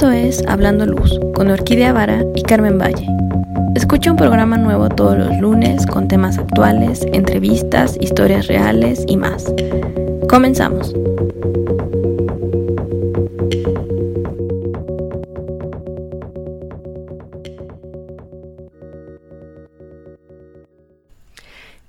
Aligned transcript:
Esto 0.00 0.12
es 0.12 0.42
Hablando 0.48 0.86
Luz 0.86 1.20
con 1.34 1.50
Orquídea 1.50 1.92
Vara 1.92 2.24
y 2.34 2.42
Carmen 2.42 2.78
Valle. 2.78 3.06
Escucha 3.74 4.10
un 4.10 4.16
programa 4.16 4.56
nuevo 4.56 4.88
todos 4.88 5.18
los 5.18 5.38
lunes 5.38 5.84
con 5.84 6.08
temas 6.08 6.38
actuales, 6.38 7.02
entrevistas, 7.12 7.98
historias 8.00 8.46
reales 8.46 9.04
y 9.06 9.18
más. 9.18 9.52
Comenzamos. 10.26 10.94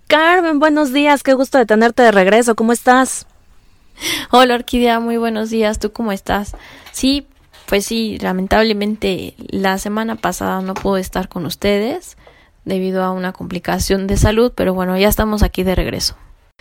Carmen, 0.07 0.59
buenos 0.59 0.91
días, 0.91 1.23
qué 1.23 1.33
gusto 1.33 1.59
de 1.59 1.65
tenerte 1.65 2.03
de 2.03 2.11
regreso, 2.11 2.55
¿cómo 2.55 2.73
estás? 2.73 3.25
Hola 4.31 4.55
Orquídea, 4.55 4.99
muy 4.99 5.15
buenos 5.15 5.49
días, 5.49 5.79
¿tú 5.79 5.93
cómo 5.93 6.11
estás? 6.11 6.57
Sí, 6.91 7.25
pues 7.71 7.85
sí, 7.85 8.17
lamentablemente 8.19 9.33
la 9.47 9.77
semana 9.77 10.17
pasada 10.17 10.59
no 10.59 10.73
pude 10.73 10.99
estar 10.99 11.29
con 11.29 11.45
ustedes 11.45 12.17
debido 12.65 13.01
a 13.01 13.11
una 13.11 13.31
complicación 13.31 14.07
de 14.07 14.17
salud, 14.17 14.51
pero 14.53 14.73
bueno, 14.73 14.97
ya 14.97 15.07
estamos 15.07 15.41
aquí 15.41 15.63
de 15.63 15.73
regreso. 15.73 16.17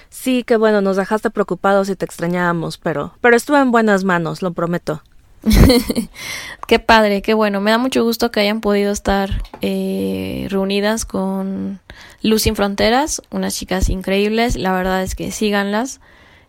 Sí, 0.09 0.45
qué 0.45 0.57
bueno, 0.57 0.83
nos 0.83 0.97
dejaste 0.97 1.31
preocupados 1.31 1.89
y 1.89 1.97
te 1.97 2.05
extrañábamos, 2.05 2.79
pero, 2.79 3.13
pero 3.21 3.37
estuve 3.37 3.59
en 3.59 3.73
buenas 3.73 4.05
manos, 4.05 4.41
lo 4.41 4.53
prometo. 4.53 5.03
qué 6.69 6.79
padre, 6.79 7.23
qué 7.23 7.35
bueno. 7.35 7.61
Me 7.61 7.73
da 7.73 7.79
mucho 7.79 8.05
gusto 8.05 8.31
que 8.31 8.39
hayan 8.39 8.61
podido 8.61 8.93
estar 8.93 9.43
eh, 9.63 10.47
reunidas 10.49 11.05
con 11.05 11.81
Luz 12.23 12.43
Sin 12.43 12.55
Fronteras, 12.55 13.21
unas 13.33 13.57
chicas 13.57 13.89
increíbles. 13.89 14.55
La 14.55 14.73
verdad 14.73 15.03
es 15.03 15.17
que 15.17 15.33
síganlas 15.33 16.01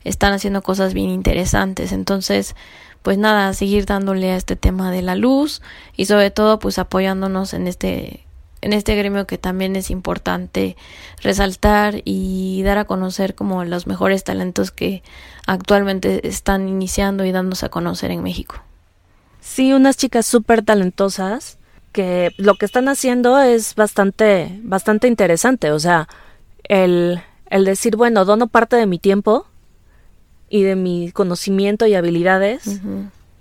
están 0.04 0.34
haciendo 0.34 0.62
cosas 0.62 0.94
bien 0.94 1.10
interesantes. 1.10 1.91
Entonces, 1.91 2.55
pues 3.02 3.18
nada, 3.18 3.54
seguir 3.54 3.86
dándole 3.86 4.32
a 4.32 4.38
este 4.38 4.55
tema 4.55 4.91
de 4.91 5.02
la 5.02 5.16
luz 5.16 5.62
y 5.96 6.05
sobre 6.05 6.32
todo 6.32 6.60
pues 6.60 6.77
apoyándonos 6.80 7.54
en 7.54 7.68
este 7.68 8.26
en 8.62 8.74
este 8.74 8.96
gremio 8.96 9.26
que 9.26 9.40
también 9.40 9.76
es 9.76 9.90
importante 9.90 10.77
resaltar 11.24 12.02
y 12.05 12.62
dar 12.63 12.77
a 12.77 12.85
conocer 12.85 13.34
como 13.34 13.63
los 13.66 13.88
mejores 13.88 14.24
talentos 14.24 14.70
que 14.70 15.02
actualmente 15.48 16.27
están 16.27 16.70
iniciando 16.70 17.26
y 17.26 17.32
dándose 17.32 17.66
a 17.66 17.70
conocer 17.70 18.12
en 18.12 18.22
México. 18.22 18.62
Sí, 19.40 19.74
unas 19.74 19.98
chicas 19.98 20.27
súper 20.27 20.62
talentosas 20.62 21.57
que 21.91 22.32
lo 22.38 22.55
que 22.55 22.66
están 22.66 22.88
haciendo 22.88 23.40
es 23.40 23.74
bastante, 23.74 24.60
bastante 24.63 25.07
interesante. 25.07 25.72
O 25.72 25.79
sea, 25.79 26.07
el, 26.63 27.22
el 27.49 27.66
decir, 27.66 27.96
bueno, 27.96 28.26
dono 28.26 28.48
parte 28.48 28.76
de 28.76 28.85
mi 28.85 28.99
tiempo 28.99 29.48
y 30.52 30.63
de 30.63 30.76
mi 30.76 31.12
conocimiento 31.12 31.88
y 31.88 31.96
habilidades 31.96 32.82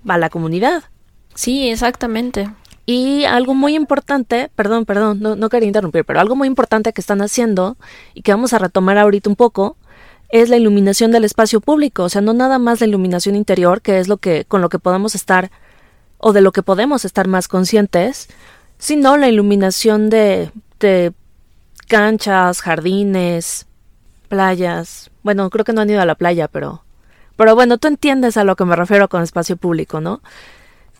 a 0.07 0.17
la 0.17 0.29
comunidad. 0.29 0.85
Sí, 1.35 1.69
exactamente. 1.69 2.49
Y 2.85 3.25
algo 3.25 3.53
muy 3.53 3.75
importante, 3.75 4.49
perdón, 4.55 4.85
perdón, 4.85 5.19
no, 5.21 5.35
no 5.35 5.49
quería 5.49 5.67
interrumpir, 5.67 6.05
pero 6.05 6.21
algo 6.21 6.35
muy 6.35 6.47
importante 6.47 6.93
que 6.93 7.01
están 7.01 7.21
haciendo 7.21 7.77
y 8.13 8.21
que 8.21 8.31
vamos 8.31 8.53
a 8.53 8.59
retomar 8.59 8.97
ahorita 8.97 9.29
un 9.29 9.35
poco 9.35 9.75
es 10.29 10.47
la 10.49 10.55
iluminación 10.55 11.11
del 11.11 11.25
espacio 11.25 11.59
público, 11.59 12.03
o 12.03 12.09
sea, 12.09 12.21
no 12.21 12.31
nada 12.33 12.57
más 12.57 12.79
la 12.79 12.87
iluminación 12.87 13.35
interior, 13.35 13.81
que 13.81 13.99
es 13.99 14.07
lo 14.07 14.17
que 14.17 14.45
con 14.45 14.61
lo 14.61 14.69
que 14.69 14.79
podemos 14.79 15.13
estar 15.13 15.51
o 16.17 16.31
de 16.31 16.39
lo 16.39 16.53
que 16.53 16.63
podemos 16.63 17.03
estar 17.03 17.27
más 17.27 17.49
conscientes, 17.49 18.29
sino 18.77 19.17
la 19.17 19.27
iluminación 19.27 20.09
de, 20.09 20.49
de 20.79 21.11
canchas, 21.89 22.61
jardines, 22.61 23.67
playas. 24.29 25.11
Bueno, 25.23 25.49
creo 25.49 25.65
que 25.65 25.73
no 25.73 25.81
han 25.81 25.89
ido 25.89 26.01
a 26.01 26.05
la 26.05 26.15
playa, 26.15 26.47
pero 26.47 26.83
pero 27.41 27.55
bueno, 27.55 27.79
tú 27.79 27.87
entiendes 27.87 28.37
a 28.37 28.43
lo 28.43 28.55
que 28.55 28.65
me 28.65 28.75
refiero 28.75 29.09
con 29.09 29.23
espacio 29.23 29.57
público, 29.57 29.99
¿no? 29.99 30.21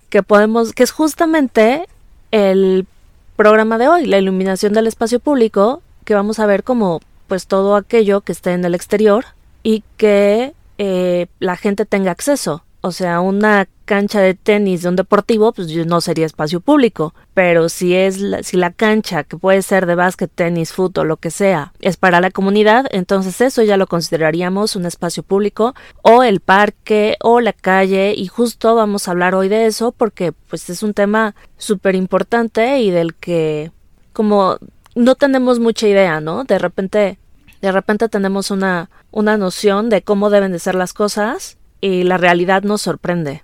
Que 0.09 0.23
podemos, 0.23 0.73
que 0.73 0.81
es 0.81 0.89
justamente 0.89 1.87
el 2.31 2.87
programa 3.35 3.77
de 3.77 3.87
hoy, 3.87 4.07
la 4.07 4.17
iluminación 4.17 4.73
del 4.73 4.87
espacio 4.87 5.19
público, 5.19 5.83
que 6.03 6.15
vamos 6.15 6.39
a 6.39 6.47
ver 6.47 6.63
como 6.63 6.99
pues 7.27 7.45
todo 7.45 7.75
aquello 7.75 8.21
que 8.21 8.31
esté 8.31 8.53
en 8.53 8.65
el 8.65 8.73
exterior 8.73 9.25
y 9.61 9.83
que 9.97 10.55
eh, 10.79 11.27
la 11.37 11.57
gente 11.57 11.85
tenga 11.85 12.09
acceso. 12.09 12.63
O 12.81 12.91
sea, 12.91 13.21
una 13.21 13.67
cancha 13.85 14.21
de 14.21 14.33
tenis 14.33 14.81
de 14.81 14.89
un 14.89 14.95
deportivo, 14.95 15.51
pues 15.51 15.67
no 15.85 16.01
sería 16.01 16.25
espacio 16.25 16.61
público. 16.61 17.13
Pero 17.33 17.69
si 17.69 17.93
es 17.93 18.19
la, 18.19 18.41
si 18.41 18.57
la 18.57 18.71
cancha, 18.71 19.23
que 19.23 19.37
puede 19.37 19.61
ser 19.61 19.85
de 19.85 19.95
básquet, 19.95 20.31
tenis, 20.33 20.71
fútbol, 20.71 21.09
lo 21.09 21.17
que 21.17 21.29
sea, 21.29 21.73
es 21.79 21.97
para 21.97 22.21
la 22.21 22.31
comunidad, 22.31 22.85
entonces 22.91 23.39
eso 23.41 23.61
ya 23.63 23.77
lo 23.77 23.87
consideraríamos 23.87 24.75
un 24.75 24.85
espacio 24.85 25.23
público 25.23 25.75
o 26.01 26.23
el 26.23 26.39
parque 26.39 27.17
o 27.21 27.39
la 27.41 27.53
calle 27.53 28.13
y 28.15 28.27
justo 28.27 28.75
vamos 28.75 29.07
a 29.07 29.11
hablar 29.11 29.35
hoy 29.35 29.49
de 29.49 29.65
eso 29.65 29.91
porque 29.91 30.31
pues 30.31 30.69
es 30.69 30.83
un 30.83 30.93
tema 30.93 31.35
súper 31.57 31.95
importante 31.95 32.79
y 32.79 32.91
del 32.91 33.13
que 33.13 33.71
como 34.13 34.57
no 34.95 35.15
tenemos 35.15 35.59
mucha 35.59 35.87
idea, 35.87 36.19
¿no? 36.19 36.43
De 36.45 36.57
repente 36.57 37.17
de 37.61 37.71
repente 37.71 38.09
tenemos 38.09 38.51
una, 38.51 38.89
una 39.11 39.37
noción 39.37 39.89
de 39.89 40.01
cómo 40.01 40.29
deben 40.29 40.51
de 40.51 40.59
ser 40.59 40.75
las 40.75 40.93
cosas 40.93 41.57
y 41.81 42.03
la 42.03 42.17
realidad 42.17 42.63
nos 42.63 42.81
sorprende. 42.81 43.43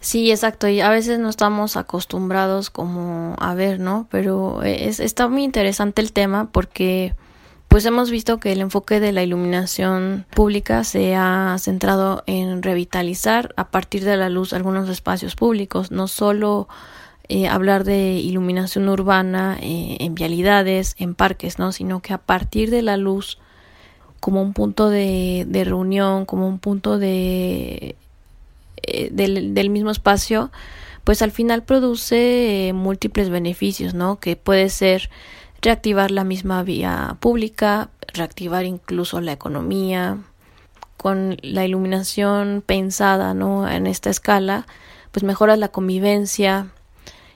Sí, 0.00 0.30
exacto, 0.30 0.68
y 0.68 0.80
a 0.80 0.90
veces 0.90 1.18
no 1.18 1.28
estamos 1.28 1.76
acostumbrados 1.76 2.70
como 2.70 3.34
a 3.40 3.54
ver, 3.54 3.80
¿no? 3.80 4.06
Pero 4.10 4.62
es, 4.62 5.00
está 5.00 5.28
muy 5.28 5.42
interesante 5.42 6.02
el 6.02 6.12
tema 6.12 6.50
porque 6.52 7.14
pues 7.66 7.84
hemos 7.84 8.10
visto 8.10 8.38
que 8.38 8.52
el 8.52 8.60
enfoque 8.60 9.00
de 9.00 9.12
la 9.12 9.22
iluminación 9.22 10.24
pública 10.30 10.84
se 10.84 11.14
ha 11.16 11.56
centrado 11.58 12.22
en 12.26 12.62
revitalizar 12.62 13.52
a 13.56 13.70
partir 13.70 14.04
de 14.04 14.16
la 14.16 14.30
luz 14.30 14.52
algunos 14.52 14.88
espacios 14.88 15.34
públicos, 15.34 15.90
no 15.90 16.08
solo 16.08 16.68
eh, 17.28 17.46
hablar 17.48 17.84
de 17.84 18.12
iluminación 18.12 18.88
urbana 18.88 19.58
eh, 19.60 19.98
en 20.00 20.14
vialidades, 20.14 20.94
en 20.98 21.14
parques, 21.14 21.58
¿no? 21.58 21.72
Sino 21.72 22.00
que 22.00 22.14
a 22.14 22.18
partir 22.18 22.70
de 22.70 22.82
la 22.82 22.96
luz 22.96 23.38
como 24.20 24.42
un 24.42 24.52
punto 24.52 24.90
de, 24.90 25.44
de 25.48 25.64
reunión, 25.64 26.24
como 26.24 26.48
un 26.48 26.58
punto 26.58 26.98
de, 26.98 27.96
eh, 28.82 29.08
del, 29.12 29.70
mismo 29.70 29.90
espacio, 29.90 30.50
pues 31.04 31.22
al 31.22 31.30
final 31.30 31.62
produce 31.62 32.68
eh, 32.68 32.72
múltiples 32.72 33.30
beneficios, 33.30 33.94
¿no? 33.94 34.18
Que 34.18 34.36
puede 34.36 34.68
ser 34.70 35.10
reactivar 35.60 36.10
la 36.10 36.24
misma 36.24 36.62
vía 36.62 37.16
pública, 37.20 37.90
reactivar 38.14 38.64
incluso 38.64 39.20
la 39.20 39.32
economía, 39.32 40.18
con 40.96 41.36
la 41.42 41.64
iluminación 41.64 42.62
pensada, 42.64 43.34
¿no? 43.34 43.68
En 43.68 43.86
esta 43.86 44.10
escala, 44.10 44.66
pues 45.12 45.22
mejora 45.22 45.56
la 45.56 45.68
convivencia, 45.68 46.68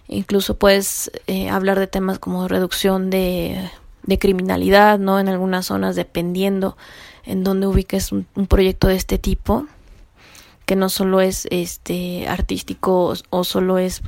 incluso 0.09 0.59
puedes 0.59 1.11
eh, 1.27 1.49
hablar 1.49 1.79
de 1.79 1.87
temas 1.87 2.19
como 2.19 2.49
reducción 2.49 3.11
de 3.11 3.71
de 4.05 4.19
criminalidad, 4.19 4.99
¿no? 4.99 5.21
En 5.21 5.29
algunas 5.29 5.67
zonas, 5.67 5.97
dependiendo 5.97 6.77
en 7.25 7.45
dónde 7.45 7.67
ubiques 7.67 8.13
un, 8.13 8.27
proyecto 8.49 8.89
de 8.89 8.97
este 8.97 9.19
tipo, 9.19 9.67
que 10.67 10.77
no 10.77 10.89
solo 10.89 11.21
es 11.21 11.47
este 11.51 12.27
artístico 12.29 13.15
o, 13.31 13.45
solo 13.45 13.79
es 13.79 14.03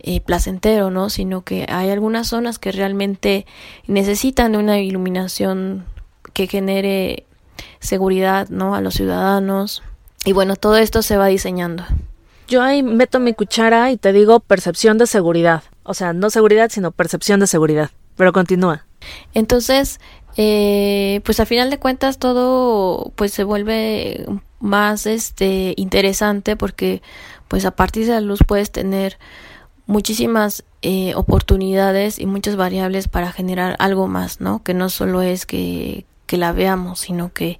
eh, 0.00 0.20
placentero, 0.20 0.90
¿no? 0.90 1.10
Sino 1.10 1.42
que 1.42 1.66
hay 1.68 1.90
algunas 1.90 2.28
zonas 2.28 2.58
que 2.58 2.72
realmente 2.72 3.46
necesitan 3.86 4.52
de 4.52 4.58
una 4.58 4.80
iluminación 4.80 5.84
que 6.32 6.46
genere 6.46 7.24
seguridad, 7.80 8.48
¿no? 8.48 8.74
A 8.74 8.80
los 8.80 8.94
ciudadanos. 8.94 9.82
Y 10.24 10.32
bueno, 10.32 10.56
todo 10.56 10.76
esto 10.76 11.02
se 11.02 11.16
va 11.16 11.26
diseñando. 11.26 11.84
Yo 12.48 12.62
ahí 12.62 12.82
meto 12.82 13.18
mi 13.18 13.32
cuchara 13.32 13.90
y 13.90 13.96
te 13.96 14.12
digo 14.12 14.40
percepción 14.40 14.98
de 14.98 15.06
seguridad. 15.06 15.62
O 15.84 15.94
sea, 15.94 16.12
no 16.12 16.30
seguridad, 16.30 16.70
sino 16.70 16.90
percepción 16.90 17.40
de 17.40 17.46
seguridad. 17.46 17.90
Pero 18.16 18.32
continúa. 18.32 18.84
Entonces, 19.34 20.00
eh, 20.36 21.20
pues 21.24 21.40
a 21.40 21.46
final 21.46 21.70
de 21.70 21.78
cuentas 21.78 22.18
todo 22.18 23.12
pues 23.16 23.32
se 23.32 23.44
vuelve 23.44 24.26
más 24.60 25.06
este 25.06 25.74
interesante 25.76 26.56
porque 26.56 27.02
pues 27.48 27.66
a 27.66 27.72
partir 27.72 28.06
de 28.06 28.12
la 28.12 28.20
luz 28.20 28.40
puedes 28.46 28.70
tener 28.70 29.18
muchísimas 29.86 30.64
eh, 30.80 31.14
oportunidades 31.16 32.18
y 32.18 32.26
muchas 32.26 32.56
variables 32.56 33.08
para 33.08 33.30
generar 33.30 33.76
algo 33.78 34.08
más, 34.08 34.40
¿no? 34.40 34.62
Que 34.62 34.72
no 34.72 34.88
solo 34.88 35.20
es 35.20 35.44
que, 35.44 36.06
que 36.26 36.38
la 36.38 36.52
veamos, 36.52 37.00
sino 37.00 37.32
que 37.32 37.58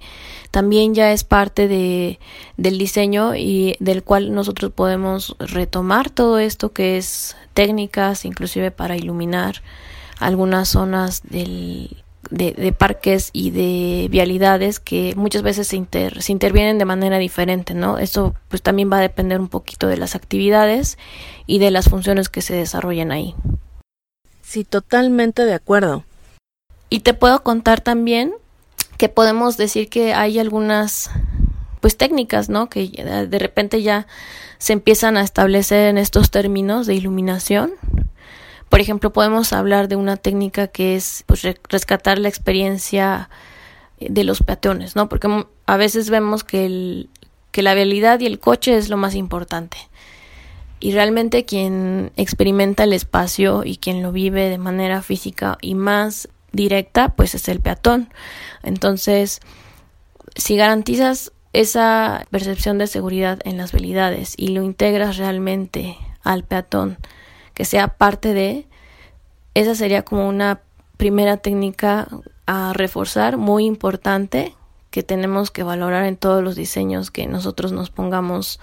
también 0.49 0.95
ya 0.95 1.11
es 1.11 1.23
parte 1.23 1.67
de, 1.67 2.19
del 2.57 2.77
diseño 2.79 3.35
y 3.35 3.75
del 3.79 4.03
cual 4.03 4.33
nosotros 4.33 4.71
podemos 4.71 5.35
retomar 5.39 6.09
todo 6.09 6.39
esto 6.39 6.73
que 6.73 6.97
es 6.97 7.35
técnicas, 7.53 8.25
inclusive 8.25 8.71
para 8.71 8.97
iluminar 8.97 9.61
algunas 10.25 10.69
zonas 10.69 11.21
del, 11.23 12.03
de, 12.29 12.73
parques 12.77 13.29
y 13.33 13.51
de 13.51 14.07
vialidades 14.09 14.79
que 14.79 15.13
muchas 15.15 15.43
veces 15.43 15.67
se, 15.67 15.85
se 16.19 16.31
intervienen 16.31 16.77
de 16.77 16.85
manera 16.85 17.17
diferente, 17.17 17.73
¿no? 17.73 17.97
Esto 17.97 18.33
pues 18.49 18.61
también 18.61 18.91
va 18.91 18.97
a 18.97 19.01
depender 19.01 19.39
un 19.39 19.49
poquito 19.49 19.87
de 19.87 19.97
las 19.97 20.15
actividades 20.15 20.97
y 21.45 21.59
de 21.59 21.71
las 21.71 21.89
funciones 21.89 22.29
que 22.29 22.41
se 22.41 22.55
desarrollan 22.55 23.11
ahí. 23.11 23.35
Sí, 24.41 24.63
totalmente 24.63 25.45
de 25.45 25.53
acuerdo. 25.53 26.03
Y 26.89 26.99
te 26.99 27.13
puedo 27.13 27.43
contar 27.43 27.81
también 27.81 28.33
que 28.97 29.09
podemos 29.09 29.57
decir 29.57 29.89
que 29.89 30.13
hay 30.13 30.39
algunas 30.39 31.09
pues 31.81 31.97
técnicas, 31.97 32.49
¿no? 32.49 32.69
Que 32.69 32.87
de 33.29 33.39
repente 33.39 33.81
ya 33.81 34.07
se 34.57 34.73
empiezan 34.73 35.17
a 35.17 35.21
establecer 35.21 35.87
en 35.87 35.97
estos 35.97 36.31
términos 36.31 36.87
de 36.87 36.95
iluminación. 36.95 37.73
Por 38.73 38.81
ejemplo, 38.81 39.13
podemos 39.13 39.53
hablar 39.53 39.87
de 39.87 39.95
una 39.95 40.17
técnica 40.17 40.65
que 40.67 40.95
es 40.95 41.25
pues, 41.27 41.43
rescatar 41.69 42.17
la 42.17 42.27
experiencia 42.27 43.29
de 43.99 44.23
los 44.23 44.41
peatones, 44.41 44.95
¿no? 44.95 45.09
Porque 45.09 45.45
a 45.67 45.77
veces 45.77 46.09
vemos 46.09 46.43
que, 46.43 46.65
el, 46.65 47.09
que 47.51 47.61
la 47.61 47.69
habilidad 47.69 48.19
y 48.19 48.25
el 48.25 48.39
coche 48.39 48.75
es 48.75 48.89
lo 48.89 48.97
más 48.97 49.13
importante. 49.13 49.77
Y 50.79 50.91
realmente 50.91 51.45
quien 51.45 52.13
experimenta 52.15 52.85
el 52.85 52.93
espacio 52.93 53.61
y 53.63 53.77
quien 53.77 54.01
lo 54.01 54.11
vive 54.11 54.49
de 54.49 54.57
manera 54.57 55.03
física 55.03 55.59
y 55.61 55.75
más 55.75 56.27
directa, 56.51 57.09
pues 57.09 57.35
es 57.35 57.47
el 57.49 57.59
peatón. 57.59 58.11
Entonces, 58.63 59.39
si 60.35 60.57
garantizas 60.57 61.31
esa 61.53 62.25
percepción 62.31 62.79
de 62.79 62.87
seguridad 62.87 63.39
en 63.43 63.57
las 63.57 63.71
habilidades 63.71 64.33
y 64.35 64.47
lo 64.47 64.63
integras 64.63 65.17
realmente 65.17 65.95
al 66.23 66.43
peatón, 66.43 66.97
que 67.53 67.65
sea 67.65 67.89
parte 67.89 68.33
de, 68.33 68.67
esa 69.53 69.75
sería 69.75 70.03
como 70.03 70.27
una 70.27 70.61
primera 70.97 71.37
técnica 71.37 72.07
a 72.45 72.73
reforzar 72.73 73.37
muy 73.37 73.65
importante 73.65 74.55
que 74.89 75.03
tenemos 75.03 75.49
que 75.49 75.63
valorar 75.63 76.05
en 76.05 76.17
todos 76.17 76.43
los 76.43 76.55
diseños 76.55 77.09
que 77.09 77.27
nosotros 77.27 77.71
nos 77.71 77.89
pongamos 77.89 78.59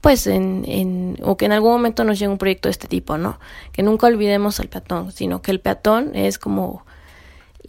pues 0.00 0.26
en, 0.26 0.64
en, 0.66 1.18
o 1.22 1.36
que 1.36 1.46
en 1.46 1.52
algún 1.52 1.72
momento 1.72 2.04
nos 2.04 2.18
llegue 2.18 2.30
un 2.30 2.38
proyecto 2.38 2.68
de 2.68 2.72
este 2.72 2.86
tipo, 2.86 3.18
¿no? 3.18 3.40
Que 3.72 3.82
nunca 3.82 4.06
olvidemos 4.06 4.60
al 4.60 4.68
peatón, 4.68 5.10
sino 5.10 5.42
que 5.42 5.50
el 5.50 5.60
peatón 5.60 6.14
es 6.14 6.38
como 6.38 6.84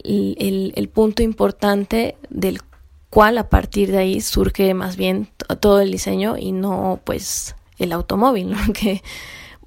el, 0.04 0.72
el, 0.76 0.88
punto 0.88 1.22
importante 1.22 2.16
del 2.30 2.60
cual 3.10 3.38
a 3.38 3.48
partir 3.48 3.90
de 3.90 3.98
ahí 3.98 4.20
surge 4.20 4.72
más 4.74 4.96
bien 4.96 5.28
todo 5.60 5.80
el 5.80 5.90
diseño 5.90 6.36
y 6.36 6.52
no 6.52 7.00
pues 7.04 7.56
el 7.78 7.92
automóvil, 7.92 8.50
¿no? 8.50 8.58
que 8.72 9.02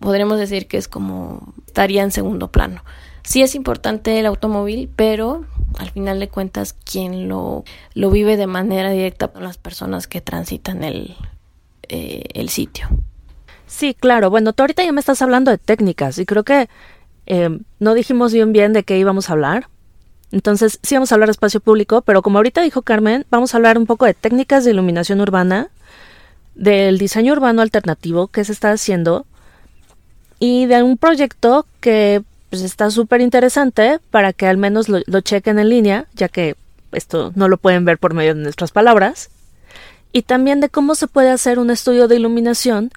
podremos 0.02 0.38
decir 0.38 0.68
que 0.68 0.78
es 0.78 0.90
como 0.90 1.54
estaría 1.66 2.04
en 2.04 2.12
segundo 2.12 2.52
plano. 2.52 2.84
Sí 3.24 3.42
es 3.42 3.56
importante 3.56 4.20
el 4.20 4.26
automóvil, 4.26 4.90
pero 4.96 5.46
al 5.78 5.92
final 5.92 6.20
de 6.20 6.28
cuentas 6.28 6.74
quien 6.74 7.30
lo, 7.30 7.64
lo 7.94 8.10
vive 8.10 8.36
de 8.36 8.48
manera 8.48 8.90
directa 8.90 9.32
son 9.34 9.44
las 9.44 9.58
personas 9.58 10.08
que 10.08 10.20
transitan 10.20 10.84
el, 10.84 11.16
eh, 11.88 12.24
el 12.34 12.50
sitio. 12.50 12.90
Sí, 13.68 13.94
claro. 13.94 14.30
Bueno, 14.30 14.52
tú 14.52 14.64
ahorita 14.64 14.84
ya 14.84 14.92
me 14.92 15.00
estás 15.00 15.22
hablando 15.22 15.52
de 15.52 15.58
técnicas 15.58 16.18
y 16.18 16.26
creo 16.26 16.44
que 16.44 16.68
eh, 17.28 17.60
no 17.80 17.94
dijimos 17.94 18.34
bien 18.34 18.52
bien 18.52 18.74
de 18.74 18.84
qué 18.84 18.98
íbamos 18.98 19.30
a 19.30 19.34
hablar. 19.34 19.70
Entonces, 20.32 20.80
sí 20.82 20.96
vamos 20.96 21.12
a 21.12 21.16
hablar 21.16 21.28
de 21.28 21.32
espacio 21.32 21.60
público, 21.60 22.02
pero 22.02 22.22
como 22.22 22.40
ahorita 22.40 22.62
dijo 22.62 22.82
Carmen, 22.82 23.26
vamos 23.30 23.54
a 23.54 23.58
hablar 23.58 23.78
un 23.78 23.86
poco 23.86 24.06
de 24.06 24.14
técnicas 24.14 24.66
de 24.66 24.72
iluminación 24.72 25.22
urbana, 25.22 25.70
del 26.56 26.98
diseño 26.98 27.34
urbano 27.34 27.62
alternativo 27.62 28.28
que 28.28 28.44
se 28.44 28.52
está 28.52 28.72
haciendo 28.72 29.26
y 30.42 30.66
de 30.66 30.82
un 30.82 30.98
proyecto 30.98 31.68
que 31.82 32.24
pues, 32.50 32.64
está 32.64 32.90
súper 32.90 33.22
interesante 33.22 34.00
para 34.10 34.34
que 34.34 34.48
al 34.48 34.58
menos 34.58 34.90
lo, 34.90 35.22
chequen 35.22 35.60
en 35.60 35.70
línea, 35.70 36.08
ya 36.16 36.30
que 36.30 36.56
esto 36.94 37.32
no 37.36 37.48
lo 37.48 37.58
pueden 37.58 37.86
ver 37.86 38.00
por 38.00 38.16
medio 38.16 38.34
de 38.34 38.42
nuestras 38.42 38.72
palabras, 38.72 39.30
y 40.12 40.24
también 40.24 40.60
de 40.60 40.70
cómo 40.70 40.96
se 40.96 41.06
puede 41.06 41.30
hacer 41.30 41.60
un 41.60 41.70
estudio 41.70 42.08
de 42.08 42.16
iluminación 42.16 42.90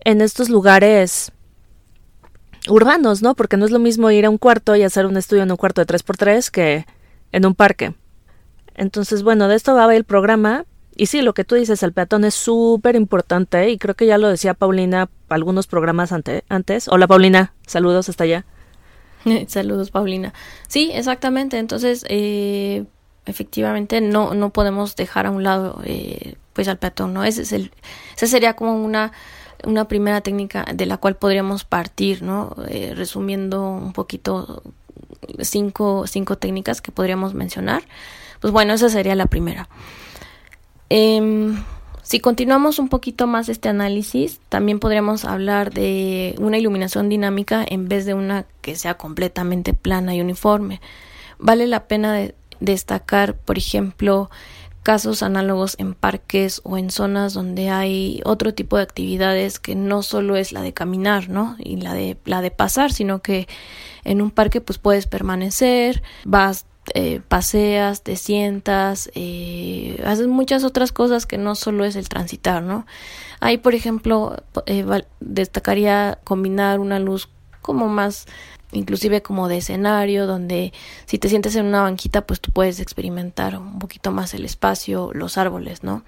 en 0.00 0.22
estos 0.22 0.48
lugares 0.48 1.30
urbanos, 2.68 3.20
¿no? 3.20 3.34
Porque 3.34 3.58
no 3.58 3.66
es 3.66 3.70
lo 3.70 3.78
mismo 3.78 4.10
ir 4.10 4.24
a 4.24 4.30
un 4.30 4.38
cuarto 4.38 4.74
y 4.74 4.82
hacer 4.82 5.04
un 5.04 5.18
estudio 5.18 5.42
en 5.42 5.50
un 5.50 5.58
cuarto 5.58 5.84
de 5.84 5.94
3x3 5.94 6.50
que 6.50 6.86
en 7.32 7.44
un 7.44 7.54
parque. 7.54 7.92
Entonces, 8.74 9.22
bueno, 9.22 9.46
de 9.46 9.56
esto 9.56 9.74
va 9.74 9.94
el 9.94 10.04
programa. 10.04 10.64
Y 10.98 11.06
sí, 11.06 11.22
lo 11.22 11.32
que 11.32 11.44
tú 11.44 11.54
dices, 11.54 11.84
el 11.84 11.92
peatón 11.92 12.24
es 12.24 12.34
súper 12.34 12.96
importante 12.96 13.70
y 13.70 13.78
creo 13.78 13.94
que 13.94 14.04
ya 14.04 14.18
lo 14.18 14.28
decía 14.28 14.54
Paulina 14.54 15.08
algunos 15.28 15.68
programas 15.68 16.10
antes. 16.12 16.88
Hola 16.88 17.06
Paulina, 17.06 17.54
saludos 17.68 18.08
hasta 18.08 18.24
allá. 18.24 18.44
saludos 19.46 19.92
Paulina. 19.92 20.34
Sí, 20.66 20.90
exactamente. 20.92 21.58
Entonces, 21.58 22.04
eh, 22.08 22.84
efectivamente 23.26 24.00
no, 24.00 24.34
no 24.34 24.50
podemos 24.50 24.96
dejar 24.96 25.26
a 25.26 25.30
un 25.30 25.44
lado 25.44 25.80
eh, 25.84 26.34
pues 26.52 26.66
al 26.66 26.78
peatón, 26.78 27.14
¿no? 27.14 27.22
Ese 27.22 27.42
es 27.42 27.52
el, 27.52 27.70
esa 28.16 28.26
sería 28.26 28.54
como 28.54 28.74
una 28.74 29.12
una 29.64 29.86
primera 29.86 30.20
técnica 30.20 30.64
de 30.74 30.86
la 30.86 30.96
cual 30.96 31.16
podríamos 31.16 31.64
partir, 31.64 32.22
¿no? 32.22 32.56
Eh, 32.68 32.94
resumiendo 32.96 33.70
un 33.70 33.92
poquito 33.92 34.64
cinco, 35.40 36.08
cinco 36.08 36.38
técnicas 36.38 36.80
que 36.80 36.90
podríamos 36.90 37.34
mencionar. 37.34 37.82
Pues 38.40 38.52
bueno, 38.52 38.72
esa 38.72 38.88
sería 38.88 39.14
la 39.14 39.26
primera. 39.26 39.68
Em, 40.90 41.62
si 42.02 42.20
continuamos 42.20 42.78
un 42.78 42.88
poquito 42.88 43.26
más 43.26 43.48
este 43.48 43.68
análisis, 43.68 44.40
también 44.48 44.78
podríamos 44.78 45.24
hablar 45.24 45.72
de 45.72 46.34
una 46.38 46.58
iluminación 46.58 47.08
dinámica 47.08 47.64
en 47.68 47.88
vez 47.88 48.06
de 48.06 48.14
una 48.14 48.46
que 48.62 48.76
sea 48.76 48.94
completamente 48.94 49.74
plana 49.74 50.14
y 50.14 50.20
uniforme. 50.20 50.80
Vale 51.38 51.66
la 51.66 51.86
pena 51.86 52.18
destacar, 52.60 53.36
por 53.36 53.58
ejemplo, 53.58 54.30
casos 54.82 55.22
análogos 55.22 55.76
en 55.78 55.92
parques 55.92 56.62
o 56.64 56.78
en 56.78 56.90
zonas 56.90 57.34
donde 57.34 57.68
hay 57.68 58.22
otro 58.24 58.54
tipo 58.54 58.78
de 58.78 58.84
actividades 58.84 59.58
que 59.58 59.74
no 59.74 60.02
solo 60.02 60.36
es 60.36 60.50
la 60.50 60.62
de 60.62 60.72
caminar, 60.72 61.28
¿no? 61.28 61.56
Y 61.58 61.76
la 61.76 61.92
de 61.92 62.16
la 62.24 62.40
de 62.40 62.50
pasar, 62.50 62.90
sino 62.90 63.20
que 63.20 63.48
en 64.04 64.22
un 64.22 64.30
parque 64.30 64.62
pues 64.62 64.78
puedes 64.78 65.06
permanecer, 65.06 66.02
vas 66.24 66.64
eh, 66.94 67.20
paseas, 67.26 68.02
te 68.02 68.16
sientas, 68.16 69.10
eh, 69.14 70.02
haces 70.06 70.26
muchas 70.26 70.64
otras 70.64 70.92
cosas 70.92 71.26
que 71.26 71.38
no 71.38 71.54
solo 71.54 71.84
es 71.84 71.96
el 71.96 72.08
transitar, 72.08 72.62
¿no? 72.62 72.86
Ahí, 73.40 73.58
por 73.58 73.74
ejemplo, 73.74 74.42
eh, 74.66 74.84
destacaría 75.20 76.18
combinar 76.24 76.80
una 76.80 76.98
luz 76.98 77.28
como 77.62 77.88
más 77.88 78.26
inclusive 78.72 79.22
como 79.22 79.48
de 79.48 79.58
escenario, 79.58 80.26
donde 80.26 80.72
si 81.06 81.18
te 81.18 81.28
sientes 81.28 81.56
en 81.56 81.66
una 81.66 81.82
banquita, 81.82 82.26
pues 82.26 82.40
tú 82.40 82.52
puedes 82.52 82.80
experimentar 82.80 83.56
un 83.56 83.78
poquito 83.78 84.12
más 84.12 84.34
el 84.34 84.44
espacio, 84.44 85.10
los 85.14 85.38
árboles, 85.38 85.82
¿no? 85.82 86.04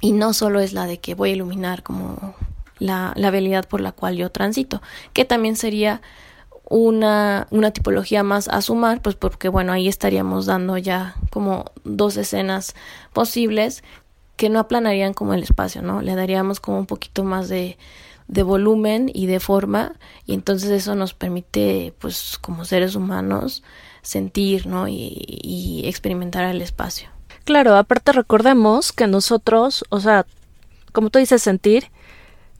Y 0.00 0.12
no 0.12 0.32
solo 0.32 0.60
es 0.60 0.72
la 0.72 0.86
de 0.86 1.00
que 1.00 1.14
voy 1.14 1.30
a 1.30 1.32
iluminar 1.32 1.82
como 1.82 2.34
la, 2.78 3.12
la 3.16 3.28
habilidad 3.28 3.66
por 3.66 3.80
la 3.80 3.92
cual 3.92 4.16
yo 4.16 4.30
transito, 4.30 4.82
que 5.12 5.24
también 5.24 5.56
sería 5.56 6.02
una, 6.76 7.46
una 7.50 7.70
tipología 7.70 8.22
más 8.22 8.48
a 8.48 8.60
sumar, 8.60 9.00
pues 9.00 9.14
porque 9.14 9.48
bueno, 9.48 9.72
ahí 9.72 9.86
estaríamos 9.86 10.46
dando 10.46 10.76
ya 10.76 11.14
como 11.30 11.66
dos 11.84 12.16
escenas 12.16 12.74
posibles 13.12 13.84
que 14.36 14.48
no 14.48 14.58
aplanarían 14.58 15.14
como 15.14 15.34
el 15.34 15.44
espacio, 15.44 15.82
¿no? 15.82 16.02
Le 16.02 16.16
daríamos 16.16 16.58
como 16.58 16.78
un 16.78 16.86
poquito 16.86 17.22
más 17.22 17.48
de, 17.48 17.78
de 18.26 18.42
volumen 18.42 19.10
y 19.12 19.26
de 19.26 19.38
forma 19.38 19.92
y 20.26 20.34
entonces 20.34 20.70
eso 20.70 20.94
nos 20.94 21.14
permite 21.14 21.94
pues 22.00 22.38
como 22.40 22.64
seres 22.64 22.96
humanos 22.96 23.62
sentir 24.02 24.66
¿no? 24.66 24.88
y, 24.88 25.82
experimentar 25.84 26.44
el 26.44 26.60
espacio. 26.60 27.08
Claro, 27.44 27.76
aparte 27.76 28.12
recordemos 28.12 28.92
que 28.92 29.06
nosotros, 29.06 29.84
o 29.90 30.00
sea, 30.00 30.26
como 30.92 31.10
tú 31.10 31.18
dices 31.18 31.42
sentir, 31.42 31.90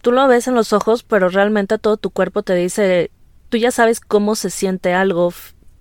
tú 0.02 0.12
lo 0.12 0.28
ves 0.28 0.46
en 0.46 0.54
los 0.54 0.72
ojos, 0.72 1.02
pero 1.02 1.28
realmente 1.30 1.78
todo 1.78 1.96
tu 1.96 2.10
cuerpo 2.10 2.42
te 2.42 2.54
dice, 2.54 3.10
tú 3.54 3.58
ya 3.58 3.70
sabes 3.70 4.00
cómo 4.00 4.34
se 4.34 4.50
siente 4.50 4.94
algo 4.94 5.32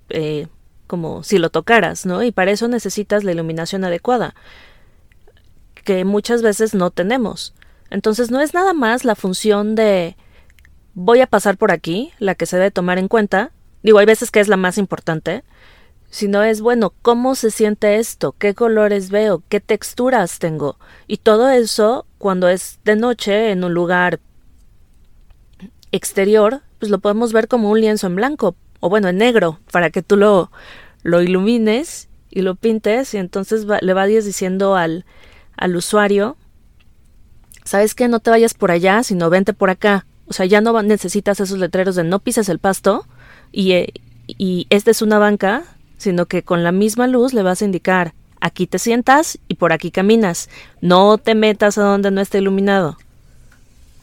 eh, 0.09 0.45
como 0.85 1.23
si 1.23 1.39
lo 1.39 1.49
tocaras, 1.49 2.05
¿no? 2.05 2.21
Y 2.21 2.31
para 2.31 2.51
eso 2.51 2.67
necesitas 2.67 3.23
la 3.23 3.31
iluminación 3.31 3.83
adecuada, 3.83 4.35
que 5.83 6.05
muchas 6.05 6.43
veces 6.43 6.75
no 6.75 6.91
tenemos. 6.91 7.55
Entonces 7.89 8.29
no 8.29 8.41
es 8.41 8.53
nada 8.53 8.73
más 8.73 9.05
la 9.05 9.15
función 9.15 9.73
de 9.73 10.15
voy 10.93 11.21
a 11.21 11.25
pasar 11.25 11.57
por 11.57 11.71
aquí, 11.71 12.11
la 12.19 12.35
que 12.35 12.45
se 12.45 12.57
debe 12.57 12.69
tomar 12.69 12.99
en 12.99 13.07
cuenta, 13.07 13.49
digo, 13.81 13.97
hay 13.97 14.05
veces 14.05 14.29
que 14.29 14.39
es 14.39 14.49
la 14.49 14.57
más 14.57 14.77
importante, 14.77 15.43
sino 16.11 16.43
es, 16.43 16.61
bueno, 16.61 16.93
¿cómo 17.01 17.33
se 17.33 17.49
siente 17.49 17.95
esto? 17.95 18.35
¿Qué 18.37 18.53
colores 18.53 19.09
veo? 19.09 19.41
¿Qué 19.49 19.59
texturas 19.59 20.37
tengo? 20.37 20.77
Y 21.07 21.17
todo 21.17 21.49
eso, 21.49 22.05
cuando 22.19 22.49
es 22.49 22.77
de 22.85 22.95
noche, 22.97 23.49
en 23.49 23.63
un 23.63 23.73
lugar 23.73 24.19
exterior, 25.91 26.61
pues 26.83 26.91
lo 26.91 26.99
podemos 26.99 27.31
ver 27.31 27.47
como 27.47 27.69
un 27.69 27.79
lienzo 27.79 28.07
en 28.07 28.15
blanco, 28.15 28.55
o 28.81 28.89
bueno, 28.89 29.07
en 29.07 29.17
negro, 29.17 29.59
para 29.71 29.89
que 29.89 30.01
tú 30.01 30.17
lo, 30.17 30.51
lo 31.01 31.21
ilumines 31.21 32.09
y 32.29 32.41
lo 32.41 32.55
pintes, 32.55 33.13
y 33.13 33.17
entonces 33.17 33.65
le 33.81 33.93
vayas 33.93 34.25
diciendo 34.25 34.75
al, 34.75 35.05
al 35.55 35.75
usuario 35.77 36.35
¿sabes 37.63 37.95
qué? 37.95 38.07
No 38.09 38.19
te 38.19 38.31
vayas 38.31 38.53
por 38.53 38.71
allá, 38.71 39.01
sino 39.03 39.29
vente 39.29 39.53
por 39.53 39.69
acá. 39.69 40.05
O 40.27 40.33
sea, 40.33 40.45
ya 40.45 40.59
no 40.59 40.81
necesitas 40.83 41.39
esos 41.39 41.57
letreros 41.57 41.95
de 41.95 42.03
no 42.03 42.19
pises 42.19 42.49
el 42.49 42.59
pasto 42.59 43.05
y, 43.53 43.71
eh, 43.71 43.93
y 44.27 44.67
esta 44.69 44.91
es 44.91 45.01
una 45.01 45.19
banca, 45.19 45.63
sino 45.97 46.25
que 46.25 46.43
con 46.43 46.63
la 46.63 46.73
misma 46.73 47.07
luz 47.07 47.33
le 47.33 47.43
vas 47.43 47.61
a 47.61 47.65
indicar 47.65 48.13
aquí 48.41 48.67
te 48.67 48.77
sientas 48.77 49.39
y 49.47 49.55
por 49.55 49.71
aquí 49.71 49.89
caminas. 49.89 50.49
No 50.81 51.17
te 51.17 51.33
metas 51.33 51.77
a 51.77 51.83
donde 51.83 52.11
no 52.11 52.19
esté 52.19 52.39
iluminado. 52.39 52.97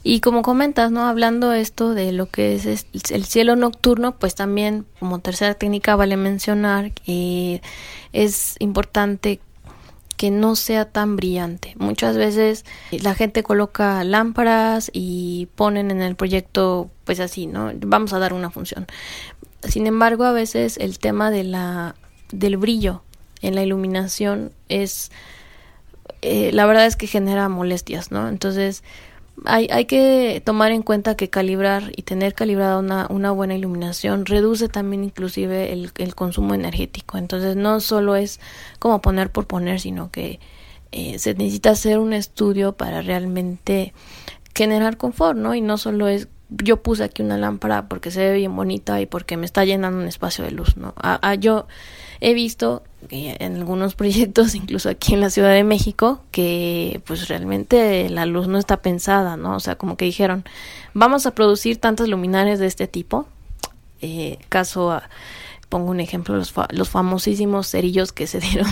Y 0.02 0.20
como 0.20 0.42
comentas, 0.42 0.90
¿no? 0.90 1.04
Hablando 1.06 1.52
esto 1.52 1.92
de 1.92 2.12
lo 2.12 2.26
que 2.26 2.54
es 2.54 2.86
el 3.10 3.24
cielo 3.24 3.54
nocturno, 3.54 4.16
pues 4.16 4.34
también 4.34 4.86
como 4.98 5.18
tercera 5.18 5.54
técnica 5.54 5.94
vale 5.94 6.16
mencionar 6.16 6.92
que 6.92 7.60
es 8.12 8.56
importante 8.60 9.40
que 10.16 10.30
no 10.30 10.56
sea 10.56 10.86
tan 10.86 11.16
brillante. 11.16 11.74
Muchas 11.78 12.16
veces 12.16 12.64
la 12.90 13.14
gente 13.14 13.42
coloca 13.42 14.04
lámparas 14.04 14.90
y 14.92 15.48
ponen 15.54 15.90
en 15.90 16.02
el 16.02 16.14
proyecto 16.14 16.90
pues 17.04 17.20
así, 17.20 17.46
¿no? 17.46 17.70
Vamos 17.74 18.12
a 18.12 18.18
dar 18.18 18.32
una 18.32 18.50
función. 18.50 18.86
Sin 19.62 19.86
embargo, 19.86 20.24
a 20.24 20.32
veces 20.32 20.78
el 20.78 20.98
tema 20.98 21.30
de 21.30 21.44
la 21.44 21.94
del 22.32 22.56
brillo 22.56 23.02
en 23.42 23.54
la 23.54 23.62
iluminación 23.62 24.52
es 24.68 25.10
eh, 26.22 26.50
la 26.52 26.66
verdad 26.66 26.86
es 26.86 26.96
que 26.96 27.06
genera 27.06 27.48
molestias, 27.48 28.10
¿no? 28.10 28.28
Entonces, 28.28 28.82
hay, 29.44 29.68
hay 29.70 29.84
que 29.86 30.42
tomar 30.44 30.72
en 30.72 30.82
cuenta 30.82 31.16
que 31.16 31.30
calibrar 31.30 31.92
y 31.96 32.02
tener 32.02 32.34
calibrada 32.34 32.78
una, 32.78 33.06
una 33.10 33.30
buena 33.30 33.54
iluminación 33.54 34.26
reduce 34.26 34.68
también 34.68 35.04
inclusive 35.04 35.72
el, 35.72 36.14
consumo 36.14 36.54
energético. 36.54 37.18
Entonces 37.18 37.56
no 37.56 37.80
solo 37.80 38.16
es 38.16 38.40
como 38.78 39.00
poner 39.00 39.30
por 39.30 39.46
poner, 39.46 39.80
sino 39.80 40.10
que 40.10 40.40
eh, 40.92 41.18
se 41.18 41.34
necesita 41.34 41.70
hacer 41.70 41.98
un 41.98 42.12
estudio 42.12 42.72
para 42.72 43.02
realmente 43.02 43.94
generar 44.54 44.96
confort, 44.96 45.38
¿no? 45.38 45.54
Y 45.54 45.60
no 45.60 45.78
solo 45.78 46.08
es 46.08 46.28
yo 46.50 46.82
puse 46.82 47.04
aquí 47.04 47.22
una 47.22 47.38
lámpara 47.38 47.88
porque 47.88 48.10
se 48.10 48.20
ve 48.20 48.34
bien 48.34 48.56
bonita 48.56 49.00
y 49.00 49.06
porque 49.06 49.36
me 49.36 49.46
está 49.46 49.64
llenando 49.64 50.00
un 50.00 50.08
espacio 50.08 50.44
de 50.44 50.50
luz, 50.50 50.76
¿no? 50.76 50.94
A, 50.96 51.28
a 51.28 51.34
yo 51.36 51.68
he 52.20 52.34
visto 52.34 52.82
en 53.08 53.56
algunos 53.56 53.94
proyectos, 53.96 54.54
incluso 54.54 54.88
aquí 54.88 55.14
en 55.14 55.20
la 55.20 55.30
Ciudad 55.30 55.52
de 55.52 55.64
México, 55.64 56.20
que 56.30 57.00
pues 57.06 57.28
realmente 57.28 58.08
la 58.08 58.26
luz 58.26 58.48
no 58.48 58.58
está 58.58 58.82
pensada, 58.82 59.36
¿no? 59.36 59.56
O 59.56 59.60
sea, 59.60 59.76
como 59.76 59.96
que 59.96 60.04
dijeron, 60.04 60.44
vamos 60.94 61.26
a 61.26 61.34
producir 61.34 61.78
tantas 61.78 62.08
luminarias 62.08 62.58
de 62.58 62.66
este 62.66 62.86
tipo. 62.86 63.26
Eh, 64.02 64.38
caso, 64.48 65.00
pongo 65.68 65.90
un 65.90 66.00
ejemplo, 66.00 66.36
los, 66.36 66.54
los 66.70 66.88
famosísimos 66.88 67.68
cerillos 67.68 68.12
que 68.12 68.26
se 68.26 68.40
dieron 68.40 68.70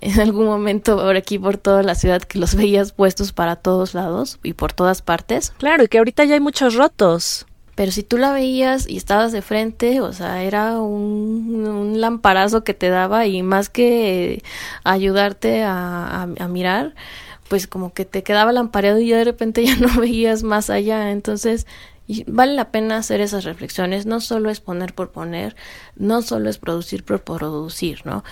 en 0.00 0.20
algún 0.20 0.46
momento 0.46 0.96
por 0.96 1.16
aquí, 1.16 1.38
por 1.38 1.56
toda 1.56 1.82
la 1.82 1.94
ciudad, 1.94 2.22
que 2.22 2.38
los 2.38 2.54
veías 2.54 2.92
puestos 2.92 3.32
para 3.32 3.56
todos 3.56 3.94
lados 3.94 4.38
y 4.42 4.52
por 4.52 4.72
todas 4.72 5.02
partes. 5.02 5.52
Claro, 5.58 5.84
y 5.84 5.88
que 5.88 5.98
ahorita 5.98 6.24
ya 6.24 6.34
hay 6.34 6.40
muchos 6.40 6.74
rotos. 6.74 7.46
Pero 7.76 7.92
si 7.92 8.02
tú 8.02 8.16
la 8.18 8.32
veías 8.32 8.88
y 8.88 8.96
estabas 8.96 9.32
de 9.32 9.42
frente, 9.42 10.00
o 10.00 10.12
sea, 10.14 10.42
era 10.42 10.80
un, 10.80 11.66
un 11.66 12.00
lamparazo 12.00 12.64
que 12.64 12.72
te 12.74 12.88
daba 12.88 13.26
y 13.26 13.42
más 13.42 13.68
que 13.68 14.42
ayudarte 14.82 15.62
a, 15.62 16.22
a, 16.22 16.22
a, 16.22 16.48
mirar, 16.48 16.94
pues 17.48 17.66
como 17.66 17.92
que 17.92 18.06
te 18.06 18.22
quedaba 18.22 18.52
lampareado 18.52 18.98
y 18.98 19.08
ya 19.08 19.18
de 19.18 19.24
repente 19.24 19.64
ya 19.66 19.76
no 19.76 20.00
veías 20.00 20.42
más 20.42 20.70
allá. 20.70 21.10
Entonces, 21.12 21.66
vale 22.26 22.54
la 22.54 22.70
pena 22.70 22.96
hacer 22.96 23.20
esas 23.20 23.44
reflexiones. 23.44 24.06
No 24.06 24.20
solo 24.20 24.48
es 24.48 24.60
poner 24.60 24.94
por 24.94 25.10
poner, 25.10 25.54
no 25.96 26.22
solo 26.22 26.48
es 26.48 26.56
producir 26.56 27.04
por 27.04 27.22
producir, 27.22 28.06
¿no? 28.06 28.24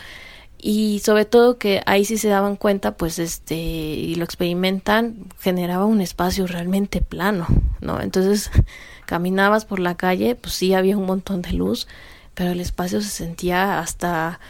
Y 0.67 1.01
sobre 1.01 1.27
todo 1.27 1.59
que 1.59 1.83
ahí 1.85 2.07
sí 2.07 2.17
se 2.17 2.29
daban 2.29 2.57
cuenta 2.57 2.97
pues 2.97 3.19
este 3.19 3.55
y 3.55 4.15
lo 4.15 4.25
experimentan 4.25 5.27
generaba 5.39 5.85
un 5.85 6.01
espacio 6.01 6.47
realmente 6.47 7.03
plano 7.03 7.47
no 7.83 8.01
entonces 8.01 8.51
caminabas 9.05 9.67
por 9.67 9.79
la 9.79 9.95
calle 9.95 10.37
pues 10.37 10.55
sí 10.55 10.73
había 10.73 10.97
un 10.97 11.05
montón 11.05 11.43
de 11.43 11.53
luz 11.53 11.87
pero 12.33 12.53
el 12.53 12.61
espacio 12.61 13.03
se 13.03 13.11
sentía 13.11 13.79
hasta 13.79 14.41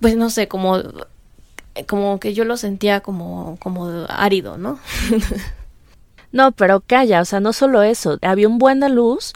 pues 0.00 0.16
no 0.16 0.30
sé 0.30 0.48
como 0.48 0.80
como 1.86 2.18
que 2.18 2.32
yo 2.32 2.46
lo 2.46 2.56
sentía 2.56 3.00
como 3.00 3.58
como 3.60 4.06
árido 4.08 4.56
no 4.56 4.78
no 6.32 6.52
pero 6.52 6.80
calla 6.80 7.20
o 7.20 7.26
sea 7.26 7.40
no 7.40 7.52
solo 7.52 7.82
eso 7.82 8.16
había 8.22 8.48
un 8.48 8.56
buen 8.56 8.80
de 8.80 8.88
luz 8.88 9.34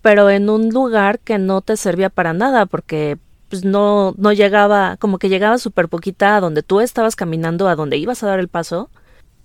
pero 0.00 0.30
en 0.30 0.48
un 0.48 0.68
lugar 0.68 1.18
que 1.18 1.38
no 1.38 1.60
te 1.60 1.76
servía 1.76 2.08
para 2.08 2.34
nada 2.34 2.66
porque 2.66 3.18
pues 3.52 3.66
no, 3.66 4.14
no 4.16 4.32
llegaba, 4.32 4.96
como 4.96 5.18
que 5.18 5.28
llegaba 5.28 5.58
súper 5.58 5.90
poquita 5.90 6.36
a 6.36 6.40
donde 6.40 6.62
tú 6.62 6.80
estabas 6.80 7.16
caminando, 7.16 7.68
a 7.68 7.76
donde 7.76 7.98
ibas 7.98 8.22
a 8.22 8.26
dar 8.26 8.40
el 8.40 8.48
paso, 8.48 8.88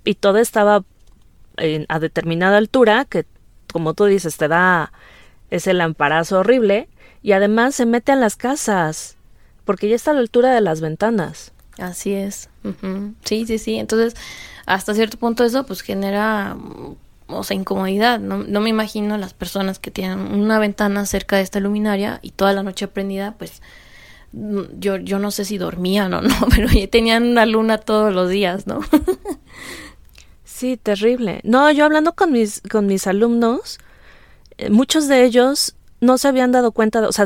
y 0.06 0.14
todo 0.14 0.38
estaba 0.38 0.86
en, 1.58 1.86
a 1.90 2.00
determinada 2.00 2.56
altura, 2.56 3.04
que 3.04 3.26
como 3.70 3.94
tú 3.96 4.06
dices, 4.06 4.38
te 4.38 4.48
da 4.48 4.94
ese 5.50 5.74
lamparazo 5.74 6.40
horrible, 6.40 6.88
y 7.22 7.34
además 7.34 7.76
se 7.76 7.86
mete 7.86 8.14
a 8.14 8.16
las 8.16 8.38
casas, 8.38 9.18
porque 9.66 9.90
ya 9.90 9.98
está 9.98 10.12
a 10.12 10.14
la 10.14 10.22
altura 10.22 10.54
de 10.54 10.62
las 10.62 10.80
ventanas. 10.80 11.52
Así 11.78 12.14
es. 12.14 12.50
Sí, 13.26 13.46
sí, 13.46 13.58
sí. 13.58 13.76
Entonces, 13.76 14.16
hasta 14.66 14.94
cierto 14.94 15.18
punto 15.18 15.44
eso 15.44 15.66
pues 15.66 15.82
genera 15.82 16.56
o 17.28 17.44
sea, 17.44 17.58
incomodidad. 17.58 18.22
No, 18.22 18.38
no 18.38 18.62
me 18.62 18.70
imagino 18.70 19.18
las 19.18 19.34
personas 19.34 19.80
que 19.80 19.92
tienen 19.92 20.20
una 20.20 20.60
ventana 20.60 21.06
cerca 21.06 21.36
de 21.36 21.42
esta 21.42 21.60
luminaria 21.60 22.20
y 22.22 22.32
toda 22.32 22.54
la 22.54 22.64
noche 22.64 22.88
prendida, 22.88 23.36
pues 23.38 23.62
yo, 24.80 24.98
yo 24.98 25.20
no 25.20 25.32
sé 25.32 25.46
si 25.46 25.58
dormían 25.58 26.14
o 26.14 26.22
no, 26.22 26.36
pero 26.56 26.68
tenían 26.90 27.24
una 27.24 27.46
luna 27.46 27.78
todos 27.78 28.14
los 28.14 28.30
días, 28.30 28.68
¿no? 28.68 28.82
sí, 30.44 30.78
terrible. 30.78 31.42
No, 31.44 31.72
yo 31.72 31.86
hablando 31.86 32.14
con 32.14 32.32
mis, 32.32 32.62
con 32.70 32.88
mis 32.88 33.08
alumnos, 33.08 33.80
eh, 34.58 34.70
muchos 34.70 35.08
de 35.08 35.24
ellos 35.24 35.76
no 36.00 36.18
se 36.18 36.28
habían 36.28 36.52
dado 36.52 36.72
cuenta, 36.72 37.02
de, 37.02 37.08
o 37.08 37.12
sea, 37.12 37.26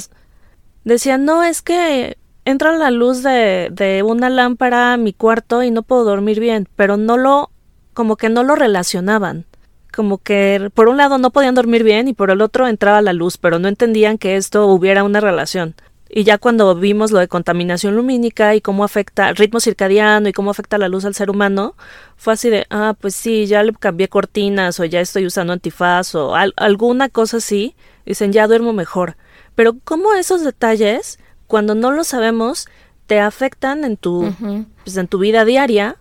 decían, 0.83 1.25
no, 1.25 1.43
es 1.43 1.61
que 1.61 2.17
entra 2.45 2.75
la 2.77 2.91
luz 2.91 3.23
de, 3.23 3.69
de 3.71 4.03
una 4.03 4.29
lámpara 4.29 4.93
a 4.93 4.97
mi 4.97 5.13
cuarto 5.13 5.63
y 5.63 5.71
no 5.71 5.83
puedo 5.83 6.03
dormir 6.03 6.39
bien, 6.39 6.67
pero 6.75 6.97
no 6.97 7.17
lo, 7.17 7.51
como 7.93 8.15
que 8.15 8.29
no 8.29 8.43
lo 8.43 8.55
relacionaban 8.55 9.45
como 9.91 10.19
que 10.19 10.71
por 10.73 10.87
un 10.87 10.97
lado 10.97 11.17
no 11.17 11.31
podían 11.31 11.53
dormir 11.53 11.83
bien 11.83 12.07
y 12.07 12.13
por 12.13 12.31
el 12.31 12.41
otro 12.41 12.67
entraba 12.67 13.01
la 13.01 13.13
luz, 13.13 13.37
pero 13.37 13.59
no 13.59 13.67
entendían 13.67 14.17
que 14.17 14.37
esto 14.37 14.67
hubiera 14.67 15.03
una 15.03 15.19
relación. 15.19 15.75
Y 16.13 16.25
ya 16.25 16.37
cuando 16.37 16.75
vimos 16.75 17.11
lo 17.11 17.19
de 17.19 17.29
contaminación 17.29 17.95
lumínica 17.95 18.53
y 18.53 18.59
cómo 18.59 18.83
afecta 18.83 19.29
el 19.29 19.37
ritmo 19.37 19.61
circadiano 19.61 20.27
y 20.27 20.33
cómo 20.33 20.51
afecta 20.51 20.77
la 20.77 20.89
luz 20.89 21.05
al 21.05 21.15
ser 21.15 21.29
humano, 21.29 21.75
fue 22.17 22.33
así 22.33 22.49
de, 22.49 22.67
ah, 22.69 22.95
pues 22.99 23.15
sí, 23.15 23.45
ya 23.45 23.63
le 23.63 23.71
cambié 23.71 24.09
cortinas 24.09 24.77
o 24.81 24.83
ya 24.83 24.99
estoy 24.99 25.25
usando 25.25 25.53
antifaz 25.53 26.13
o 26.15 26.35
al 26.35 26.53
alguna 26.57 27.07
cosa 27.07 27.37
así. 27.37 27.75
Dicen, 28.05 28.33
ya 28.33 28.47
duermo 28.47 28.73
mejor. 28.73 29.15
Pero 29.55 29.77
cómo 29.85 30.13
esos 30.13 30.43
detalles, 30.43 31.17
cuando 31.47 31.75
no 31.75 31.91
los 31.91 32.07
sabemos, 32.07 32.67
te 33.05 33.21
afectan 33.21 33.85
en 33.85 33.95
tu, 33.95 34.23
uh 34.23 34.33
-huh. 34.37 34.65
pues, 34.83 34.97
en 34.97 35.07
tu 35.07 35.17
vida 35.17 35.45
diaria, 35.45 35.95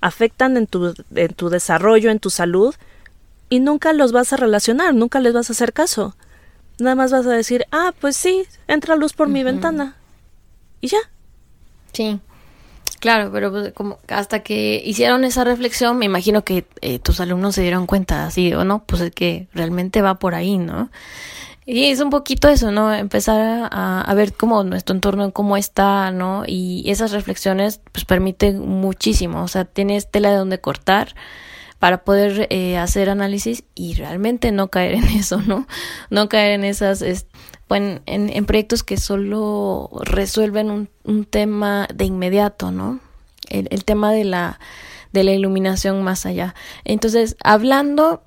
afectan 0.00 0.56
en 0.56 0.66
tu, 0.66 0.92
en 1.14 1.34
tu 1.34 1.50
desarrollo, 1.50 2.10
en 2.10 2.18
tu 2.18 2.30
salud, 2.30 2.74
y 3.48 3.60
nunca 3.60 3.92
los 3.92 4.10
vas 4.10 4.32
a 4.32 4.36
relacionar, 4.36 4.92
nunca 4.92 5.20
les 5.20 5.32
vas 5.34 5.50
a 5.50 5.52
hacer 5.52 5.72
caso. 5.72 6.16
Nada 6.78 6.94
más 6.94 7.12
vas 7.12 7.26
a 7.26 7.30
decir, 7.30 7.66
ah, 7.70 7.92
pues 8.00 8.16
sí, 8.16 8.44
entra 8.66 8.96
luz 8.96 9.12
por 9.12 9.26
uh 9.26 9.30
-huh. 9.30 9.34
mi 9.34 9.44
ventana. 9.44 9.96
Y 10.80 10.88
ya. 10.88 10.98
Sí. 11.92 12.20
Claro, 13.00 13.30
pero 13.32 13.50
pues, 13.50 13.72
como 13.72 13.98
hasta 14.08 14.44
que 14.44 14.80
hicieron 14.84 15.24
esa 15.24 15.42
reflexión, 15.42 15.98
me 15.98 16.04
imagino 16.04 16.44
que 16.44 16.66
eh, 16.82 17.00
tus 17.00 17.18
alumnos 17.18 17.56
se 17.56 17.62
dieron 17.62 17.86
cuenta, 17.86 18.26
así 18.26 18.54
o 18.54 18.64
no, 18.64 18.84
pues 18.84 19.02
es 19.02 19.10
que 19.10 19.48
realmente 19.52 20.02
va 20.02 20.20
por 20.20 20.36
ahí, 20.36 20.56
¿no? 20.56 20.88
Y 21.66 21.86
es 21.86 22.00
un 22.00 22.10
poquito 22.10 22.48
eso, 22.48 22.70
¿no? 22.70 22.94
Empezar 22.94 23.68
a, 23.72 24.00
a, 24.02 24.14
ver 24.14 24.34
cómo 24.34 24.62
nuestro 24.64 24.94
entorno, 24.94 25.32
cómo 25.32 25.56
está, 25.56 26.12
¿no? 26.12 26.44
Y 26.46 26.88
esas 26.90 27.10
reflexiones, 27.10 27.80
pues 27.90 28.04
permiten 28.04 28.60
muchísimo, 28.60 29.42
o 29.42 29.48
sea, 29.48 29.64
tienes 29.64 30.08
tela 30.08 30.30
de 30.30 30.36
donde 30.36 30.60
cortar 30.60 31.14
para 31.82 32.04
poder 32.04 32.46
eh, 32.50 32.78
hacer 32.78 33.10
análisis 33.10 33.64
y 33.74 33.94
realmente 33.94 34.52
no 34.52 34.68
caer 34.68 34.94
en 34.94 35.04
eso, 35.18 35.42
¿no? 35.42 35.66
No 36.10 36.28
caer 36.28 36.52
en 36.52 36.62
esas, 36.64 37.02
es, 37.02 37.26
en, 37.70 38.00
en, 38.06 38.46
proyectos 38.46 38.84
que 38.84 38.96
solo 38.98 39.90
resuelven 40.04 40.70
un, 41.02 41.24
tema 41.24 41.88
de 41.92 42.04
inmediato, 42.04 42.70
¿no? 42.70 43.00
El, 43.48 43.66
el, 43.72 43.84
tema 43.84 44.12
de 44.12 44.22
la, 44.22 44.60
de 45.12 45.24
la 45.24 45.32
iluminación 45.32 46.04
más 46.04 46.24
allá. 46.24 46.54
Entonces, 46.84 47.34
hablando 47.42 48.22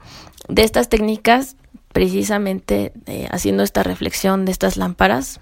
de 0.50 0.66
estas 0.66 0.90
técnicas, 0.90 1.56
precisamente 1.94 2.92
eh, 3.06 3.30
haciendo 3.32 3.64
esta 3.64 3.84
reflexión 3.84 4.44
de 4.44 4.52
estas 4.52 4.76
lámparas, 4.76 5.40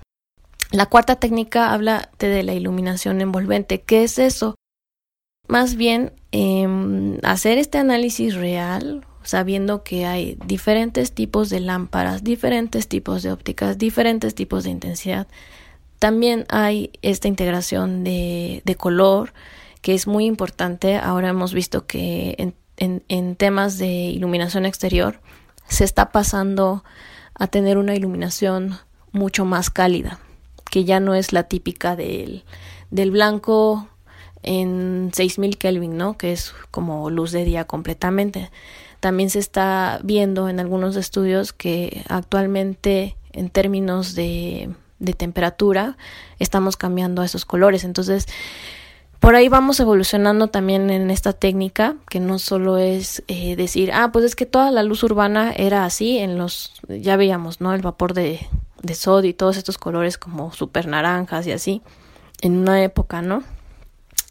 la 0.69 0.85
cuarta 0.85 1.15
técnica 1.15 1.73
habla 1.73 2.11
de 2.19 2.43
la 2.43 2.53
iluminación 2.53 3.21
envolvente. 3.21 3.81
¿Qué 3.81 4.03
es 4.03 4.19
eso? 4.19 4.53
Más 5.47 5.75
bien 5.75 6.13
eh, 6.31 7.19
hacer 7.23 7.57
este 7.57 7.77
análisis 7.77 8.35
real, 8.35 9.05
sabiendo 9.23 9.83
que 9.83 10.05
hay 10.05 10.37
diferentes 10.45 11.11
tipos 11.11 11.49
de 11.49 11.59
lámparas, 11.59 12.23
diferentes 12.23 12.87
tipos 12.87 13.23
de 13.23 13.31
ópticas, 13.31 13.77
diferentes 13.77 14.35
tipos 14.35 14.63
de 14.63 14.69
intensidad. 14.71 15.27
También 15.99 16.45
hay 16.49 16.91
esta 17.01 17.27
integración 17.27 18.03
de, 18.03 18.61
de 18.65 18.75
color, 18.75 19.33
que 19.81 19.93
es 19.93 20.07
muy 20.07 20.25
importante. 20.25 20.95
Ahora 20.95 21.29
hemos 21.29 21.53
visto 21.53 21.85
que 21.85 22.35
en, 22.77 23.03
en, 23.07 23.35
temas 23.35 23.77
de 23.77 23.87
iluminación 23.87 24.65
exterior 24.65 25.19
se 25.67 25.83
está 25.83 26.11
pasando 26.11 26.83
a 27.35 27.47
tener 27.47 27.77
una 27.77 27.95
iluminación 27.95 28.77
mucho 29.11 29.45
más 29.45 29.69
cálida, 29.69 30.19
que 30.69 30.85
ya 30.85 30.99
no 30.99 31.15
es 31.15 31.33
la 31.33 31.43
típica 31.43 31.95
del 31.95 32.43
blanco 32.91 33.87
en 34.43 35.11
6000 35.13 35.57
Kelvin, 35.57 35.97
¿no? 35.97 36.17
Que 36.17 36.31
es 36.31 36.53
como 36.71 37.09
luz 37.09 37.31
de 37.31 37.45
día 37.45 37.65
completamente. 37.65 38.51
También 38.99 39.29
se 39.29 39.39
está 39.39 39.99
viendo 40.03 40.47
en 40.49 40.59
algunos 40.59 40.95
estudios 40.95 41.51
que 41.53 42.03
actualmente 42.07 43.17
en 43.33 43.49
términos 43.49 44.15
de, 44.15 44.69
de 44.99 45.13
temperatura 45.13 45.97
estamos 46.39 46.77
cambiando 46.77 47.21
a 47.21 47.25
esos 47.25 47.45
colores. 47.45 47.83
Entonces, 47.83 48.27
por 49.23 49.35
ahí 49.35 49.47
vamos 49.47 49.79
evolucionando 49.79 50.47
también 50.47 50.89
en 50.89 51.09
esta 51.09 51.31
técnica, 51.31 51.95
que 52.09 52.19
no 52.19 52.39
solo 52.39 52.77
es 52.77 53.23
eh, 53.29 53.55
decir, 53.55 53.91
ah, 53.93 54.11
pues 54.11 54.25
es 54.25 54.35
que 54.35 54.45
toda 54.45 54.69
la 54.69 54.83
luz 54.83 55.01
urbana 55.03 55.53
era 55.55 55.85
así, 55.85 56.17
en 56.17 56.37
los, 56.37 56.73
ya 56.89 57.15
veíamos, 57.15 57.61
¿no? 57.61 57.73
El 57.73 57.81
vapor 57.81 58.13
de, 58.13 58.45
de 58.81 58.95
sodio 58.95 59.29
y 59.29 59.33
todos 59.33 59.55
estos 59.55 59.77
colores 59.77 60.17
como 60.17 60.51
super 60.51 60.87
naranjas 60.87 61.47
y 61.47 61.53
así, 61.53 61.81
en 62.41 62.57
una 62.57 62.83
época, 62.83 63.21
¿no? 63.21 63.43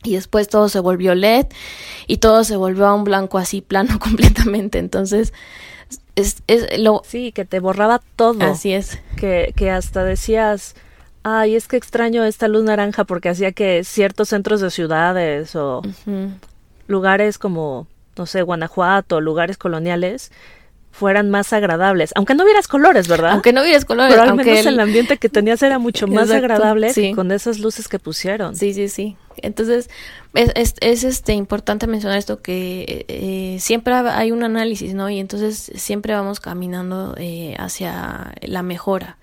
Y 0.03 0.15
después 0.15 0.49
todo 0.49 0.69
se 0.69 0.81
volvió 0.81 1.15
LED 1.15 1.47
y 2.07 2.17
todo 2.19 2.45
se 2.45 2.57
volvió 2.57 2.87
a 2.87 2.95
un 2.95 3.05
blanco 3.05 3.39
así 3.39 3.61
plano 3.61 3.99
completamente. 4.01 4.79
Entonces, 4.79 5.33
es, 6.17 6.43
es 6.47 6.79
lo... 6.81 7.03
Sí, 7.05 7.33
que 7.33 7.45
te 7.45 7.61
borraba 7.61 8.01
todo. 8.17 8.45
Así 8.45 8.73
es. 8.73 8.99
Que, 9.17 9.53
que 9.57 9.71
hasta 9.71 10.05
decías, 10.05 10.75
ay, 11.23 11.55
es 11.55 11.69
que 11.69 11.77
extraño 11.77 12.25
esta 12.25 12.49
luz 12.49 12.65
naranja 12.65 13.05
porque 13.05 13.29
hacía 13.29 13.53
que 13.53 13.85
ciertos 13.85 14.31
centros 14.31 14.61
de 14.61 14.71
ciudades 14.71 15.55
o 15.57 15.83
lugares 16.87 17.39
como, 17.39 17.87
no 18.17 18.27
sé, 18.27 18.43
Guanajuato, 18.43 19.21
lugares 19.21 19.57
coloniales, 19.57 20.33
fueran 20.93 21.31
más 21.31 21.53
agradables, 21.53 22.13
aunque 22.15 22.35
no 22.35 22.45
vieras 22.45 22.69
colores, 22.69 23.09
¿verdad? 23.09 23.33
Aunque 23.33 23.53
no 23.53 23.63
vieras 23.65 23.85
colores, 23.85 24.13
pero 24.13 24.23
al 24.23 24.29
aunque 24.29 24.51
menos 24.51 24.67
el... 24.67 24.79
ambiente 24.79 25.17
que 25.17 25.29
tenías 25.29 25.63
era 25.63 25.79
mucho 25.79 26.07
más 26.07 26.31
agradable 26.31 26.93
con 27.15 27.33
esas 27.33 27.59
luces 27.59 27.89
que 27.89 27.99
pusieron. 27.99 28.55
Sí, 28.55 28.75
sí, 28.75 28.89
sí. 28.89 29.17
Entonces 29.39 29.89
es, 30.35 30.53
es, 30.55 30.75
es 30.81 31.05
este 31.05 31.33
importante 31.33 31.87
mencionar 31.87 32.19
esto 32.19 32.43
que 32.43 33.07
eh, 33.09 33.57
siempre 33.59 33.95
hay 33.95 34.31
un 34.31 34.45
análisis, 34.45 34.95
¿no? 34.95 35.09
Y 35.09 35.19
entonces 35.19 35.73
siempre 35.75 36.15
vamos 36.15 36.41
caminando 36.41 37.15
eh, 37.19 37.57
hacia 37.59 38.35
la 38.43 38.63
mejora. 38.63 39.17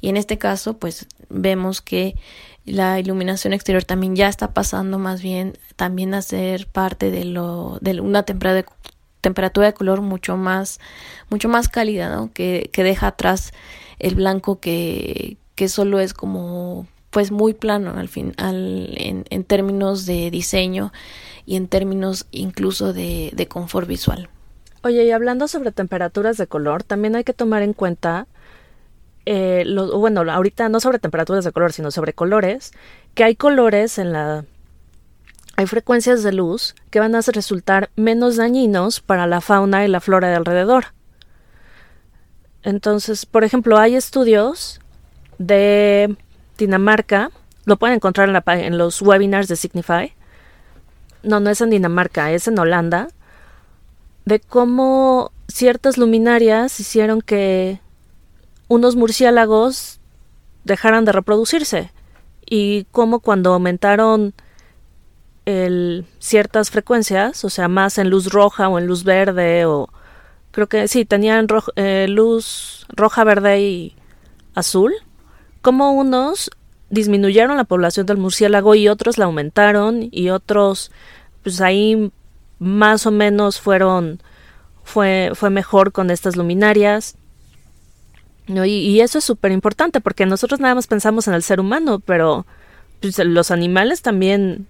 Y 0.00 0.08
en 0.08 0.16
este 0.16 0.36
caso, 0.36 0.78
pues 0.78 1.06
vemos 1.28 1.80
que 1.80 2.16
la 2.64 2.98
iluminación 2.98 3.52
exterior 3.52 3.84
también 3.84 4.16
ya 4.16 4.28
está 4.28 4.52
pasando 4.52 4.98
más 4.98 5.22
bien 5.22 5.58
también 5.76 6.14
a 6.14 6.22
ser 6.22 6.66
parte 6.66 7.10
de 7.10 7.24
lo 7.24 7.78
de 7.80 8.00
una 8.00 8.24
temporada 8.24 8.56
de 8.56 8.66
temperatura 9.22 9.68
de 9.68 9.72
color 9.72 10.02
mucho 10.02 10.36
más, 10.36 10.78
mucho 11.30 11.48
más 11.48 11.70
cálida, 11.70 12.14
¿no? 12.14 12.30
Que, 12.34 12.68
que 12.72 12.84
deja 12.84 13.06
atrás 13.06 13.52
el 13.98 14.16
blanco 14.16 14.60
que, 14.60 15.38
que 15.54 15.68
solo 15.68 16.00
es 16.00 16.12
como 16.12 16.86
pues 17.08 17.30
muy 17.30 17.52
plano 17.52 17.94
al 17.96 18.08
fin 18.08 18.34
al, 18.36 18.94
en, 18.96 19.24
en, 19.28 19.44
términos 19.44 20.06
de 20.06 20.30
diseño 20.30 20.92
y 21.44 21.56
en 21.56 21.68
términos 21.68 22.26
incluso 22.30 22.92
de, 22.92 23.30
de 23.34 23.48
confort 23.48 23.86
visual. 23.86 24.28
Oye, 24.82 25.04
y 25.04 25.10
hablando 25.10 25.46
sobre 25.46 25.72
temperaturas 25.72 26.36
de 26.36 26.46
color, 26.46 26.82
también 26.82 27.14
hay 27.14 27.22
que 27.22 27.34
tomar 27.34 27.62
en 27.62 27.72
cuenta 27.72 28.26
eh, 29.26 29.62
lo, 29.66 29.98
bueno, 29.98 30.22
ahorita 30.28 30.68
no 30.68 30.80
sobre 30.80 30.98
temperaturas 30.98 31.44
de 31.44 31.52
color, 31.52 31.72
sino 31.72 31.90
sobre 31.90 32.12
colores, 32.12 32.72
que 33.14 33.24
hay 33.24 33.36
colores 33.36 33.98
en 33.98 34.12
la 34.12 34.44
hay 35.56 35.66
frecuencias 35.66 36.22
de 36.22 36.32
luz 36.32 36.74
que 36.90 37.00
van 37.00 37.14
a 37.14 37.20
resultar 37.20 37.90
menos 37.96 38.36
dañinos 38.36 39.00
para 39.00 39.26
la 39.26 39.40
fauna 39.40 39.84
y 39.84 39.88
la 39.88 40.00
flora 40.00 40.28
de 40.28 40.36
alrededor. 40.36 40.86
Entonces, 42.62 43.26
por 43.26 43.44
ejemplo, 43.44 43.78
hay 43.78 43.94
estudios 43.94 44.80
de 45.38 46.16
Dinamarca, 46.56 47.30
lo 47.64 47.76
pueden 47.76 47.96
encontrar 47.96 48.28
en, 48.28 48.34
la, 48.34 48.44
en 48.46 48.78
los 48.78 49.02
webinars 49.02 49.48
de 49.48 49.56
Signify. 49.56 50.14
No, 51.22 51.40
no 51.40 51.50
es 51.50 51.60
en 51.60 51.70
Dinamarca, 51.70 52.32
es 52.32 52.48
en 52.48 52.58
Holanda, 52.58 53.08
de 54.24 54.40
cómo 54.40 55.32
ciertas 55.48 55.98
luminarias 55.98 56.80
hicieron 56.80 57.20
que 57.20 57.80
unos 58.68 58.96
murciélagos 58.96 60.00
dejaran 60.64 61.04
de 61.04 61.12
reproducirse 61.12 61.92
y 62.48 62.86
cómo 62.90 63.20
cuando 63.20 63.52
aumentaron 63.52 64.34
el, 65.44 66.06
ciertas 66.18 66.70
frecuencias, 66.70 67.44
o 67.44 67.50
sea, 67.50 67.68
más 67.68 67.98
en 67.98 68.10
luz 68.10 68.32
roja 68.32 68.68
o 68.68 68.78
en 68.78 68.86
luz 68.86 69.04
verde, 69.04 69.64
o 69.66 69.88
creo 70.50 70.68
que 70.68 70.88
sí, 70.88 71.04
tenían 71.04 71.46
eh, 71.76 72.06
luz 72.08 72.86
roja, 72.90 73.24
verde 73.24 73.60
y 73.60 73.96
azul, 74.54 74.92
como 75.60 75.92
unos 75.92 76.50
disminuyeron 76.90 77.56
la 77.56 77.64
población 77.64 78.06
del 78.06 78.18
murciélago 78.18 78.74
y 78.74 78.88
otros 78.88 79.16
la 79.16 79.24
aumentaron 79.24 80.08
y 80.10 80.28
otros, 80.28 80.92
pues 81.42 81.60
ahí 81.60 82.12
más 82.58 83.06
o 83.06 83.10
menos 83.10 83.60
fueron, 83.60 84.20
fue, 84.84 85.32
fue 85.34 85.50
mejor 85.50 85.92
con 85.92 86.10
estas 86.10 86.36
luminarias. 86.36 87.16
Y, 88.46 88.60
y, 88.60 89.00
eso 89.00 89.18
es 89.18 89.24
súper 89.24 89.52
importante 89.52 90.00
porque 90.00 90.26
nosotros 90.26 90.60
nada 90.60 90.74
más 90.74 90.86
pensamos 90.86 91.28
en 91.28 91.34
el 91.34 91.42
ser 91.42 91.60
humano, 91.60 92.00
pero 92.00 92.44
pues, 93.00 93.18
los 93.18 93.50
animales 93.50 94.02
también 94.02 94.66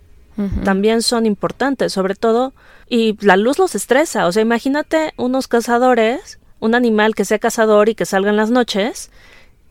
también 0.64 1.02
son 1.02 1.26
importantes, 1.26 1.92
sobre 1.92 2.14
todo, 2.14 2.52
y 2.88 3.16
la 3.24 3.36
luz 3.36 3.58
los 3.58 3.74
estresa, 3.74 4.26
o 4.26 4.32
sea, 4.32 4.42
imagínate 4.42 5.12
unos 5.16 5.46
cazadores, 5.46 6.38
un 6.58 6.74
animal 6.74 7.14
que 7.14 7.24
sea 7.24 7.38
cazador 7.38 7.88
y 7.88 7.94
que 7.94 8.06
salga 8.06 8.30
en 8.30 8.36
las 8.36 8.50
noches 8.50 9.10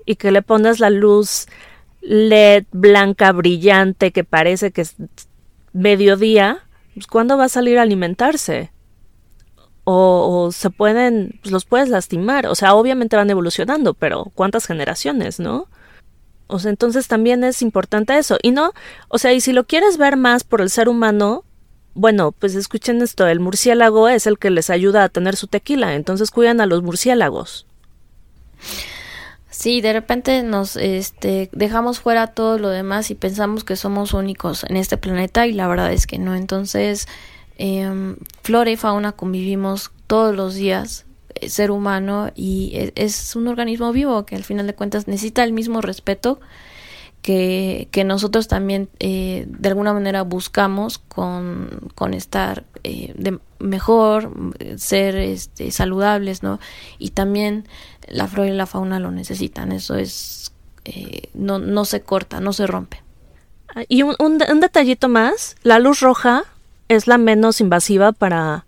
y 0.05 0.15
que 0.15 0.31
le 0.31 0.41
pones 0.41 0.79
la 0.79 0.89
luz 0.89 1.47
LED 2.01 2.65
blanca 2.71 3.31
brillante 3.31 4.11
que 4.11 4.23
parece 4.23 4.71
que 4.71 4.81
es 4.81 4.95
mediodía, 5.73 6.59
pues 6.93 7.07
¿cuándo 7.07 7.37
va 7.37 7.45
a 7.45 7.49
salir 7.49 7.77
a 7.77 7.83
alimentarse? 7.83 8.71
O, 9.83 10.51
se 10.51 10.69
pueden, 10.69 11.39
pues 11.41 11.51
los 11.51 11.65
puedes 11.65 11.89
lastimar, 11.89 12.45
o 12.47 12.55
sea, 12.55 12.75
obviamente 12.75 13.15
van 13.15 13.29
evolucionando, 13.29 13.93
pero 13.93 14.31
¿cuántas 14.35 14.65
generaciones, 14.67 15.39
no? 15.39 15.67
O 16.51 16.59
sea, 16.59 16.69
entonces 16.69 17.07
también 17.07 17.43
es 17.43 17.61
importante 17.61 18.17
eso. 18.17 18.37
Y 18.41 18.51
no, 18.51 18.73
o 19.07 19.17
sea, 19.17 19.33
y 19.33 19.41
si 19.41 19.53
lo 19.53 19.65
quieres 19.65 19.97
ver 19.97 20.17
más 20.17 20.43
por 20.43 20.61
el 20.61 20.69
ser 20.69 20.89
humano, 20.89 21.43
bueno, 21.93 22.31
pues 22.31 22.55
escuchen 22.55 23.01
esto, 23.01 23.27
el 23.27 23.39
murciélago 23.39 24.07
es 24.09 24.27
el 24.27 24.37
que 24.37 24.49
les 24.49 24.69
ayuda 24.69 25.03
a 25.03 25.09
tener 25.09 25.35
su 25.35 25.47
tequila, 25.47 25.95
entonces 25.95 26.31
cuidan 26.31 26.61
a 26.61 26.65
los 26.65 26.83
murciélagos. 26.83 27.65
Sí, 29.49 29.81
de 29.81 29.93
repente 29.93 30.41
nos 30.43 30.75
este, 30.75 31.49
dejamos 31.51 31.99
fuera 31.99 32.27
todo 32.27 32.57
lo 32.57 32.69
demás 32.69 33.11
y 33.11 33.15
pensamos 33.15 33.63
que 33.63 33.75
somos 33.75 34.13
únicos 34.13 34.63
en 34.63 34.77
este 34.77 34.97
planeta 34.97 35.45
y 35.45 35.53
la 35.53 35.67
verdad 35.67 35.91
es 35.91 36.07
que 36.07 36.17
no. 36.17 36.35
Entonces, 36.35 37.07
eh, 37.57 38.15
flora 38.41 38.71
y 38.71 38.77
fauna 38.77 39.11
convivimos 39.11 39.91
todos 40.07 40.35
los 40.35 40.55
días 40.55 41.05
ser 41.49 41.71
humano 41.71 42.31
y 42.35 42.71
e, 42.75 42.93
es, 42.95 43.35
un 43.35 43.47
organismo 43.47 43.91
vivo 43.91 44.25
que 44.25 44.35
al 44.35 44.43
final 44.43 44.67
de 44.67 44.75
cuentas 44.75 45.07
necesita 45.07 45.43
el 45.43 45.53
mismo 45.53 45.81
respeto 45.81 46.39
que, 47.21 47.87
que 47.91 48.03
nosotros 48.03 48.47
también 48.47 48.89
eh, 48.99 49.45
de 49.47 49.69
alguna 49.69 49.93
manera 49.93 50.23
buscamos 50.23 50.97
con, 50.97 51.91
con 51.93 52.13
estar 52.13 52.65
eh, 52.83 53.13
de 53.15 53.39
mejor, 53.59 54.31
ser 54.77 55.15
este, 55.15 55.71
saludables, 55.71 56.41
¿no? 56.41 56.59
Y 56.97 57.11
también 57.11 57.67
la 58.07 58.27
flora 58.27 58.49
y 58.49 58.53
la 58.53 58.65
fauna 58.65 58.99
lo 58.99 59.11
necesitan, 59.11 59.71
eso 59.71 59.95
es, 59.95 60.51
no, 61.35 61.59
no 61.59 61.85
se 61.85 62.01
corta, 62.01 62.39
no 62.39 62.53
se 62.53 62.65
rompe. 62.65 63.03
Y 63.87 64.01
un, 64.01 64.15
un, 64.19 64.41
un 64.51 64.59
detallito 64.59 65.07
más, 65.07 65.55
la 65.61 65.77
luz 65.77 65.99
roja 65.99 66.43
es 66.87 67.07
la 67.07 67.17
menos 67.17 67.61
invasiva 67.61 68.11
para 68.11 68.65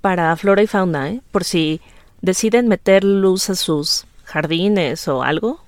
para 0.00 0.34
flora 0.36 0.62
y 0.62 0.66
fauna, 0.66 1.10
¿eh? 1.10 1.20
por 1.30 1.44
si 1.44 1.80
deciden 2.22 2.68
meter 2.68 3.04
luz 3.04 3.50
a 3.50 3.54
sus 3.54 4.06
jardines 4.24 5.08
o 5.08 5.22
algo, 5.22 5.60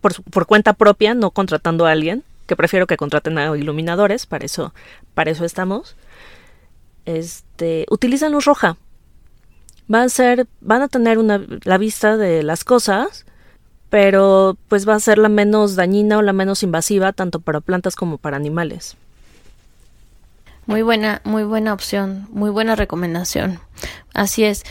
por, 0.00 0.46
cuenta 0.46 0.72
propia, 0.72 1.14
no 1.14 1.30
contratando 1.30 1.86
a 1.86 1.92
alguien, 1.92 2.24
que 2.46 2.56
prefiero 2.56 2.86
que 2.86 2.96
contraten 2.96 3.38
a 3.38 3.56
iluminadores, 3.56 4.26
para 4.26 4.44
eso, 4.44 4.74
para 5.14 5.30
eso 5.30 5.44
estamos. 5.44 5.96
Este, 7.04 7.86
utilizan 7.90 8.32
luz 8.32 8.44
roja. 8.44 8.76
Va 9.92 10.02
a 10.02 10.08
ser, 10.08 10.46
van 10.60 10.82
a 10.82 10.88
tener 10.88 11.18
una, 11.18 11.44
la 11.64 11.78
vista 11.78 12.16
de 12.16 12.42
las 12.42 12.64
cosas, 12.64 13.26
pero 13.90 14.56
pues 14.68 14.88
va 14.88 14.94
a 14.94 15.00
ser 15.00 15.18
la 15.18 15.28
menos 15.28 15.76
dañina 15.76 16.18
o 16.18 16.22
la 16.22 16.32
menos 16.32 16.62
invasiva 16.62 17.12
tanto 17.12 17.40
para 17.40 17.60
plantas 17.60 17.94
como 17.94 18.18
para 18.18 18.36
animales. 18.36 18.96
Muy 20.66 20.82
buena, 20.82 21.20
muy 21.24 21.42
buena 21.42 21.72
opción, 21.72 22.28
muy 22.30 22.50
buena 22.50 22.76
recomendación. 22.76 23.58
Así 24.14 24.44
es. 24.44 24.62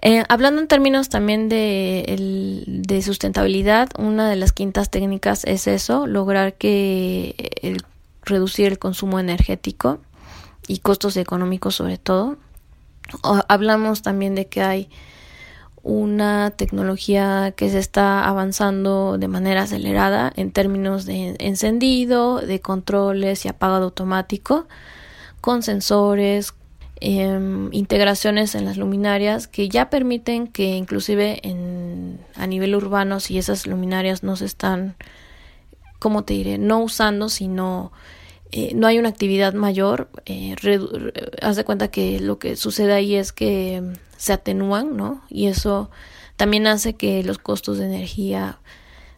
Eh, 0.00 0.24
hablando 0.28 0.60
en 0.60 0.68
términos 0.68 1.08
también 1.08 1.48
de, 1.48 2.64
de, 2.66 3.02
sustentabilidad, 3.02 3.88
una 3.98 4.28
de 4.28 4.36
las 4.36 4.52
quintas 4.52 4.90
técnicas 4.90 5.44
es 5.44 5.66
eso, 5.68 6.06
lograr 6.06 6.54
que 6.54 7.52
el, 7.62 7.84
reducir 8.24 8.66
el 8.66 8.78
consumo 8.78 9.20
energético 9.20 10.00
y 10.66 10.78
costos 10.78 11.16
económicos 11.16 11.76
sobre 11.76 11.98
todo. 11.98 12.36
hablamos 13.48 14.02
también 14.02 14.34
de 14.34 14.46
que 14.46 14.62
hay 14.62 14.90
una 15.84 16.50
tecnología 16.50 17.52
que 17.56 17.68
se 17.70 17.78
está 17.78 18.28
avanzando 18.28 19.18
de 19.18 19.28
manera 19.28 19.62
acelerada 19.62 20.32
en 20.36 20.52
términos 20.52 21.04
de 21.04 21.36
encendido, 21.38 22.40
de 22.40 22.60
controles 22.60 23.44
y 23.44 23.48
apagado 23.48 23.84
automático 23.84 24.66
con 25.42 25.62
sensores, 25.62 26.54
em, 27.00 27.68
integraciones 27.72 28.54
en 28.54 28.64
las 28.64 28.76
luminarias 28.78 29.48
que 29.48 29.68
ya 29.68 29.90
permiten 29.90 30.46
que 30.46 30.76
inclusive 30.76 31.40
en, 31.42 32.20
a 32.36 32.46
nivel 32.46 32.76
urbano 32.76 33.18
si 33.18 33.38
esas 33.38 33.66
luminarias 33.66 34.22
no 34.22 34.36
se 34.36 34.46
están, 34.46 34.94
como 35.98 36.22
te 36.24 36.34
diré? 36.34 36.58
No 36.58 36.78
usando, 36.80 37.28
sino 37.28 37.92
eh, 38.52 38.72
no 38.76 38.86
hay 38.86 39.00
una 39.00 39.08
actividad 39.08 39.52
mayor, 39.52 40.10
eh, 40.26 40.54
haz 41.42 41.56
de 41.56 41.64
cuenta 41.64 41.88
que 41.88 42.20
lo 42.20 42.38
que 42.38 42.54
sucede 42.54 42.92
ahí 42.92 43.16
es 43.16 43.32
que 43.32 43.82
se 44.16 44.32
atenúan, 44.32 44.96
¿no? 44.96 45.22
Y 45.28 45.48
eso 45.48 45.90
también 46.36 46.68
hace 46.68 46.94
que 46.94 47.24
los 47.24 47.38
costos 47.38 47.78
de 47.78 47.86
energía 47.86 48.60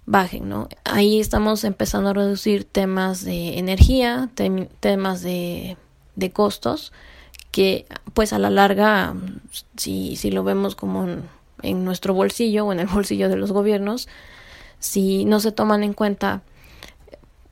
bajen, 0.06 0.48
¿no? 0.48 0.68
Ahí 0.84 1.20
estamos 1.20 1.64
empezando 1.64 2.10
a 2.10 2.14
reducir 2.14 2.64
temas 2.64 3.24
de 3.24 3.58
energía, 3.58 4.30
temas 4.80 5.20
de, 5.20 5.76
de, 6.16 6.30
costos, 6.32 6.92
que 7.50 7.86
pues 8.12 8.32
a 8.32 8.38
la 8.38 8.50
larga, 8.50 9.14
si, 9.76 10.16
si 10.16 10.30
lo 10.30 10.44
vemos 10.44 10.74
como 10.74 11.06
en, 11.62 11.84
nuestro 11.84 12.14
bolsillo 12.14 12.66
o 12.66 12.72
en 12.72 12.80
el 12.80 12.86
bolsillo 12.92 13.28
de 13.28 13.36
los 13.36 13.52
gobiernos, 13.52 14.08
si 14.78 15.24
no 15.24 15.40
se 15.40 15.52
toman 15.52 15.82
en 15.82 15.94
cuenta 15.94 16.42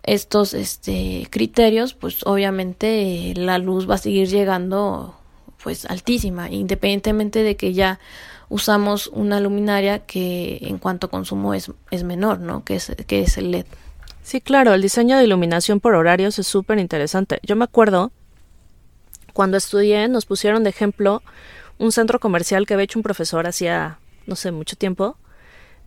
estos 0.02 0.54
este, 0.54 1.28
criterios, 1.30 1.94
pues 1.94 2.26
obviamente 2.26 3.32
la 3.36 3.58
luz 3.58 3.88
va 3.88 3.94
a 3.94 3.98
seguir 3.98 4.28
llegando 4.28 5.14
pues 5.62 5.84
altísima, 5.86 6.50
independientemente 6.50 7.42
de 7.42 7.56
que 7.56 7.72
ya 7.72 8.00
usamos 8.48 9.06
una 9.06 9.40
luminaria 9.40 10.00
que 10.00 10.58
en 10.62 10.78
cuanto 10.78 11.08
consumo 11.08 11.54
es, 11.54 11.70
es 11.90 12.04
menor, 12.04 12.40
¿no? 12.40 12.64
Que 12.64 12.76
es, 12.76 12.92
que 13.06 13.22
es 13.22 13.38
el 13.38 13.50
LED. 13.50 13.66
Sí, 14.22 14.40
claro, 14.40 14.74
el 14.74 14.82
diseño 14.82 15.16
de 15.16 15.24
iluminación 15.24 15.80
por 15.80 15.94
horarios 15.94 16.38
es 16.38 16.46
súper 16.46 16.78
interesante. 16.78 17.40
Yo 17.42 17.56
me 17.56 17.64
acuerdo, 17.64 18.12
cuando 19.32 19.56
estudié, 19.56 20.08
nos 20.08 20.26
pusieron 20.26 20.64
de 20.64 20.70
ejemplo 20.70 21.22
un 21.78 21.92
centro 21.92 22.20
comercial 22.20 22.66
que 22.66 22.74
había 22.74 22.84
hecho 22.84 22.98
un 22.98 23.02
profesor 23.02 23.46
hacía, 23.46 23.98
no 24.26 24.36
sé, 24.36 24.52
mucho 24.52 24.76
tiempo, 24.76 25.16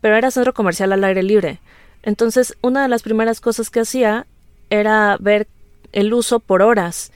pero 0.02 0.16
era 0.16 0.32
centro 0.32 0.54
comercial 0.54 0.92
al 0.92 1.04
aire 1.04 1.24
libre. 1.24 1.60
Entonces, 2.04 2.56
una 2.62 2.84
de 2.84 2.90
las 2.90 3.02
primeras 3.02 3.42
cosas 3.42 3.70
que 3.70 3.80
hacía 3.80 4.28
era 4.70 5.18
ver 5.20 5.48
el 5.92 6.14
uso 6.14 6.40
por 6.40 6.62
horas. 6.62 7.12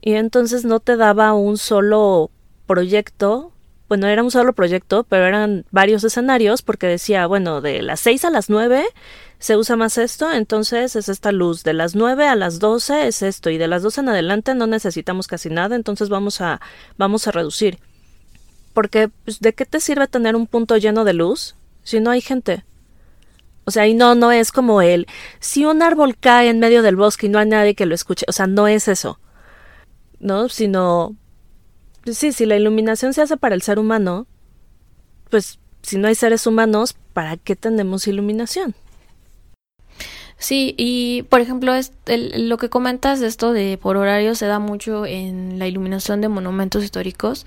Y 0.00 0.14
entonces 0.14 0.64
no 0.64 0.80
te 0.80 0.96
daba 0.96 1.34
un 1.34 1.58
solo 1.58 2.30
proyecto, 2.66 3.52
bueno, 3.88 4.06
era 4.06 4.22
un 4.22 4.30
solo 4.30 4.52
proyecto, 4.52 5.04
pero 5.04 5.26
eran 5.26 5.66
varios 5.70 6.04
escenarios 6.04 6.62
porque 6.62 6.86
decía, 6.86 7.26
bueno, 7.26 7.60
de 7.60 7.82
las 7.82 8.00
6 8.00 8.24
a 8.24 8.30
las 8.30 8.48
9 8.48 8.84
se 9.40 9.56
usa 9.56 9.74
más 9.74 9.96
esto, 9.96 10.30
entonces 10.30 10.96
es 10.96 11.08
esta 11.08 11.32
luz, 11.32 11.64
de 11.64 11.72
las 11.72 11.94
9 11.94 12.28
a 12.28 12.36
las 12.36 12.58
12 12.58 13.08
es 13.08 13.22
esto 13.22 13.48
y 13.48 13.56
de 13.56 13.68
las 13.68 13.82
12 13.82 14.02
en 14.02 14.10
adelante 14.10 14.54
no 14.54 14.66
necesitamos 14.66 15.26
casi 15.26 15.48
nada, 15.48 15.76
entonces 15.76 16.10
vamos 16.10 16.42
a 16.42 16.60
vamos 16.98 17.26
a 17.26 17.32
reducir. 17.32 17.78
Porque 18.74 19.08
pues, 19.24 19.40
¿de 19.40 19.54
qué 19.54 19.64
te 19.64 19.80
sirve 19.80 20.06
tener 20.08 20.36
un 20.36 20.46
punto 20.46 20.76
lleno 20.76 21.04
de 21.04 21.14
luz 21.14 21.56
si 21.82 22.00
no 22.00 22.10
hay 22.10 22.20
gente? 22.20 22.64
O 23.64 23.70
sea, 23.70 23.86
y 23.86 23.94
no, 23.94 24.14
no 24.14 24.30
es 24.30 24.52
como 24.52 24.82
el, 24.82 25.06
si 25.38 25.64
un 25.64 25.82
árbol 25.82 26.18
cae 26.18 26.50
en 26.50 26.60
medio 26.60 26.82
del 26.82 26.96
bosque 26.96 27.26
y 27.26 27.30
no 27.30 27.38
hay 27.38 27.48
nadie 27.48 27.74
que 27.74 27.86
lo 27.86 27.94
escuche, 27.94 28.26
o 28.28 28.32
sea, 28.32 28.46
no 28.46 28.68
es 28.68 28.88
eso, 28.88 29.18
¿no? 30.18 30.50
Sino, 30.50 31.16
sí, 32.04 32.32
si 32.32 32.44
la 32.44 32.56
iluminación 32.56 33.14
se 33.14 33.22
hace 33.22 33.38
para 33.38 33.54
el 33.54 33.62
ser 33.62 33.78
humano, 33.78 34.26
pues 35.30 35.58
si 35.82 35.96
no 35.96 36.08
hay 36.08 36.14
seres 36.14 36.46
humanos, 36.46 36.94
¿para 37.14 37.38
qué 37.38 37.56
tenemos 37.56 38.06
iluminación? 38.06 38.74
Sí, 40.40 40.74
y 40.78 41.24
por 41.24 41.42
ejemplo, 41.42 41.74
es 41.74 41.92
lo 42.06 42.56
que 42.56 42.70
comentas 42.70 43.20
de 43.20 43.26
esto 43.26 43.52
de 43.52 43.76
por 43.76 43.98
horario 43.98 44.34
se 44.34 44.46
da 44.46 44.58
mucho 44.58 45.04
en 45.04 45.58
la 45.58 45.68
iluminación 45.68 46.22
de 46.22 46.28
monumentos 46.28 46.82
históricos. 46.82 47.44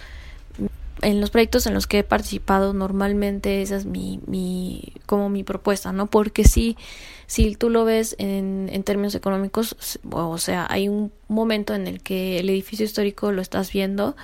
En 1.01 1.19
los 1.19 1.31
proyectos 1.31 1.65
en 1.65 1.73
los 1.73 1.87
que 1.87 1.99
he 1.99 2.03
participado 2.03 2.71
normalmente 2.71 3.63
esa 3.63 3.77
es 3.77 3.85
mi, 3.85 4.21
mi 4.27 4.93
como 5.07 5.29
mi 5.29 5.43
propuesta 5.43 5.91
no 5.91 6.05
porque 6.05 6.45
si 6.45 6.77
si 7.25 7.55
tú 7.55 7.69
lo 7.69 7.83
ves 7.83 8.15
en, 8.19 8.69
en 8.71 8.83
términos 8.83 9.15
económicos 9.15 9.99
o 10.11 10.37
sea 10.37 10.65
hay 10.69 10.87
un 10.87 11.11
momento 11.27 11.73
en 11.73 11.87
el 11.87 12.01
que 12.01 12.39
el 12.39 12.49
edificio 12.49 12.85
histórico 12.85 13.31
lo 13.31 13.41
estás 13.41 13.71
viendo 13.71 14.15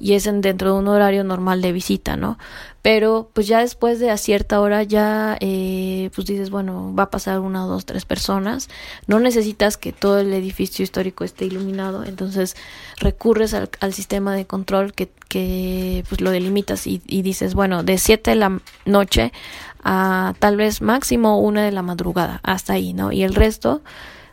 y 0.00 0.14
es 0.14 0.26
en, 0.26 0.40
dentro 0.40 0.72
de 0.72 0.78
un 0.78 0.88
horario 0.88 1.24
normal 1.24 1.60
de 1.60 1.72
visita, 1.72 2.16
¿no? 2.16 2.38
Pero 2.82 3.30
pues 3.32 3.48
ya 3.48 3.60
después 3.60 3.98
de 3.98 4.10
a 4.10 4.16
cierta 4.16 4.60
hora 4.60 4.82
ya 4.84 5.36
eh, 5.40 6.10
pues 6.14 6.26
dices, 6.26 6.50
bueno, 6.50 6.94
va 6.94 7.04
a 7.04 7.10
pasar 7.10 7.40
una, 7.40 7.62
dos, 7.62 7.84
tres 7.84 8.04
personas, 8.04 8.68
no 9.06 9.18
necesitas 9.18 9.76
que 9.76 9.92
todo 9.92 10.20
el 10.20 10.32
edificio 10.32 10.84
histórico 10.84 11.24
esté 11.24 11.46
iluminado, 11.46 12.04
entonces 12.04 12.56
recurres 12.98 13.54
al, 13.54 13.92
sistema 13.92 14.34
de 14.34 14.46
control 14.46 14.92
que, 14.92 15.10
que 15.28 16.04
pues 16.08 16.20
lo 16.20 16.30
delimitas 16.30 16.86
y, 16.86 17.02
y 17.06 17.22
dices, 17.22 17.54
bueno, 17.54 17.82
de 17.82 17.98
7 17.98 18.30
de 18.30 18.36
la 18.36 18.60
noche 18.84 19.32
a 19.82 20.34
tal 20.38 20.56
vez 20.56 20.80
máximo 20.80 21.40
una 21.40 21.64
de 21.64 21.72
la 21.72 21.82
madrugada, 21.82 22.40
hasta 22.42 22.74
ahí, 22.74 22.92
¿no? 22.92 23.10
Y 23.10 23.22
el 23.24 23.34
resto 23.34 23.82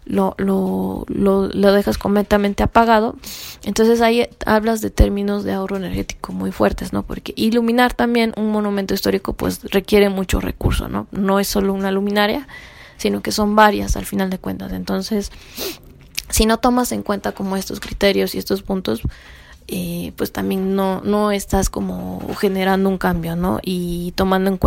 lo, 0.05 0.35
lo, 0.37 1.05
lo, 1.07 1.47
lo, 1.47 1.73
dejas 1.73 1.97
completamente 1.97 2.63
apagado. 2.63 3.15
Entonces 3.63 4.01
ahí 4.01 4.27
hablas 4.45 4.81
de 4.81 4.89
términos 4.89 5.43
de 5.43 5.53
ahorro 5.53 5.77
energético 5.77 6.31
muy 6.31 6.51
fuertes, 6.51 6.93
¿no? 6.93 7.03
Porque 7.03 7.33
iluminar 7.35 7.93
también 7.93 8.33
un 8.37 8.51
monumento 8.51 8.93
histórico 8.93 9.33
pues 9.33 9.63
requiere 9.71 10.09
mucho 10.09 10.39
recurso, 10.39 10.87
¿no? 10.87 11.07
No 11.11 11.39
es 11.39 11.47
solo 11.47 11.73
una 11.73 11.91
luminaria, 11.91 12.47
sino 12.97 13.21
que 13.21 13.31
son 13.31 13.55
varias 13.55 13.97
al 13.97 14.05
final 14.05 14.29
de 14.29 14.37
cuentas. 14.37 14.71
Entonces, 14.73 15.31
si 16.29 16.45
no 16.45 16.57
tomas 16.57 16.91
en 16.91 17.03
cuenta 17.03 17.31
como 17.31 17.57
estos 17.57 17.79
criterios 17.79 18.35
y 18.35 18.37
estos 18.37 18.61
puntos, 18.61 19.01
eh, 19.67 20.13
pues 20.15 20.31
también 20.31 20.75
no, 20.75 21.01
no 21.01 21.31
estás 21.31 21.69
como 21.69 22.21
generando 22.37 22.89
un 22.89 22.99
cambio, 22.99 23.35
¿no? 23.35 23.59
Y 23.63 24.13
tomando 24.15 24.51
en, 24.51 24.59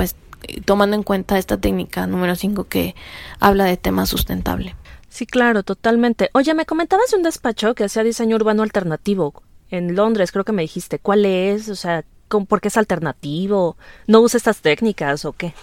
tomando 0.65 0.97
en 0.97 1.05
cuenta 1.05 1.39
esta 1.39 1.59
técnica 1.59 2.07
número 2.09 2.35
5 2.35 2.65
que 2.65 2.97
habla 3.39 3.65
de 3.65 3.77
tema 3.77 4.07
sustentable. 4.07 4.75
Sí, 5.09 5.27
claro, 5.27 5.63
totalmente. 5.63 6.31
Oye, 6.35 6.55
me 6.55 6.67
comentabas 6.67 7.11
de 7.11 7.17
un 7.17 7.23
despacho 7.23 7.75
que 7.75 7.85
hacía 7.85 8.05
diseño 8.05 8.37
urbano 8.37 8.63
alternativo 8.63 9.43
en 9.71 9.95
Londres, 9.95 10.33
creo 10.33 10.45
que 10.45 10.53
me 10.53 10.63
dijiste. 10.63 10.99
¿Cuál 10.99 11.25
es? 11.25 11.69
O 11.69 11.77
sea, 11.77 12.05
¿por 12.29 12.61
qué 12.61 12.69
es 12.69 12.77
alternativo? 12.77 13.77
¿No 14.07 14.21
usa 14.21 14.39
estas 14.39 14.61
técnicas 14.61 15.25
o 15.25 15.33
qué? 15.33 15.55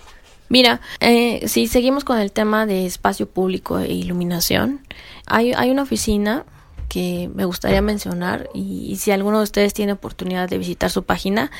Mira, 0.47 0.79
eh, 0.99 1.47
si 1.47 1.67
seguimos 1.67 2.03
con 2.03 2.19
el 2.19 2.31
tema 2.31 2.65
de 2.65 2.85
espacio 2.85 3.27
público 3.27 3.79
e 3.79 3.91
iluminación, 3.93 4.81
hay, 5.25 5.53
hay 5.53 5.71
una 5.71 5.83
oficina 5.83 6.45
que 6.87 7.29
me 7.33 7.45
gustaría 7.45 7.81
mencionar 7.81 8.49
y, 8.53 8.95
si 8.97 9.11
alguno 9.11 9.37
de 9.37 9.43
ustedes 9.43 9.73
tiene 9.73 9.93
oportunidad 9.93 10.49
de 10.49 10.57
visitar 10.57 10.89
su 10.89 11.03
página 11.03 11.51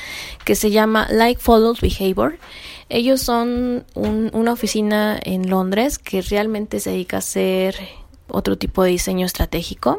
que 0.44 0.54
se 0.54 0.70
llama 0.70 1.06
Like 1.10 1.40
Follows 1.40 1.80
Behavior 1.80 2.38
ellos 2.88 3.20
son 3.20 3.84
una 3.94 4.52
oficina 4.52 5.18
en 5.20 5.50
Londres 5.50 5.98
que 5.98 6.22
realmente 6.22 6.78
se 6.78 6.90
dedica 6.90 7.16
a 7.16 7.18
hacer 7.18 7.76
otro 8.28 8.56
tipo 8.56 8.84
de 8.84 8.90
diseño 8.90 9.26
estratégico. 9.26 9.98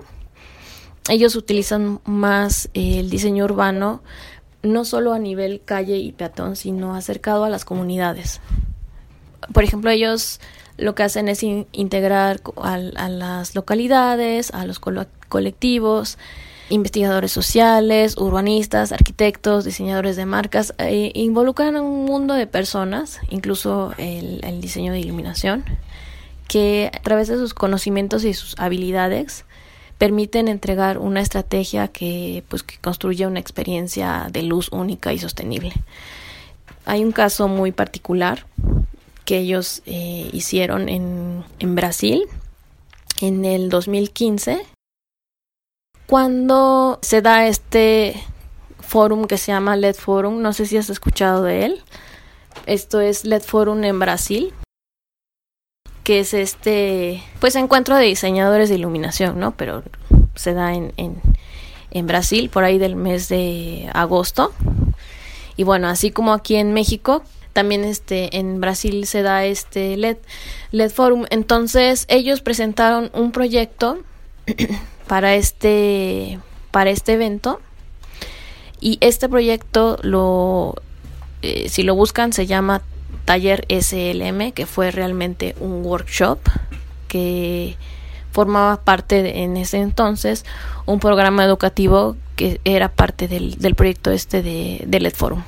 Ellos 1.09 1.35
utilizan 1.35 1.99
más 2.05 2.69
el 2.73 3.09
diseño 3.09 3.43
urbano, 3.43 4.01
no 4.63 4.85
solo 4.85 5.13
a 5.13 5.19
nivel 5.19 5.61
calle 5.63 5.97
y 5.97 6.13
peatón, 6.13 6.55
sino 6.55 6.95
acercado 6.95 7.43
a 7.43 7.49
las 7.49 7.65
comunidades. 7.65 8.39
Por 9.53 9.63
ejemplo, 9.65 9.91
ellos 9.91 10.39
lo 10.77 10.95
que 10.95 11.03
hacen 11.03 11.27
es 11.27 11.43
integrar 11.43 12.41
a, 12.61 12.77
las 12.77 13.55
localidades, 13.55 14.51
a 14.53 14.65
los 14.65 14.79
colectivos, 14.79 16.17
investigadores 16.69 17.31
sociales, 17.31 18.17
urbanistas, 18.17 18.91
arquitectos, 18.91 19.65
diseñadores 19.65 20.15
de 20.15 20.25
marcas, 20.25 20.73
eh, 20.77 21.11
involucran 21.15 21.75
a 21.75 21.81
un 21.81 22.05
mundo 22.05 22.33
de 22.33 22.47
personas, 22.47 23.19
incluso 23.29 23.93
el, 23.97 24.41
el, 24.43 24.61
diseño 24.61 24.91
de 24.91 24.99
iluminación, 24.99 25.63
que 26.47 26.91
a 26.93 26.99
través 27.01 27.27
de 27.27 27.35
sus 27.35 27.53
conocimientos 27.53 28.23
y 28.23 28.33
sus 28.33 28.55
habilidades 28.59 29.45
permiten 29.97 30.47
entregar 30.47 30.99
una 30.99 31.21
estrategia 31.21 31.87
que, 31.87 32.43
pues, 32.49 32.63
que 32.63 32.77
construya 32.77 33.27
una 33.27 33.39
experiencia 33.39 34.27
de 34.31 34.43
luz 34.43 34.69
única 34.71 35.11
y 35.13 35.19
sostenible. 35.19 35.73
Hay 36.85 37.03
un 37.03 37.11
caso 37.11 37.47
muy 37.47 37.71
particular 37.71 38.45
que 39.27 39.39
ellos 39.39 39.81
eh, 39.85 40.29
hicieron 40.31 40.87
en, 40.87 41.43
Brasil 41.75 42.23
en 43.19 43.43
el 43.43 43.69
2015 43.69 44.65
cuando 46.05 46.97
se 47.01 47.21
da 47.21 47.45
este 47.45 48.23
forum 48.79 49.25
que 49.25 49.37
se 49.37 49.51
llama 49.51 49.75
LED 49.75 49.95
Forum, 49.95 50.41
no 50.41 50.53
sé 50.53 50.65
si 50.65 50.77
has 50.77 50.89
escuchado 50.89 51.43
de 51.43 51.65
él. 51.65 51.83
Esto 52.67 53.01
es 53.01 53.25
LED 53.25 53.41
Forum 53.41 53.83
en 53.83 53.99
Brasil, 53.99 54.53
que 56.05 56.21
es 56.21 56.33
este, 56.33 57.21
pues 57.41 57.57
encuentro 57.57 57.97
de 57.97 58.05
diseñadores 58.05 58.69
de 58.69 58.75
iluminación, 58.75 59.41
¿no? 59.41 59.57
Pero 59.57 59.83
se 60.35 60.53
da 60.53 60.73
en, 60.73 60.93
en 60.95 62.07
Brasil 62.07 62.49
por 62.49 62.63
ahí 62.63 62.77
del 62.77 62.95
mes 62.95 63.27
de 63.27 63.89
agosto. 63.93 64.53
Y 65.57 65.63
bueno, 65.63 65.89
así 65.89 66.11
como 66.11 66.31
aquí 66.31 66.55
en 66.55 66.71
México, 66.71 67.23
también 67.57 67.85
este 67.85 68.37
en 68.37 68.61
Brasil 68.61 69.07
se 69.07 69.23
da 69.23 69.43
este 69.43 69.97
LED 69.97 70.17
LED 70.69 70.91
Forum. 70.91 71.25
Entonces, 71.31 72.05
ellos 72.07 72.41
presentaron 72.41 73.09
un 73.13 73.31
proyecto 73.31 73.97
para 75.07 75.33
este, 75.33 76.37
para 76.69 76.91
este 76.91 77.13
evento. 77.13 77.59
Y 78.79 78.99
este 79.01 79.27
proyecto 79.27 79.97
lo, 80.03 80.75
eh, 81.41 81.67
si 81.67 81.81
lo 81.81 81.95
buscan, 81.95 82.31
se 82.31 82.45
llama 82.45 82.83
Taller 83.25 83.65
SLM, 83.69 84.51
que 84.51 84.67
fue 84.67 84.91
realmente 84.91 85.55
un 85.59 85.83
workshop 85.83 86.37
que 87.07 87.75
formaba 88.31 88.81
parte 88.81 89.41
en 89.41 89.57
ese 89.57 89.79
entonces 89.79 90.45
un 90.85 90.99
programa 90.99 91.43
educativo 91.43 92.17
que 92.35 92.61
era 92.65 92.89
parte 92.89 93.27
del, 93.27 93.55
del 93.55 93.73
proyecto 93.73 94.11
este 94.11 94.43
de, 94.43 94.83
de 94.85 94.99
LED 94.99 95.15
Forum. 95.15 95.41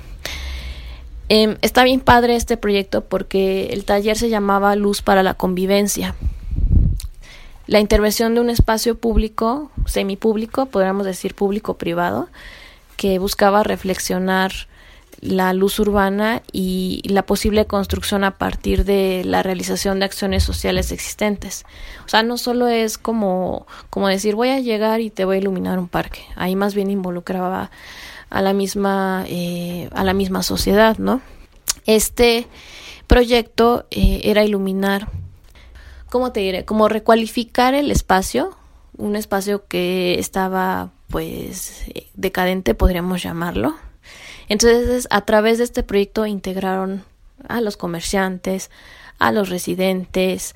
Em, 1.31 1.57
está 1.61 1.83
bien 1.83 1.99
padre 1.99 2.35
este 2.35 2.57
proyecto 2.57 3.01
porque 3.05 3.67
el 3.67 3.85
taller 3.85 4.17
se 4.17 4.29
llamaba 4.29 4.75
Luz 4.75 5.03
para 5.03 5.21
la 5.21 5.35
Convivencia. 5.35 6.15
La 7.67 7.79
intervención 7.79 8.33
de 8.33 8.41
un 8.41 8.49
espacio 8.49 8.97
público, 8.97 9.69
semipúblico, 9.85 10.65
podríamos 10.65 11.05
decir 11.05 11.35
público-privado, 11.35 12.29
que 12.97 13.19
buscaba 13.19 13.61
reflexionar 13.61 14.51
la 15.21 15.53
luz 15.53 15.79
urbana 15.79 16.41
y 16.51 17.01
la 17.05 17.23
posible 17.23 17.67
construcción 17.67 18.23
a 18.23 18.39
partir 18.39 18.85
de 18.85 19.21
la 19.23 19.43
realización 19.43 19.99
de 19.99 20.05
acciones 20.05 20.43
sociales 20.43 20.91
existentes. 20.91 21.63
O 22.05 22.09
sea, 22.09 22.23
no 22.23 22.39
solo 22.39 22.67
es 22.67 22.97
como, 22.97 23.67
como 23.91 24.07
decir 24.07 24.33
voy 24.33 24.49
a 24.49 24.59
llegar 24.59 24.99
y 25.01 25.11
te 25.11 25.25
voy 25.25 25.35
a 25.35 25.39
iluminar 25.39 25.77
un 25.77 25.89
parque. 25.89 26.21
Ahí 26.35 26.55
más 26.55 26.73
bien 26.73 26.89
involucraba 26.89 27.69
a 28.29 28.41
la 28.41 28.53
misma, 28.53 29.25
eh, 29.27 29.89
a 29.93 30.03
la 30.03 30.13
misma 30.13 30.43
sociedad, 30.43 30.97
¿no? 30.97 31.21
Este 31.85 32.47
proyecto 33.07 33.85
eh, 33.91 34.21
era 34.23 34.43
iluminar, 34.43 35.09
¿cómo 36.09 36.31
te 36.31 36.41
diré? 36.41 36.65
Como 36.65 36.87
recualificar 36.89 37.73
el 37.73 37.91
espacio, 37.91 38.55
un 38.97 39.15
espacio 39.15 39.65
que 39.67 40.19
estaba 40.19 40.91
pues 41.07 41.85
decadente, 42.13 42.75
podríamos 42.75 43.23
llamarlo. 43.23 43.75
Entonces, 44.47 45.07
a 45.09 45.21
través 45.21 45.57
de 45.57 45.63
este 45.63 45.83
proyecto 45.83 46.25
integraron 46.25 47.03
a 47.47 47.61
los 47.61 47.77
comerciantes, 47.77 48.69
a 49.17 49.31
los 49.31 49.49
residentes, 49.49 50.55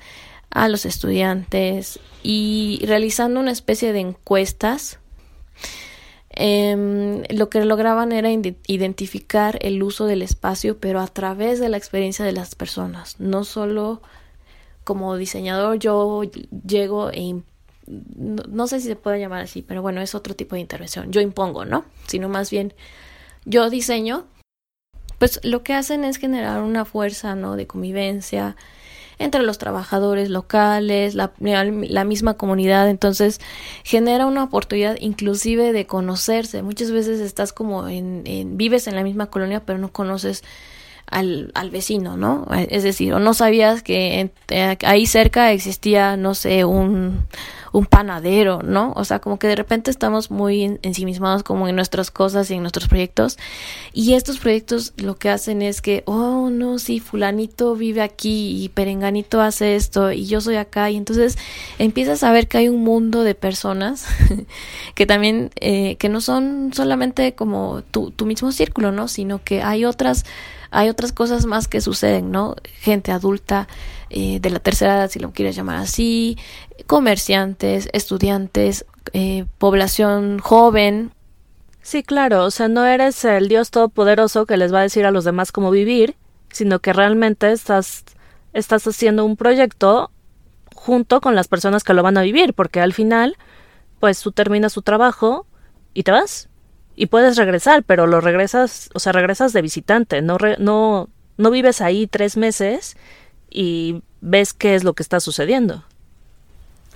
a 0.50 0.68
los 0.68 0.86
estudiantes 0.86 1.98
y 2.22 2.80
realizando 2.86 3.40
una 3.40 3.50
especie 3.50 3.92
de 3.92 4.00
encuestas 4.00 4.98
Em, 6.36 7.22
lo 7.30 7.48
que 7.48 7.64
lograban 7.64 8.10
era 8.10 8.28
identificar 8.30 9.58
el 9.62 9.82
uso 9.82 10.06
del 10.06 10.22
espacio, 10.22 10.78
pero 10.78 11.00
a 11.00 11.06
través 11.06 11.60
de 11.60 11.68
la 11.68 11.76
experiencia 11.76 12.24
de 12.24 12.32
las 12.32 12.54
personas. 12.54 13.20
No 13.20 13.44
solo 13.44 14.02
como 14.82 15.16
diseñador 15.16 15.78
yo 15.78 16.22
llego 16.66 17.10
e 17.10 17.42
no, 17.86 18.66
sé 18.66 18.80
si 18.80 18.88
se 18.88 18.96
puede 18.96 19.20
llamar 19.20 19.42
así, 19.42 19.60
pero 19.60 19.82
bueno, 19.82 20.00
es 20.00 20.14
otro 20.14 20.34
tipo 20.34 20.54
de 20.54 20.62
intervención. 20.62 21.12
Yo 21.12 21.20
impongo, 21.20 21.66
¿no? 21.66 21.84
Sino 22.06 22.30
más 22.30 22.50
bien 22.50 22.72
yo 23.44 23.68
diseño. 23.68 24.26
Pues 25.18 25.38
lo 25.44 25.62
que 25.62 25.74
hacen 25.74 26.02
es 26.02 26.16
generar 26.16 26.62
una 26.62 26.86
fuerza, 26.86 27.34
¿no? 27.34 27.56
De 27.56 27.66
convivencia, 27.66 28.56
entre 29.18 29.42
los 29.42 29.58
trabajadores 29.58 30.28
locales, 30.30 31.14
la, 31.14 31.32
la, 31.38 32.04
misma 32.04 32.34
comunidad, 32.34 32.88
entonces 32.88 33.40
genera 33.84 34.26
una 34.26 34.44
oportunidad 34.44 34.96
inclusive 35.00 35.72
de 35.72 35.86
conocerse. 35.86 36.62
Muchas 36.62 36.90
veces 36.90 37.20
estás 37.20 37.52
como 37.52 37.88
en, 37.88 38.22
en 38.26 38.56
vives 38.56 38.86
en 38.86 38.96
la 38.96 39.02
misma 39.02 39.26
colonia, 39.26 39.64
pero 39.64 39.78
no 39.78 39.92
conoces 39.92 40.42
al, 41.06 41.52
al 41.54 41.70
vecino, 41.70 42.16
¿no? 42.16 42.46
Es 42.68 42.82
decir, 42.82 43.12
o 43.12 43.18
no 43.18 43.34
sabías 43.34 43.82
que 43.82 44.30
eh, 44.48 44.78
ahí 44.84 45.06
cerca 45.06 45.52
existía, 45.52 46.16
no 46.16 46.34
sé, 46.34 46.64
un, 46.64 47.26
un 47.74 47.86
panadero, 47.86 48.60
¿no? 48.62 48.92
O 48.94 49.04
sea, 49.04 49.18
como 49.18 49.40
que 49.40 49.48
de 49.48 49.56
repente 49.56 49.90
estamos 49.90 50.30
muy 50.30 50.78
ensimismados 50.82 51.42
como 51.42 51.66
en 51.66 51.74
nuestras 51.74 52.12
cosas 52.12 52.48
y 52.48 52.54
en 52.54 52.60
nuestros 52.60 52.86
proyectos. 52.86 53.36
Y 53.92 54.14
estos 54.14 54.38
proyectos 54.38 54.92
lo 54.96 55.16
que 55.16 55.28
hacen 55.28 55.60
es 55.60 55.82
que, 55.82 56.04
oh, 56.06 56.50
no, 56.50 56.78
sí, 56.78 57.00
fulanito 57.00 57.74
vive 57.74 58.00
aquí 58.00 58.62
y 58.62 58.68
perenganito 58.68 59.40
hace 59.40 59.74
esto 59.74 60.12
y 60.12 60.26
yo 60.26 60.40
soy 60.40 60.54
acá. 60.54 60.88
Y 60.88 60.96
entonces 60.96 61.36
empiezas 61.80 62.22
a 62.22 62.30
ver 62.30 62.46
que 62.46 62.58
hay 62.58 62.68
un 62.68 62.84
mundo 62.84 63.24
de 63.24 63.34
personas 63.34 64.06
que 64.94 65.04
también, 65.04 65.50
eh, 65.56 65.96
que 65.96 66.08
no 66.08 66.20
son 66.20 66.70
solamente 66.72 67.34
como 67.34 67.82
tu, 67.90 68.12
tu 68.12 68.24
mismo 68.24 68.52
círculo, 68.52 68.92
¿no? 68.92 69.08
Sino 69.08 69.42
que 69.42 69.62
hay 69.62 69.84
otras 69.84 70.24
hay 70.70 70.88
otras 70.88 71.12
cosas 71.12 71.46
más 71.46 71.68
que 71.68 71.80
suceden, 71.80 72.32
¿no? 72.32 72.56
Gente 72.80 73.12
adulta 73.12 73.68
eh, 74.10 74.40
de 74.40 74.50
la 74.50 74.58
tercera 74.58 74.96
edad, 74.96 75.10
si 75.10 75.18
lo 75.18 75.32
quieres 75.32 75.56
llamar 75.56 75.76
así, 75.76 76.38
comerciantes, 76.86 77.88
estudiantes, 77.92 78.84
eh, 79.12 79.46
población 79.58 80.38
joven. 80.38 81.12
Sí, 81.82 82.02
claro, 82.02 82.44
o 82.44 82.50
sea, 82.50 82.68
no 82.68 82.84
eres 82.86 83.24
el 83.24 83.48
Dios 83.48 83.70
todopoderoso 83.70 84.46
que 84.46 84.56
les 84.56 84.72
va 84.72 84.80
a 84.80 84.82
decir 84.82 85.04
a 85.06 85.10
los 85.10 85.24
demás 85.24 85.52
cómo 85.52 85.70
vivir, 85.70 86.16
sino 86.50 86.78
que 86.78 86.92
realmente 86.92 87.52
estás, 87.52 88.04
estás 88.52 88.86
haciendo 88.86 89.24
un 89.24 89.36
proyecto 89.36 90.10
junto 90.74 91.20
con 91.20 91.34
las 91.34 91.48
personas 91.48 91.84
que 91.84 91.94
lo 91.94 92.02
van 92.02 92.16
a 92.18 92.22
vivir, 92.22 92.54
porque 92.54 92.80
al 92.80 92.92
final, 92.92 93.36
pues 94.00 94.20
tú 94.20 94.32
terminas 94.32 94.74
tu 94.74 94.82
trabajo 94.82 95.46
y 95.92 96.02
te 96.02 96.12
vas 96.12 96.48
y 96.96 97.06
puedes 97.06 97.36
regresar, 97.36 97.82
pero 97.82 98.06
lo 98.06 98.20
regresas, 98.20 98.90
o 98.94 99.00
sea, 99.00 99.12
regresas 99.12 99.52
de 99.52 99.62
visitante, 99.62 100.22
no, 100.22 100.38
no, 100.58 101.08
no 101.36 101.50
vives 101.50 101.80
ahí 101.80 102.06
tres 102.06 102.36
meses 102.36 102.96
y 103.54 104.02
ves 104.20 104.52
qué 104.52 104.74
es 104.74 104.84
lo 104.84 104.92
que 104.92 105.02
está 105.02 105.20
sucediendo. 105.20 105.82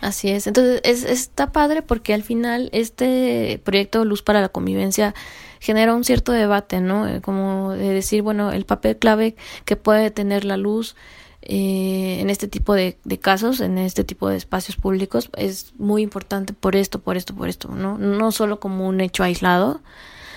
Así 0.01 0.29
es, 0.29 0.47
entonces 0.47 0.81
es, 0.85 1.05
está 1.05 1.51
padre 1.51 1.83
porque 1.83 2.15
al 2.15 2.23
final 2.23 2.69
este 2.73 3.61
proyecto 3.65 4.05
Luz 4.05 4.23
para 4.23 4.41
la 4.41 4.49
Convivencia 4.49 5.15
genera 5.61 5.95
un 5.95 6.05
cierto 6.05 6.31
debate, 6.33 6.81
¿no? 6.81 7.09
Eh, 7.09 7.21
como 7.21 7.73
de 7.73 7.89
decir, 7.89 8.23
bueno, 8.23 8.53
el 8.53 8.65
papel 8.65 8.97
clave 8.97 9.35
que 9.65 9.75
puede 9.75 10.11
tener 10.13 10.45
la 10.45 10.57
luz 10.57 10.95
eh, 11.43 12.19
en 12.21 12.31
este 12.31 12.47
tipo 12.47 12.75
de, 12.75 12.97
casos, 13.21 13.61
en 13.61 13.79
este 13.79 14.05
tipo 14.05 14.29
de 14.29 14.37
espacios 14.37 14.77
públicos, 14.77 15.31
es 15.37 15.73
muy 15.79 16.03
importante 16.03 16.53
por 16.53 16.77
esto, 16.77 17.01
por 17.01 17.17
esto, 17.17 17.35
por 17.35 17.49
esto, 17.49 17.69
¿no? 17.69 17.97
No 17.99 18.33
solo 18.33 18.61
como 18.61 18.87
un 18.87 19.01
hecho 19.01 19.23
aislado, 19.23 19.81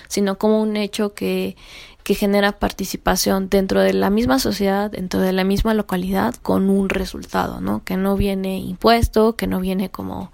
sino 0.08 0.38
como 0.38 0.60
un 0.60 0.76
hecho 0.76 1.14
que, 1.14 1.56
que 2.02 2.14
genera 2.14 2.52
participación 2.52 3.48
dentro 3.48 3.80
de 3.80 3.92
la 3.92 4.10
misma 4.10 4.38
sociedad, 4.38 4.90
dentro 4.90 5.20
de 5.20 5.32
la 5.32 5.44
misma 5.44 5.74
localidad, 5.74 6.34
con 6.34 6.68
un 6.68 6.88
resultado, 6.88 7.60
¿no? 7.60 7.84
Que 7.84 7.96
no 7.96 8.16
viene 8.16 8.58
impuesto, 8.58 9.36
que 9.36 9.46
no 9.46 9.60
viene 9.60 9.90
como 9.90 10.32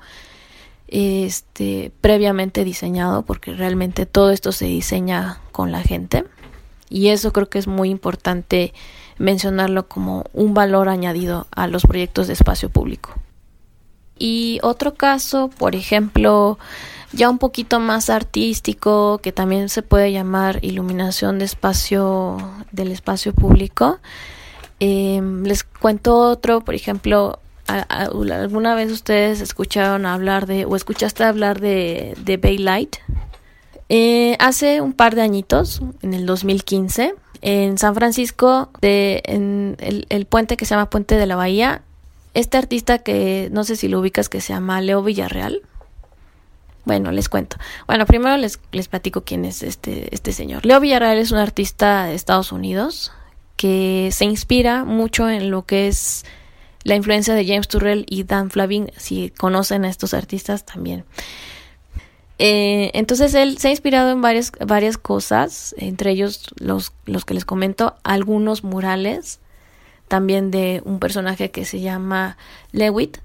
este 0.86 1.92
previamente 2.00 2.64
diseñado, 2.64 3.22
porque 3.22 3.54
realmente 3.54 4.06
todo 4.06 4.30
esto 4.30 4.52
se 4.52 4.64
diseña 4.64 5.40
con 5.52 5.70
la 5.70 5.82
gente. 5.82 6.24
Y 6.88 7.08
eso 7.08 7.32
creo 7.32 7.50
que 7.50 7.58
es 7.58 7.66
muy 7.66 7.90
importante 7.90 8.72
mencionarlo 9.18 9.88
como 9.88 10.24
un 10.32 10.54
valor 10.54 10.88
añadido 10.88 11.46
a 11.50 11.66
los 11.66 11.82
proyectos 11.82 12.28
de 12.28 12.32
espacio 12.32 12.70
público. 12.70 13.14
Y 14.18 14.58
otro 14.62 14.94
caso, 14.94 15.48
por 15.48 15.74
ejemplo, 15.74 16.58
ya 17.12 17.30
un 17.30 17.38
poquito 17.38 17.80
más 17.80 18.10
artístico, 18.10 19.18
que 19.18 19.32
también 19.32 19.68
se 19.68 19.82
puede 19.82 20.12
llamar 20.12 20.58
iluminación 20.62 21.38
de 21.38 21.44
espacio 21.44 22.38
del 22.72 22.92
espacio 22.92 23.32
público. 23.32 23.98
Em, 24.80 25.44
les 25.44 25.64
cuento 25.64 26.18
otro, 26.18 26.60
por 26.60 26.74
ejemplo, 26.74 27.40
¿alguna 27.66 28.74
vez 28.74 28.92
ustedes 28.92 29.40
escucharon 29.40 30.06
hablar 30.06 30.46
de, 30.46 30.64
o 30.64 30.76
escuchaste 30.76 31.24
hablar 31.24 31.60
de, 31.60 32.14
de 32.24 32.36
Baylight? 32.36 32.96
Eh, 33.88 34.36
hace 34.38 34.80
un 34.80 34.92
par 34.92 35.14
de 35.14 35.22
añitos, 35.22 35.80
en 36.02 36.12
el 36.12 36.26
2015, 36.26 37.14
en 37.40 37.78
San 37.78 37.94
Francisco, 37.94 38.70
de, 38.80 39.22
en 39.24 39.76
el, 39.78 40.26
puente 40.26 40.56
que 40.56 40.66
se 40.66 40.74
llama 40.74 40.90
Puente 40.90 41.14
de 41.16 41.26
la 41.26 41.36
Bahía, 41.36 41.82
este 42.34 42.58
artista 42.58 42.98
que 42.98 43.48
no 43.52 43.64
sé 43.64 43.76
si 43.76 43.88
lo 43.88 44.00
ubicas 44.00 44.28
que 44.28 44.40
se 44.40 44.52
llama 44.52 44.80
Leo 44.80 45.02
Villarreal. 45.02 45.62
Bueno, 46.88 47.12
les 47.12 47.28
cuento. 47.28 47.58
Bueno, 47.86 48.06
primero 48.06 48.38
les, 48.38 48.58
les 48.72 48.88
platico 48.88 49.20
quién 49.20 49.44
es 49.44 49.62
este, 49.62 50.08
este 50.14 50.32
señor. 50.32 50.64
Leo 50.64 50.80
Villarreal 50.80 51.18
es 51.18 51.32
un 51.32 51.38
artista 51.38 52.06
de 52.06 52.14
Estados 52.14 52.50
Unidos 52.50 53.12
que 53.56 54.08
se 54.10 54.24
inspira 54.24 54.84
mucho 54.84 55.28
en 55.28 55.50
lo 55.50 55.66
que 55.66 55.88
es 55.88 56.24
la 56.84 56.94
influencia 56.94 57.34
de 57.34 57.46
James 57.46 57.68
Turrell 57.68 58.06
y 58.08 58.24
Dan 58.24 58.48
Flavin, 58.48 58.90
si 58.96 59.28
conocen 59.28 59.84
a 59.84 59.90
estos 59.90 60.14
artistas 60.14 60.64
también. 60.64 61.04
Eh, 62.38 62.90
entonces 62.94 63.34
él 63.34 63.58
se 63.58 63.68
ha 63.68 63.70
inspirado 63.70 64.10
en 64.10 64.22
varias, 64.22 64.50
varias 64.66 64.96
cosas, 64.96 65.74
entre 65.76 66.12
ellos 66.12 66.46
los, 66.56 66.94
los 67.04 67.26
que 67.26 67.34
les 67.34 67.44
comento, 67.44 67.96
algunos 68.02 68.64
murales, 68.64 69.40
también 70.08 70.50
de 70.50 70.80
un 70.86 71.00
personaje 71.00 71.50
que 71.50 71.66
se 71.66 71.80
llama 71.80 72.38
Lewitt. 72.72 73.18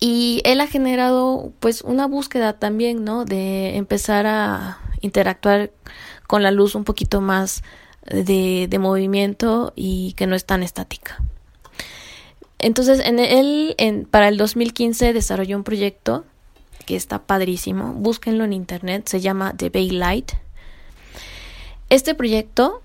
Y 0.00 0.42
él 0.44 0.60
ha 0.60 0.66
generado 0.66 1.52
pues 1.60 1.82
una 1.82 2.06
búsqueda 2.06 2.54
también, 2.54 3.04
¿no? 3.04 3.24
De 3.24 3.76
empezar 3.76 4.26
a 4.26 4.78
interactuar 5.00 5.70
con 6.26 6.42
la 6.42 6.50
luz 6.50 6.74
un 6.74 6.84
poquito 6.84 7.20
más 7.20 7.62
de, 8.06 8.66
de 8.68 8.78
movimiento 8.78 9.72
y 9.76 10.12
que 10.14 10.26
no 10.26 10.34
es 10.34 10.44
tan 10.44 10.62
estática. 10.62 11.22
Entonces, 12.58 13.00
en 13.04 13.18
él, 13.18 13.74
en, 13.78 14.04
para 14.04 14.28
el 14.28 14.38
2015 14.38 15.12
desarrolló 15.12 15.56
un 15.56 15.64
proyecto 15.64 16.24
que 16.86 16.96
está 16.96 17.22
padrísimo. 17.22 17.92
Búsquenlo 17.92 18.44
en 18.44 18.52
internet, 18.52 19.06
se 19.06 19.20
llama 19.20 19.54
The 19.56 19.70
Bay 19.70 19.90
Light. 19.90 20.32
Este 21.90 22.14
proyecto 22.14 22.80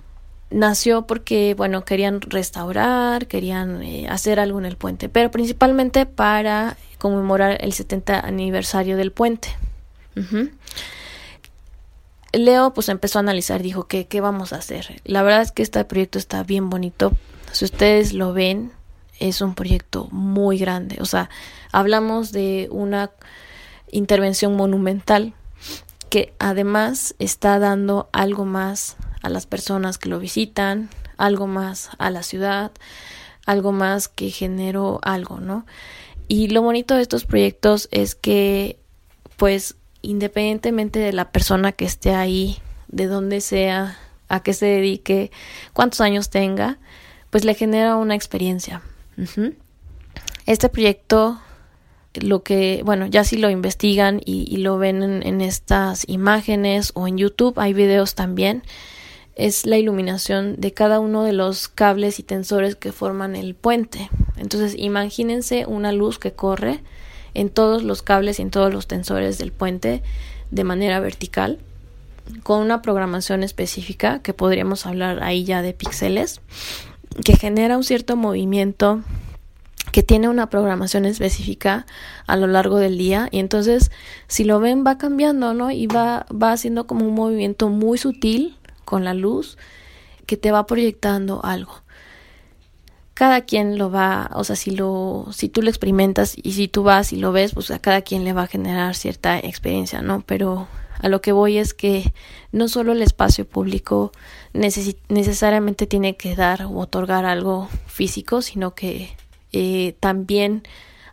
nació 0.50 1.08
porque, 1.08 1.54
bueno, 1.56 1.86
querían 1.86 2.22
restaurar, 2.22 3.28
querían 3.28 3.82
eh, 3.84 4.08
hacer 4.10 4.40
algo 4.40 4.60
en 4.60 4.66
el 4.66 4.78
puente, 4.78 5.10
pero 5.10 5.32
principalmente 5.32 6.06
para 6.06 6.76
conmemorar 7.00 7.58
el 7.62 7.74
70 7.74 8.20
aniversario 8.20 8.98
del 8.98 9.12
puente. 9.12 9.50
Leo 12.34 12.74
pues 12.74 12.90
empezó 12.90 13.18
a 13.18 13.22
analizar, 13.22 13.64
dijo, 13.64 13.88
¿qué, 13.88 14.06
¿qué 14.06 14.22
vamos 14.22 14.54
a 14.54 14.58
hacer? 14.58 15.02
La 15.06 15.24
verdad 15.24 15.42
es 15.42 15.52
que 15.52 15.64
este 15.64 15.84
proyecto 15.86 16.20
está 16.20 16.44
bien 16.44 16.70
bonito. 16.70 17.14
Si 17.52 17.66
ustedes 17.66 18.14
lo 18.14 18.34
ven, 18.34 18.72
es 19.20 19.42
un 19.42 19.56
proyecto 19.56 20.08
muy 20.12 20.60
grande. 20.60 20.98
O 21.02 21.06
sea, 21.06 21.30
hablamos 21.72 22.32
de 22.32 22.68
una 22.72 23.12
intervención 23.92 24.56
monumental 24.56 25.34
que 26.10 26.34
además 26.40 27.16
está 27.20 27.60
dando 27.60 28.10
algo 28.12 28.46
más 28.46 28.98
a 29.22 29.30
las 29.30 29.46
personas 29.46 29.98
que 29.98 30.10
lo 30.10 30.20
visitan, 30.20 30.90
algo 31.18 31.48
más 31.48 31.90
a 31.98 32.10
la 32.10 32.24
ciudad, 32.24 32.72
algo 33.46 33.72
más 33.72 34.08
que 34.08 34.30
generó 34.30 35.00
algo, 35.04 35.40
¿no? 35.40 35.66
Y 36.30 36.48
lo 36.48 36.62
bonito 36.62 36.96
de 36.96 37.02
estos 37.02 37.26
proyectos 37.26 37.90
es 37.92 38.16
que, 38.16 38.80
pues, 39.36 39.76
independientemente 40.02 41.00
de 41.00 41.12
la 41.12 41.32
persona 41.32 41.74
que 41.74 41.86
esté 41.86 42.14
ahí, 42.14 42.60
de 42.88 43.08
dónde 43.08 43.42
sea, 43.42 43.98
a 44.28 44.42
qué 44.44 44.54
se 44.54 44.68
dedique, 44.68 45.32
cuántos 45.74 46.00
años 46.02 46.30
tenga, 46.30 46.78
pues 47.32 47.44
le 47.46 47.56
genera 47.56 47.98
una 47.98 48.16
experiencia. 48.16 48.84
Este 50.46 50.70
proyecto 50.70 51.40
lo 52.14 52.44
que, 52.44 52.82
bueno, 52.86 53.08
ya 53.08 53.24
si 53.24 53.38
lo 53.38 53.50
investigan 53.50 54.22
y, 54.24 54.58
lo 54.58 54.78
ven 54.78 55.04
en, 55.04 55.42
estas 55.42 56.08
imágenes 56.08 56.92
o 56.96 57.08
en 57.08 57.18
YouTube, 57.18 57.60
hay 57.60 57.74
videos 57.74 58.16
también, 58.16 58.64
es 59.36 59.66
la 59.66 59.78
iluminación 59.78 60.56
de 60.60 60.74
cada 60.74 61.00
uno 61.00 61.24
de 61.24 61.34
los 61.34 61.68
cables 61.70 62.20
y 62.20 62.24
tensores 62.24 62.76
que 62.76 62.92
forman 62.92 63.36
el 63.36 63.56
puente. 63.56 64.10
Entonces, 64.40 64.76
imagínense 64.78 65.66
una 65.66 65.92
luz 65.92 66.20
que 66.20 66.32
corre 66.32 66.82
en 67.34 67.50
todos 67.50 67.84
los 67.84 68.02
cables 68.02 68.40
y 68.40 68.42
en 68.42 68.52
todos 68.52 68.74
los 68.74 68.88
tensores 68.88 69.38
del 69.38 69.52
puente 69.52 70.02
de 70.52 70.64
manera 70.64 71.00
vertical, 71.00 71.60
con 72.44 72.62
una 72.62 72.82
programación 72.82 73.44
específica, 73.44 74.20
que 74.22 74.34
podríamos 74.34 74.86
hablar 74.86 75.24
ahí 75.24 75.44
ya 75.44 75.62
de 75.62 75.74
píxeles, 75.74 76.42
que 77.24 77.36
genera 77.36 77.78
un 77.78 77.84
cierto 77.84 78.16
movimiento 78.16 79.02
que 79.92 80.04
tiene 80.04 80.30
una 80.30 80.50
programación 80.50 81.06
específica 81.06 81.86
a 82.28 82.36
lo 82.36 82.48
largo 82.48 82.78
del 82.78 82.98
día 82.98 83.28
y 83.32 83.40
entonces 83.40 83.92
si 84.28 84.44
lo 84.44 84.60
ven 84.60 84.84
va 84.86 84.98
cambiando, 84.98 85.54
¿no? 85.54 85.72
Y 85.72 85.88
va, 85.88 86.28
va 86.32 86.52
haciendo 86.52 86.86
como 86.86 87.08
un 87.08 87.16
movimiento 87.16 87.70
muy 87.70 87.98
sutil 87.98 88.58
con 88.86 89.04
la 89.04 89.14
luz 89.14 89.58
que 90.28 90.38
te 90.38 90.52
va 90.52 90.68
proyectando 90.68 91.44
algo. 91.44 91.82
Cada 93.20 93.42
quien 93.42 93.78
lo 93.78 93.92
va, 93.92 94.32
o 94.34 94.46
sea, 94.46 94.56
si 94.56 94.72
lo, 94.72 95.28
si 95.34 95.50
tú 95.50 95.62
lo 95.62 95.68
experimentas 95.68 96.38
y 96.42 96.54
si 96.54 96.70
tú 96.70 96.84
vas 96.84 97.12
y 97.12 97.18
lo 97.18 97.34
ves, 97.34 97.54
pues 97.54 97.70
a 97.70 97.80
cada 97.80 98.02
quien 98.02 98.24
le 98.24 98.32
va 98.32 98.44
a 98.44 98.48
generar 98.48 98.96
cierta 98.96 99.38
experiencia, 99.38 100.02
¿no? 100.02 100.24
Pero 100.26 100.70
a 101.00 101.10
lo 101.10 101.20
que 101.20 101.34
voy 101.34 101.58
es 101.58 101.74
que 101.74 102.14
no 102.54 102.70
solo 102.70 102.94
el 102.94 103.02
espacio 103.02 103.46
público 103.46 104.14
necesariamente 104.54 105.86
tiene 105.86 106.16
que 106.16 106.34
dar 106.38 106.64
o 106.64 106.78
otorgar 106.78 107.26
algo 107.26 107.68
físico, 107.88 108.42
sino 108.42 108.74
que 108.74 109.10
eh, 109.52 109.98
también 110.00 110.64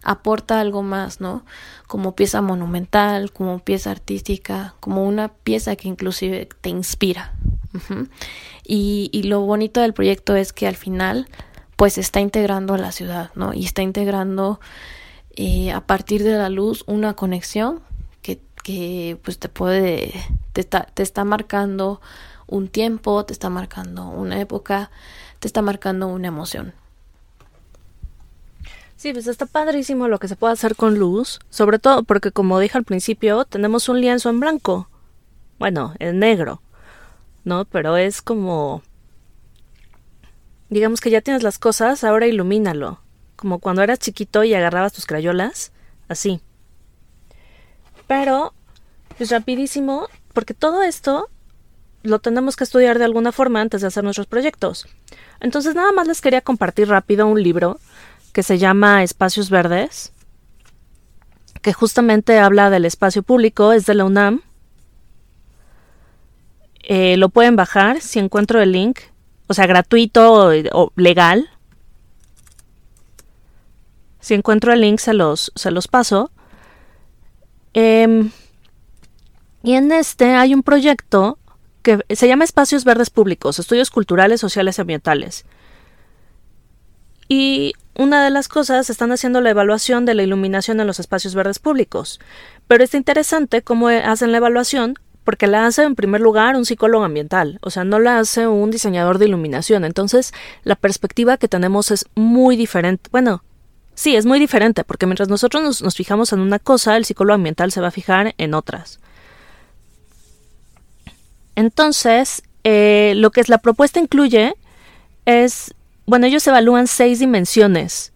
aporta 0.04 0.60
algo 0.60 0.84
más, 0.84 1.20
¿no? 1.20 1.44
Como 1.88 2.14
pieza 2.14 2.40
monumental, 2.40 3.32
como 3.32 3.58
pieza 3.58 3.90
artística, 3.90 4.76
como 4.78 5.04
una 5.04 5.26
pieza 5.26 5.74
que 5.74 5.88
inclusive 5.88 6.48
te 6.60 6.68
inspira. 6.68 7.34
y, 8.64 9.10
y, 9.12 9.24
lo 9.24 9.40
bonito 9.40 9.80
del 9.80 9.92
proyecto 9.92 10.36
es 10.36 10.52
que 10.52 10.68
al 10.68 10.76
final, 10.76 11.26
pues 11.76 11.98
está 11.98 12.20
integrando 12.20 12.74
a 12.74 12.78
la 12.78 12.92
ciudad, 12.92 13.30
¿no? 13.34 13.52
Y 13.54 13.64
está 13.64 13.82
integrando 13.82 14.60
eh, 15.36 15.70
a 15.72 15.82
partir 15.82 16.22
de 16.24 16.36
la 16.36 16.48
luz 16.48 16.82
una 16.86 17.14
conexión 17.14 17.80
que, 18.22 18.40
que 18.64 19.18
pues 19.22 19.38
te 19.38 19.48
puede, 19.48 20.12
te 20.52 20.62
está, 20.62 20.84
te 20.86 21.02
está 21.02 21.24
marcando 21.24 22.00
un 22.46 22.68
tiempo, 22.68 23.24
te 23.24 23.32
está 23.32 23.50
marcando 23.50 24.08
una 24.08 24.40
época, 24.40 24.90
te 25.38 25.46
está 25.46 25.62
marcando 25.62 26.08
una 26.08 26.28
emoción. 26.28 26.72
Sí, 28.96 29.12
pues 29.12 29.26
está 29.26 29.44
padrísimo 29.44 30.08
lo 30.08 30.18
que 30.18 30.28
se 30.28 30.36
puede 30.36 30.54
hacer 30.54 30.74
con 30.74 30.98
luz, 30.98 31.40
sobre 31.50 31.78
todo 31.78 32.02
porque 32.04 32.32
como 32.32 32.58
dije 32.58 32.78
al 32.78 32.84
principio, 32.84 33.44
tenemos 33.44 33.90
un 33.90 34.00
lienzo 34.00 34.30
en 34.30 34.40
blanco. 34.40 34.88
Bueno, 35.58 35.94
en 35.98 36.18
negro, 36.18 36.62
¿no? 37.44 37.66
Pero 37.66 37.96
es 37.98 38.22
como... 38.22 38.82
Digamos 40.68 41.00
que 41.00 41.10
ya 41.10 41.20
tienes 41.20 41.42
las 41.42 41.58
cosas, 41.58 42.04
ahora 42.04 42.26
ilumínalo. 42.26 43.00
Como 43.36 43.58
cuando 43.58 43.82
eras 43.82 43.98
chiquito 43.98 44.44
y 44.44 44.54
agarrabas 44.54 44.92
tus 44.92 45.06
crayolas, 45.06 45.72
así. 46.08 46.40
Pero, 48.06 48.54
pues 49.16 49.30
rapidísimo, 49.30 50.08
porque 50.32 50.54
todo 50.54 50.82
esto 50.82 51.28
lo 52.02 52.18
tenemos 52.20 52.56
que 52.56 52.64
estudiar 52.64 52.98
de 52.98 53.04
alguna 53.04 53.32
forma 53.32 53.60
antes 53.60 53.80
de 53.80 53.88
hacer 53.88 54.04
nuestros 54.04 54.26
proyectos. 54.26 54.86
Entonces 55.40 55.74
nada 55.74 55.92
más 55.92 56.06
les 56.06 56.20
quería 56.20 56.40
compartir 56.40 56.88
rápido 56.88 57.26
un 57.26 57.42
libro 57.42 57.78
que 58.32 58.42
se 58.42 58.58
llama 58.58 59.02
Espacios 59.02 59.50
Verdes, 59.50 60.12
que 61.62 61.72
justamente 61.72 62.38
habla 62.38 62.70
del 62.70 62.84
espacio 62.84 63.22
público, 63.22 63.72
es 63.72 63.86
de 63.86 63.94
la 63.94 64.04
UNAM. 64.04 64.42
Eh, 66.82 67.16
lo 67.16 67.28
pueden 67.28 67.56
bajar 67.56 68.00
si 68.00 68.18
encuentro 68.18 68.60
el 68.60 68.72
link, 68.72 69.00
o 69.46 69.54
sea, 69.54 69.66
gratuito 69.66 70.50
o, 70.72 70.92
legal. 70.96 71.48
Si 74.20 74.34
encuentro 74.34 74.72
el 74.72 74.80
link 74.80 74.98
se 74.98 75.14
los, 75.14 75.52
se 75.54 75.70
los 75.70 75.88
paso. 75.88 76.30
Em, 77.74 78.30
y 79.62 79.74
en 79.74 79.92
este 79.92 80.34
hay 80.34 80.54
un 80.54 80.62
proyecto 80.62 81.38
que 81.82 82.00
se 82.16 82.26
llama 82.26 82.44
Espacios 82.44 82.84
Verdes 82.84 83.10
Públicos, 83.10 83.58
Estudios 83.58 83.90
Culturales, 83.90 84.40
Sociales 84.40 84.78
y 84.78 84.80
Ambientales. 84.80 85.44
Y 87.28 87.74
una 87.94 88.24
de 88.24 88.30
las 88.30 88.48
cosas 88.48 88.90
están 88.90 89.10
haciendo 89.12 89.40
la 89.40 89.50
evaluación 89.50 90.04
de 90.04 90.14
la 90.14 90.22
iluminación 90.22 90.80
en 90.80 90.86
los 90.86 91.00
espacios 91.00 91.34
verdes 91.34 91.58
públicos. 91.58 92.20
Pero 92.68 92.84
está 92.84 92.96
interesante 92.96 93.62
cómo 93.62 93.88
hacen 93.88 94.32
la 94.32 94.38
evaluación 94.38 94.94
porque 95.26 95.46
la 95.46 95.66
hace 95.66 95.82
en 95.82 95.96
primer 95.96 96.22
lugar 96.22 96.56
un 96.56 96.64
psicólogo 96.64 97.04
ambiental, 97.04 97.58
o 97.60 97.70
sea, 97.70 97.84
no 97.84 97.98
la 97.98 98.18
hace 98.18 98.46
un 98.46 98.70
diseñador 98.70 99.18
de 99.18 99.26
iluminación. 99.26 99.84
Entonces, 99.84 100.32
la 100.62 100.76
perspectiva 100.76 101.36
que 101.36 101.48
tenemos 101.48 101.90
es 101.90 102.06
muy 102.14 102.56
diferente. 102.56 103.10
Bueno, 103.12 103.42
sí, 103.94 104.16
es 104.16 104.24
muy 104.24 104.38
diferente, 104.38 104.84
porque 104.84 105.04
mientras 105.04 105.28
nosotros 105.28 105.82
nos, 105.82 105.94
fijamos 105.96 106.32
en 106.32 106.40
una 106.40 106.58
cosa, 106.58 106.96
el 106.96 107.04
psicólogo 107.04 107.34
ambiental 107.34 107.72
se 107.72 107.80
va 107.80 107.88
a 107.88 107.90
fijar 107.90 108.34
en 108.38 108.54
otras. 108.54 109.00
Entonces, 111.56 112.42
eh, 112.64 113.14
lo 113.16 113.30
que 113.32 113.40
es 113.40 113.48
la 113.48 113.58
propuesta 113.58 113.98
incluye 113.98 114.54
es 115.24 115.74
bueno, 116.06 116.26
ellos 116.26 116.46
evalúan 116.46 116.86
seis 116.86 117.18
dimensiones 117.18 118.12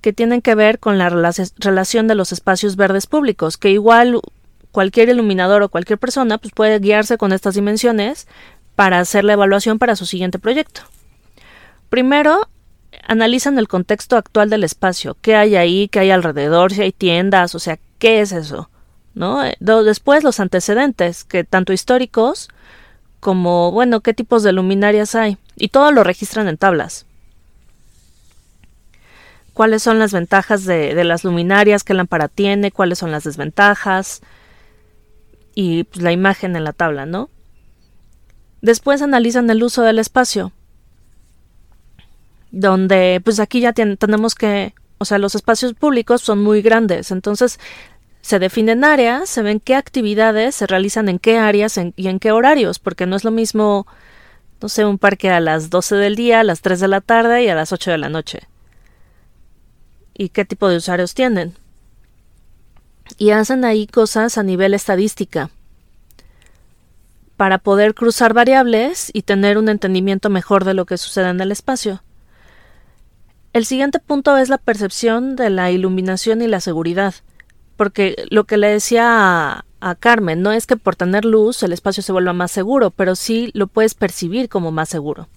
que 0.00 0.12
tienen 0.12 0.42
que 0.42 0.54
ver 0.54 0.80
con 0.80 0.98
la 0.98 1.08
relación 1.08 2.08
de 2.08 2.14
los 2.14 2.32
espacios 2.32 2.76
verdes 2.76 3.06
públicos, 3.06 3.56
que 3.56 3.70
igual 3.70 4.20
cualquier 4.74 5.08
iluminador 5.08 5.62
o 5.62 5.68
cualquier 5.68 6.00
persona 6.00 6.36
pues, 6.36 6.52
puede 6.52 6.80
guiarse 6.80 7.16
con 7.16 7.32
estas 7.32 7.54
dimensiones 7.54 8.26
para 8.74 8.98
hacer 8.98 9.22
la 9.22 9.34
evaluación 9.34 9.78
para 9.78 9.94
su 9.94 10.04
siguiente 10.04 10.40
proyecto. 10.40 10.80
Primero, 11.90 12.48
analizan 13.06 13.56
el 13.56 13.68
contexto 13.68 14.16
actual 14.16 14.50
del 14.50 14.64
espacio, 14.64 15.16
qué 15.22 15.36
hay 15.36 15.54
ahí, 15.54 15.86
qué 15.86 16.00
hay 16.00 16.10
alrededor, 16.10 16.72
si 16.72 16.82
hay 16.82 16.90
tiendas, 16.90 17.54
o 17.54 17.60
sea, 17.60 17.78
qué 18.00 18.20
es 18.20 18.32
eso, 18.32 18.68
¿no? 19.14 19.42
Después 19.60 20.24
los 20.24 20.40
antecedentes, 20.40 21.22
que 21.22 21.44
tanto 21.44 21.72
históricos 21.72 22.48
como, 23.20 23.70
bueno, 23.70 24.00
qué 24.00 24.12
tipos 24.12 24.42
de 24.42 24.52
luminarias 24.52 25.14
hay, 25.14 25.38
y 25.54 25.68
todo 25.68 25.92
lo 25.92 26.02
registran 26.02 26.48
en 26.48 26.56
tablas. 26.56 27.06
¿Cuáles 29.52 29.84
son 29.84 30.00
las 30.00 30.12
ventajas 30.12 30.64
de, 30.64 31.04
las 31.04 31.22
luminarias? 31.22 31.84
¿Qué 31.84 31.94
lámpara 31.94 32.26
tiene? 32.26 32.72
¿Cuáles 32.72 32.98
son 32.98 33.12
las 33.12 33.22
desventajas? 33.22 34.20
Y 35.54 35.84
pues, 35.84 36.02
la 36.02 36.12
imagen 36.12 36.56
en 36.56 36.64
la 36.64 36.72
tabla, 36.72 37.06
¿no? 37.06 37.30
Después 38.60 39.02
analizan 39.02 39.48
el 39.50 39.62
uso 39.62 39.82
del 39.82 39.98
espacio, 39.98 40.52
donde 42.50 43.20
pues 43.22 43.40
aquí 43.40 43.60
ya 43.60 43.72
tenemos 43.72 44.34
que, 44.34 44.74
o 44.98 45.04
sea, 45.04 45.18
los 45.18 45.34
espacios 45.34 45.74
públicos 45.74 46.22
son 46.22 46.42
muy 46.42 46.62
grandes, 46.62 47.10
entonces 47.10 47.58
se 48.22 48.38
definen 48.38 48.84
áreas, 48.84 49.28
se 49.28 49.42
ven 49.42 49.60
qué 49.60 49.74
actividades 49.74 50.54
se 50.54 50.66
realizan 50.66 51.10
en 51.10 51.18
qué 51.18 51.36
áreas 51.36 51.78
y 51.94 52.08
en 52.08 52.18
qué 52.18 52.32
horarios, 52.32 52.78
porque 52.78 53.04
no 53.04 53.16
es 53.16 53.24
lo 53.24 53.30
mismo, 53.30 53.86
no 54.62 54.70
sé, 54.70 54.86
un 54.86 54.96
parque 54.96 55.28
a 55.28 55.40
las 55.40 55.68
12 55.68 55.96
del 55.96 56.16
día, 56.16 56.40
a 56.40 56.44
las 56.44 56.62
3 56.62 56.80
de 56.80 56.88
la 56.88 57.02
tarde 57.02 57.44
y 57.44 57.48
a 57.48 57.54
las 57.54 57.70
8 57.70 57.90
de 57.90 57.98
la 57.98 58.08
noche. 58.08 58.48
¿Y 60.14 60.30
qué 60.30 60.46
tipo 60.46 60.70
de 60.70 60.78
usuarios 60.78 61.12
tienen? 61.12 61.54
Y 63.16 63.30
hacen 63.30 63.64
ahí 63.64 63.86
cosas 63.86 64.38
a 64.38 64.42
nivel 64.42 64.74
estadística 64.74 65.50
para 67.36 67.58
poder 67.58 67.94
cruzar 67.94 68.32
variables 68.32 69.10
y 69.12 69.22
tener 69.22 69.58
un 69.58 69.68
entendimiento 69.68 70.30
mejor 70.30 70.64
de 70.64 70.74
lo 70.74 70.86
que 70.86 70.98
sucede 70.98 71.28
en 71.28 71.40
el 71.40 71.52
espacio. 71.52 72.02
El 73.52 73.64
siguiente 73.64 73.98
punto 73.98 74.36
es 74.36 74.48
la 74.48 74.58
percepción 74.58 75.36
de 75.36 75.50
la 75.50 75.70
iluminación 75.70 76.42
y 76.42 76.48
la 76.48 76.60
seguridad, 76.60 77.14
porque 77.76 78.16
lo 78.30 78.44
que 78.44 78.56
le 78.56 78.68
decía 78.68 79.04
a, 79.06 79.64
a, 79.80 79.94
Carmen 79.94 80.42
no 80.42 80.52
es 80.52 80.66
que 80.66 80.76
por 80.76 80.96
tener 80.96 81.24
luz 81.24 81.62
el 81.62 81.72
espacio 81.72 82.02
se 82.02 82.12
vuelva 82.12 82.32
más 82.32 82.50
seguro, 82.50 82.90
pero 82.90 83.14
sí 83.14 83.50
lo 83.54 83.66
puedes 83.66 83.94
percibir 83.94 84.48
como 84.48 84.72
más 84.72 84.88
seguro. 84.88 85.28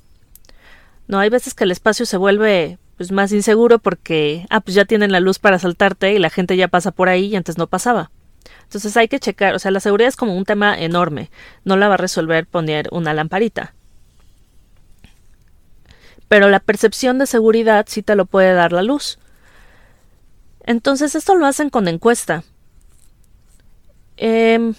No, 1.07 1.19
hay 1.19 1.30
veces 1.30 1.53
que 1.53 1.63
el 1.63 1.71
espacio 1.71 2.05
se 2.05 2.17
vuelve 2.17 2.80
pues 2.98 3.12
más 3.12 3.32
inseguro 3.32 3.80
porque 3.80 4.45
ah 4.50 4.60
pues 4.60 4.76
ya 4.76 4.86
tienen 4.86 5.12
la 5.12 5.20
luz 5.20 5.39
para 5.39 5.60
saltarte 5.60 6.14
y 6.14 6.20
la 6.20 6.32
gente 6.32 6.58
ya 6.58 6.68
pasa 6.68 6.91
por 6.91 7.10
ahí 7.10 7.28
y 7.28 7.36
antes 7.36 7.58
no 7.58 7.68
pasaba. 7.68 8.12
Entonces 8.64 8.98
hay 8.98 9.08
que 9.08 9.20
checar, 9.20 9.56
o 9.56 9.60
sea, 9.60 9.72
la 9.72 9.80
seguridad 9.80 10.10
es 10.10 10.16
como 10.16 10.36
un 10.36 10.43
tema 10.43 10.78
enorme, 10.78 11.30
no 11.64 11.78
la 11.78 11.88
va 11.88 11.93
a 11.93 11.98
resolver 11.98 12.45
poner 12.48 12.89
una 12.91 13.14
lamparita. 13.14 13.74
Pero 16.28 16.50
la 16.50 16.60
percepción 16.60 17.20
de 17.20 17.28
seguridad 17.28 17.86
sí 17.88 18.04
te 18.04 18.16
lo 18.16 18.26
puede 18.26 18.54
dar 18.54 18.74
la 18.74 18.84
luz. 18.84 19.20
Entonces 20.66 21.16
esto 21.16 21.36
lo 21.36 21.45
hacen 21.45 21.70
con 21.70 21.88
encuesta. 21.88 22.43
Eh, 24.18 24.74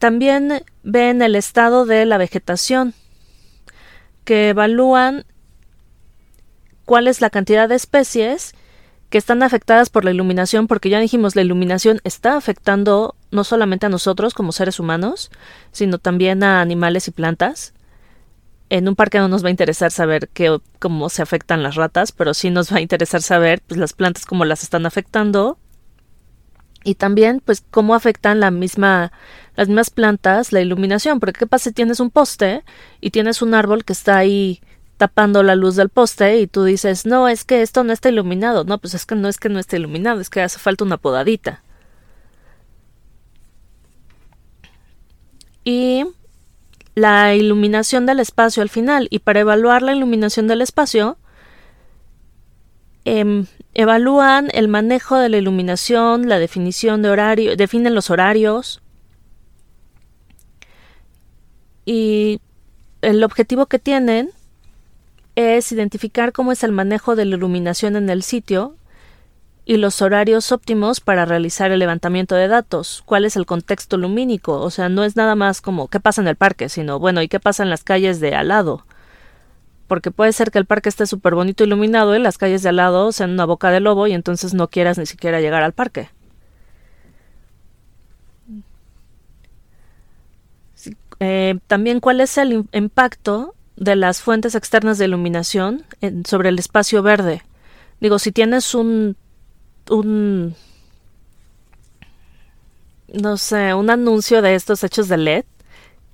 también 0.00 0.64
ven 0.82 1.22
el 1.22 1.36
estado 1.36 1.84
de 1.84 2.06
la 2.06 2.18
vegetación, 2.18 2.94
que 4.24 4.48
evalúan 4.48 5.26
cuál 6.90 7.06
es 7.06 7.20
la 7.20 7.30
cantidad 7.30 7.68
de 7.68 7.76
especies 7.76 8.52
que 9.10 9.18
están 9.18 9.44
afectadas 9.44 9.90
por 9.90 10.04
la 10.04 10.10
iluminación, 10.10 10.66
porque 10.66 10.88
ya 10.88 10.98
dijimos, 10.98 11.36
la 11.36 11.42
iluminación 11.42 12.00
está 12.02 12.36
afectando 12.36 13.14
no 13.30 13.44
solamente 13.44 13.86
a 13.86 13.88
nosotros 13.88 14.34
como 14.34 14.50
seres 14.50 14.80
humanos, 14.80 15.30
sino 15.70 15.98
también 15.98 16.42
a 16.42 16.60
animales 16.60 17.06
y 17.06 17.12
plantas. 17.12 17.74
En 18.70 18.88
un 18.88 18.96
parque 18.96 19.20
no 19.20 19.28
nos 19.28 19.44
va 19.44 19.46
a 19.46 19.52
interesar 19.52 19.92
saber 19.92 20.30
qué, 20.30 20.58
cómo 20.80 21.10
se 21.10 21.22
afectan 21.22 21.62
las 21.62 21.76
ratas, 21.76 22.10
pero 22.10 22.34
sí 22.34 22.50
nos 22.50 22.72
va 22.72 22.78
a 22.78 22.80
interesar 22.80 23.22
saber 23.22 23.62
pues, 23.68 23.78
las 23.78 23.92
plantas 23.92 24.26
cómo 24.26 24.44
las 24.44 24.64
están 24.64 24.84
afectando 24.84 25.58
y 26.82 26.96
también 26.96 27.40
pues 27.44 27.62
cómo 27.70 27.94
afectan 27.94 28.40
la 28.40 28.50
misma 28.50 29.12
las 29.54 29.68
mismas 29.68 29.90
plantas 29.90 30.50
la 30.50 30.60
iluminación, 30.60 31.20
porque 31.20 31.38
qué 31.38 31.46
pasa 31.46 31.70
si 31.70 31.72
tienes 31.72 32.00
un 32.00 32.10
poste 32.10 32.64
y 33.00 33.10
tienes 33.10 33.42
un 33.42 33.54
árbol 33.54 33.84
que 33.84 33.92
está 33.92 34.16
ahí 34.16 34.60
tapando 35.00 35.42
la 35.42 35.56
luz 35.56 35.76
del 35.76 35.88
poste 35.88 36.40
y 36.40 36.46
tú 36.46 36.64
dices, 36.64 37.06
no, 37.06 37.26
es 37.26 37.44
que 37.44 37.62
esto 37.62 37.84
no 37.84 37.92
está 37.94 38.10
iluminado. 38.10 38.64
No, 38.64 38.76
pues 38.76 38.92
es 38.92 39.06
que 39.06 39.14
no 39.14 39.28
es 39.28 39.38
que 39.38 39.48
no 39.48 39.58
esté 39.58 39.78
iluminado, 39.78 40.20
es 40.20 40.28
que 40.28 40.42
hace 40.42 40.58
falta 40.58 40.84
una 40.84 40.98
podadita. 40.98 41.62
Y 45.64 46.04
la 46.94 47.34
iluminación 47.34 48.04
del 48.04 48.20
espacio 48.20 48.62
al 48.62 48.68
final. 48.68 49.08
Y 49.08 49.20
para 49.20 49.40
evaluar 49.40 49.80
la 49.80 49.94
iluminación 49.94 50.48
del 50.48 50.60
espacio, 50.60 51.16
eh, 53.06 53.46
evalúan 53.72 54.50
el 54.52 54.68
manejo 54.68 55.16
de 55.16 55.30
la 55.30 55.38
iluminación, 55.38 56.28
la 56.28 56.38
definición 56.38 57.00
de 57.00 57.08
horario, 57.08 57.56
definen 57.56 57.94
los 57.94 58.10
horarios. 58.10 58.82
Y 61.86 62.42
el 63.00 63.24
objetivo 63.24 63.64
que 63.64 63.78
tienen 63.78 64.32
es 65.36 65.72
identificar 65.72 66.32
cómo 66.32 66.52
es 66.52 66.64
el 66.64 66.72
manejo 66.72 67.16
de 67.16 67.24
la 67.24 67.36
iluminación 67.36 67.96
en 67.96 68.10
el 68.10 68.22
sitio 68.22 68.76
y 69.64 69.76
los 69.76 70.02
horarios 70.02 70.52
óptimos 70.52 71.00
para 71.00 71.24
realizar 71.24 71.70
el 71.70 71.78
levantamiento 71.78 72.34
de 72.34 72.48
datos, 72.48 73.02
cuál 73.06 73.24
es 73.24 73.36
el 73.36 73.46
contexto 73.46 73.96
lumínico, 73.96 74.60
o 74.60 74.70
sea, 74.70 74.88
no 74.88 75.04
es 75.04 75.16
nada 75.16 75.34
más 75.36 75.60
como 75.60 75.88
qué 75.88 76.00
pasa 76.00 76.20
en 76.20 76.28
el 76.28 76.36
parque, 76.36 76.68
sino 76.68 76.98
bueno, 76.98 77.22
y 77.22 77.28
qué 77.28 77.38
pasa 77.38 77.62
en 77.62 77.70
las 77.70 77.84
calles 77.84 78.20
de 78.20 78.34
al 78.34 78.48
lado. 78.48 78.84
Porque 79.86 80.10
puede 80.10 80.32
ser 80.32 80.50
que 80.50 80.58
el 80.58 80.66
parque 80.66 80.88
esté 80.88 81.06
súper 81.06 81.34
bonito 81.34 81.64
iluminado 81.64 82.16
y 82.16 82.18
las 82.20 82.38
calles 82.38 82.62
de 82.62 82.70
al 82.70 82.76
lado 82.76 83.12
sean 83.12 83.30
una 83.30 83.44
boca 83.44 83.70
de 83.70 83.80
lobo 83.80 84.06
y 84.06 84.12
entonces 84.12 84.54
no 84.54 84.68
quieras 84.68 84.98
ni 84.98 85.06
siquiera 85.06 85.40
llegar 85.40 85.62
al 85.62 85.72
parque. 85.72 86.10
Eh, 91.20 91.58
también 91.66 92.00
cuál 92.00 92.20
es 92.20 92.38
el 92.38 92.64
impacto 92.72 93.54
de 93.80 93.96
las 93.96 94.20
fuentes 94.20 94.54
externas 94.54 94.98
de 94.98 95.06
iluminación 95.06 95.84
sobre 96.26 96.50
el 96.50 96.58
espacio 96.58 97.02
verde. 97.02 97.42
Digo, 97.98 98.18
si 98.18 98.30
tienes 98.30 98.74
un, 98.74 99.16
un, 99.88 100.54
no 103.12 103.36
sé, 103.38 103.72
un 103.72 103.88
anuncio 103.88 104.42
de 104.42 104.54
estos 104.54 104.84
hechos 104.84 105.08
de 105.08 105.16
LED 105.16 105.44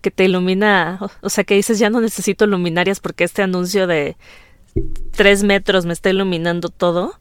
que 0.00 0.12
te 0.12 0.24
ilumina, 0.24 1.00
o, 1.20 1.28
sea, 1.28 1.42
que 1.42 1.56
dices 1.56 1.80
ya 1.80 1.90
no 1.90 2.00
necesito 2.00 2.46
luminarias 2.46 3.00
porque 3.00 3.24
este 3.24 3.42
anuncio 3.42 3.88
de 3.88 4.16
tres 5.10 5.42
metros 5.42 5.86
me 5.86 5.92
está 5.92 6.10
iluminando 6.10 6.68
todo, 6.68 7.18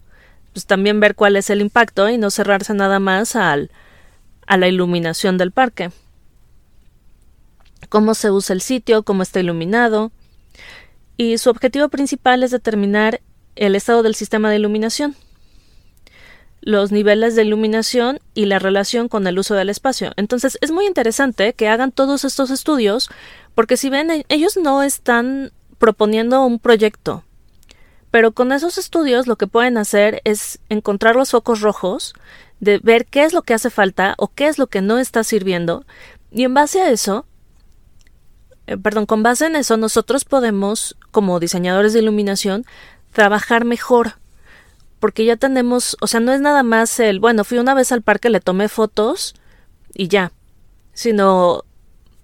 pues 0.54 0.68
también 0.68 1.00
ver 1.00 1.16
cuál 1.16 1.38
es 1.38 1.50
el 1.50 1.60
impacto 1.60 2.08
y 2.08 2.20
no 2.20 2.30
cerrarse 2.30 2.76
nada 2.76 3.00
más 3.00 3.36
al, 3.36 3.72
a 4.46 4.58
la 4.58 4.68
iluminación 4.68 5.40
del 5.40 5.52
parque. 5.52 5.90
Cómo 7.90 8.14
se 8.14 8.30
usa 8.30 8.54
el 8.54 8.62
sitio, 8.62 9.02
cómo 9.02 9.24
está 9.24 9.40
iluminado, 9.40 10.12
y 11.18 11.38
su 11.38 11.50
objetivo 11.50 11.90
principal 11.90 12.44
es 12.44 12.52
determinar 12.52 13.22
el 13.56 13.76
estado 13.76 14.04
del 14.04 14.16
sistema 14.16 14.50
de 14.50 14.58
iluminación, 14.58 15.16
los 16.62 16.92
niveles 16.92 17.36
de 17.36 17.44
iluminación 17.44 18.20
y 18.34 18.46
la 18.46 18.60
relación 18.60 19.08
con 19.08 19.28
el 19.28 19.38
uso 19.40 19.56
del 19.56 19.70
espacio. 19.70 20.12
Entonces 20.18 20.58
es 20.62 20.72
muy 20.72 20.86
interesante 20.86 21.54
que 21.54 21.70
hagan 21.70 21.92
todos 21.92 22.26
estos 22.26 22.50
estudios 22.50 23.10
porque 23.54 23.78
si 23.78 23.90
ven 23.90 24.26
ellos 24.30 24.58
no 24.58 24.84
están 24.84 25.52
proponiendo 25.78 26.46
un 26.46 26.60
proyecto, 26.60 27.24
pero 28.12 28.32
con 28.32 28.52
esos 28.52 28.78
estudios 28.78 29.28
lo 29.28 29.36
que 29.36 29.48
pueden 29.48 29.78
hacer 29.78 30.22
es 30.24 30.60
encontrar 30.70 31.16
los 31.16 31.32
focos 31.32 31.62
rojos, 31.62 32.14
de 32.60 32.80
ver 32.80 33.06
qué 33.06 33.24
es 33.24 33.34
lo 33.34 33.42
que 33.42 33.54
hace 33.54 33.70
falta 33.70 34.16
o 34.18 34.30
qué 34.30 34.48
es 34.48 34.58
lo 34.58 34.68
que 34.68 34.82
no 34.82 34.98
está 34.98 35.24
sirviendo 35.24 35.86
y 36.32 36.44
en 36.44 36.54
base 36.54 36.82
a 36.82 36.90
eso 36.90 37.26
eh, 38.68 38.78
perdón, 38.78 39.06
con 39.06 39.24
base 39.24 39.46
en 39.46 39.56
eso 39.56 39.78
nosotros 39.78 40.26
podemos, 40.26 40.98
como 41.12 41.40
diseñadores 41.40 41.94
de 41.94 42.00
iluminación, 42.00 42.66
trabajar 43.12 43.66
mejor. 43.66 44.14
Porque 45.00 45.26
ya 45.26 45.36
tenemos, 45.36 45.98
o 46.02 46.08
sea, 46.08 46.20
no 46.20 46.32
es 46.32 46.42
nada 46.42 46.64
más 46.64 47.00
el, 47.00 47.20
bueno, 47.20 47.44
fui 47.44 47.58
una 47.58 47.74
vez 47.74 47.92
al 47.92 48.02
parque, 48.02 48.30
le 48.30 48.40
tomé 48.40 48.70
fotos 48.70 49.36
y 49.94 50.08
ya, 50.08 50.32
sino 50.94 51.64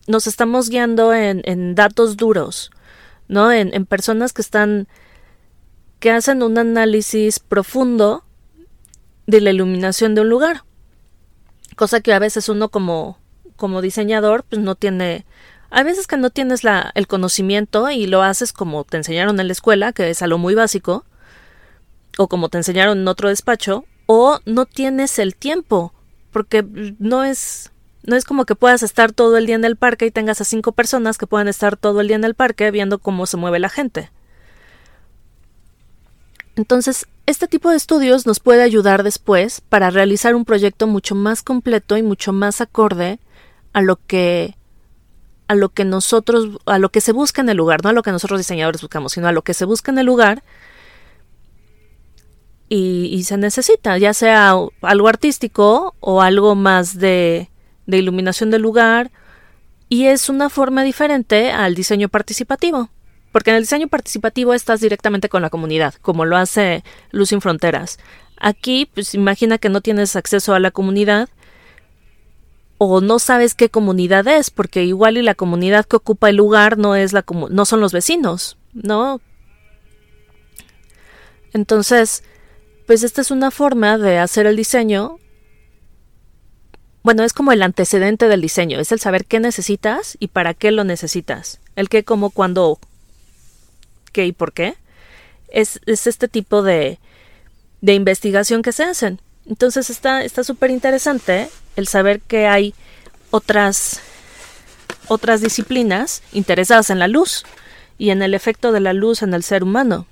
nos 0.08 0.26
estamos 0.28 0.70
guiando 0.70 1.14
en, 1.14 1.42
en 1.46 1.76
datos 1.76 2.18
duros, 2.18 2.72
¿no? 3.28 3.52
En, 3.52 3.74
en 3.74 3.86
personas 3.86 4.34
que 4.34 4.42
están, 4.42 4.88
que 6.00 6.12
hacen 6.12 6.42
un 6.42 6.58
análisis 6.58 7.39
profundo 7.39 8.24
de 9.28 9.42
la 9.42 9.52
iluminación 9.52 10.16
de 10.16 10.22
un 10.22 10.30
lugar. 10.30 10.64
Cosa 11.76 12.02
que 12.02 12.14
a 12.14 12.20
veces 12.20 12.50
uno 12.50 12.70
como, 12.70 13.20
como 13.56 13.82
diseñador, 13.82 14.44
pues 14.44 14.62
no 14.62 14.76
tiene 14.76 15.26
hay 15.72 15.84
veces 15.86 16.05
que 16.05 16.17
no 16.17 16.30
tienes 16.30 16.63
la, 16.63 16.91
el 16.95 17.07
conocimiento 17.07 17.89
y 17.89 18.05
lo 18.05 18.22
haces 18.22 18.51
como 18.51 18.84
te 18.84 18.97
enseñaron 18.97 19.39
en 19.39 19.47
la 19.47 19.53
escuela, 19.53 19.93
que 19.93 20.09
es 20.09 20.22
algo 20.22 20.38
muy 20.38 20.53
básico, 20.53 21.05
o 22.17 22.28
como 22.28 22.49
te 22.49 22.57
enseñaron 22.57 22.99
en 22.99 23.07
otro 23.07 23.30
despacho, 23.30 23.86
o 24.05 24.39
no 24.45 24.65
tienes 24.65 25.17
el 25.17 25.36
tiempo, 25.36 25.93
porque 26.32 26.65
no 26.99 27.24
es 27.24 27.72
no 28.03 28.15
es 28.15 28.26
como 28.26 28.45
que 28.45 28.55
puedas 28.55 28.84
estar 28.84 29.11
todo 29.11 29.38
el 29.38 29.45
día 29.45 29.55
en 29.55 29.63
el 29.63 29.76
parque 29.76 30.07
y 30.07 30.11
tengas 30.11 30.41
a 30.41 30.43
cinco 30.43 30.72
personas 30.72 31.17
que 31.17 31.28
puedan 31.28 31.47
estar 31.47 31.78
todo 31.78 32.01
el 32.01 32.07
día 32.07 32.15
en 32.15 32.24
el 32.24 32.34
parque 32.34 32.72
viendo 32.72 32.97
cómo 32.97 33.28
se 33.28 33.38
mueve 33.38 33.59
la 33.59 33.69
gente. 33.69 34.09
Entonces, 36.55 37.07
este 37.28 37.47
tipo 37.47 37.69
de 37.69 37.78
estudios 37.78 38.26
nos 38.26 38.39
puede 38.39 38.63
ayudar 38.63 39.03
después 39.03 39.61
para 39.61 39.91
realizar 39.91 40.36
un 40.36 40.45
proyecto 40.45 40.88
mucho 40.88 41.13
más 41.13 41.43
completo 41.43 41.95
y 41.95 42.01
mucho 42.01 42.34
más 42.34 42.59
acorde 42.59 43.19
a 43.72 43.82
lo 43.82 43.97
que 44.07 44.55
a 45.52 45.56
lo 45.56 45.70
que 45.70 45.84
nosotros, 45.84 46.60
a 46.66 46.80
lo 46.80 46.89
que 46.89 47.02
se 47.02 47.12
busca 47.12 47.41
en 47.41 47.49
el 47.49 47.58
lugar, 47.58 47.84
no 47.84 47.89
a 47.89 47.93
lo 47.93 48.04
que 48.04 48.12
nosotros 48.12 48.39
diseñadores 48.39 48.82
buscamos, 48.82 49.12
sino 49.12 49.28
a 49.28 49.34
lo 49.34 49.41
que 49.41 49.54
se 49.54 49.66
busca 49.66 49.91
en 49.91 49.97
el 49.97 50.06
lugar 50.06 50.43
y, 52.70 53.24
se 53.26 53.36
necesita, 53.36 53.97
ya 53.97 54.14
sea 54.14 54.56
algo 54.82 55.08
artístico 55.10 55.93
o 55.99 56.22
algo 56.22 56.56
más 56.56 56.97
de, 56.97 57.49
de 57.86 57.97
iluminación 57.97 58.49
del 58.49 58.62
lugar, 58.62 59.12
y 59.89 60.06
es 60.06 60.30
una 60.30 60.49
forma 60.49 60.84
diferente 60.84 61.52
al 61.52 61.76
diseño 61.76 62.08
participativo. 62.08 62.89
Porque 63.34 63.49
en 63.49 63.58
el 63.58 63.64
diseño 63.64 63.89
participativo 63.89 64.54
estás 64.54 64.80
directamente 64.80 65.28
con 65.28 65.41
la 65.41 65.49
comunidad, 65.49 65.95
como 65.95 66.24
lo 66.24 66.38
hace 66.38 66.86
Luz 67.12 67.30
sin 67.30 67.41
Fronteras. 67.41 67.99
Aquí, 68.38 68.89
pues 68.93 69.14
imagina 69.16 69.58
que 69.58 69.68
no 69.68 69.82
tienes 69.82 70.16
acceso 70.16 70.54
a 70.54 70.60
la 70.60 70.72
comunidad 70.72 71.28
o 72.84 72.99
no 72.99 73.19
sabes 73.19 73.53
qué 73.53 73.69
comunidad 73.69 74.27
es, 74.27 74.49
porque 74.49 74.84
igual 74.84 75.15
y 75.15 75.21
la 75.21 75.36
comunidad 75.36 75.86
que 75.86 75.97
ocupa 75.97 76.32
el 76.32 76.38
lugar 76.38 76.79
no 76.79 76.95
es 76.95 77.13
la 77.13 77.23
no 77.51 77.65
son 77.65 77.79
los 77.79 77.93
vecinos, 77.93 78.57
¿no? 78.73 79.21
Entonces, 81.53 82.23
pues 82.88 83.03
esta 83.03 83.21
es 83.21 83.29
una 83.29 83.51
forma 83.51 83.99
de 83.99 84.17
hacer 84.17 84.47
el 84.47 84.55
diseño 84.55 85.19
bueno, 87.03 87.23
es 87.23 87.34
como 87.34 87.51
el 87.51 87.61
antecedente 87.61 88.27
del 88.27 88.41
diseño, 88.41 88.79
es 88.79 88.91
el 88.91 88.99
saber 88.99 89.25
qué 89.25 89.39
necesitas 89.39 90.17
y 90.19 90.29
para 90.29 90.55
qué 90.55 90.71
lo 90.71 90.84
necesitas. 90.84 91.59
El 91.75 91.88
qué, 91.88 92.03
como, 92.03 92.32
cuándo, 92.32 92.79
qué 94.11 94.25
y 94.25 94.32
por 94.32 94.53
qué. 94.53 94.75
Es, 95.49 95.82
es 95.86 96.07
este 96.07 96.27
tipo 96.27 96.63
de, 96.63 96.97
de 97.82 97.93
investigación 97.93 98.63
que 98.63 98.71
se 98.71 98.84
hacen. 98.84 99.19
Entonces 99.45 99.89
está 99.89 100.43
súper 100.43 100.71
interesante 100.71 101.49
el 101.76 101.88
saber 101.88 102.22
que 102.22 102.47
hay 102.47 102.74
otras, 103.32 104.01
otras 105.07 105.41
disciplinas 105.41 106.22
interesadas 106.34 106.89
en 106.89 106.99
la 106.99 107.07
luz 107.07 107.43
y 107.97 108.09
en 108.09 108.22
el 108.22 108.34
efecto 108.34 108.72
de 108.72 108.80
la 108.80 108.93
luz 108.93 109.22
en 109.22 109.34
el 109.34 109.43
ser 109.43 109.63
humano 109.63 110.05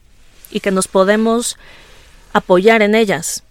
y 0.52 0.60
que 0.60 0.72
nos 0.72 0.88
podemos 0.88 1.58
apoyar 2.34 2.82
en 2.82 2.96
ellas. 2.96 3.44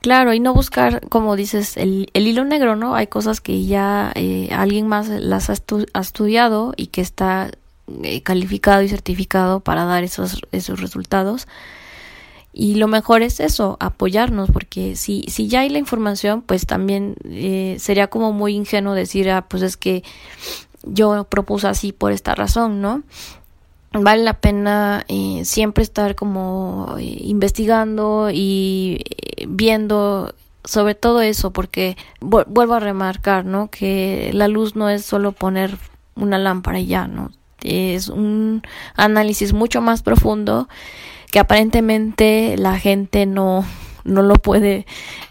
Claro, 0.00 0.32
y 0.32 0.40
no 0.40 0.54
buscar, 0.54 1.06
como 1.08 1.36
dices, 1.36 1.76
el, 1.76 2.08
el 2.14 2.26
hilo 2.26 2.44
negro, 2.44 2.74
¿no? 2.74 2.94
Hay 2.94 3.06
cosas 3.06 3.42
que 3.42 3.66
ya 3.66 4.12
eh, 4.14 4.48
alguien 4.50 4.86
más 4.86 5.08
las 5.08 5.50
ha, 5.50 5.52
estudiado 6.00 6.72
y 6.74 6.86
que 6.86 7.02
está 7.02 7.50
eh, 8.02 8.22
calificado 8.22 8.80
y 8.80 8.88
certificado 8.88 9.60
para 9.60 9.84
dar 9.84 10.02
esos, 10.02 10.40
esos 10.52 10.80
resultados. 10.80 11.46
Y 12.52 12.74
lo 12.74 12.88
mejor 12.88 13.22
es 13.22 13.38
eso, 13.40 13.76
apoyarnos, 13.80 14.50
porque 14.50 14.96
si, 14.96 15.24
si 15.28 15.48
ya 15.48 15.60
hay 15.60 15.68
la 15.68 15.78
información, 15.78 16.42
pues 16.42 16.66
también 16.66 17.14
eh, 17.24 17.76
sería 17.78 18.08
como 18.08 18.32
muy 18.32 18.54
ingenuo 18.54 18.94
decir, 18.94 19.30
ah, 19.30 19.46
pues 19.48 19.62
es 19.62 19.76
que 19.76 20.02
yo 20.82 21.24
propuse 21.24 21.68
así 21.68 21.92
por 21.92 22.10
esta 22.12 22.34
razón, 22.34 22.80
¿no? 22.80 23.02
vale 23.92 24.22
la 24.22 24.34
pena 24.34 25.04
eh, 25.08 25.44
siempre 25.44 25.82
estar 25.82 26.14
como 26.14 26.96
eh, 26.98 27.16
investigando 27.22 28.30
y 28.32 29.02
eh, 29.04 29.46
viendo 29.48 30.34
sobre 30.64 30.94
todo 30.94 31.22
eso 31.22 31.52
porque 31.52 31.96
vuelvo 32.20 32.74
a 32.74 32.80
remarcar 32.80 33.44
no 33.44 33.68
que 33.70 34.30
la 34.32 34.46
luz 34.46 34.76
no 34.76 34.88
es 34.90 35.04
solo 35.04 35.32
poner 35.32 35.76
una 36.14 36.38
lámpara 36.38 36.78
y 36.78 36.86
ya 36.86 37.08
no 37.08 37.32
es 37.62 38.08
un 38.08 38.62
análisis 38.94 39.52
mucho 39.52 39.80
más 39.80 40.02
profundo 40.02 40.68
que 41.30 41.38
aparentemente 41.38 42.56
la 42.56 42.78
gente 42.78 43.26
no 43.26 43.64
no 44.04 44.22
lo 44.22 44.34
puede 44.34 44.86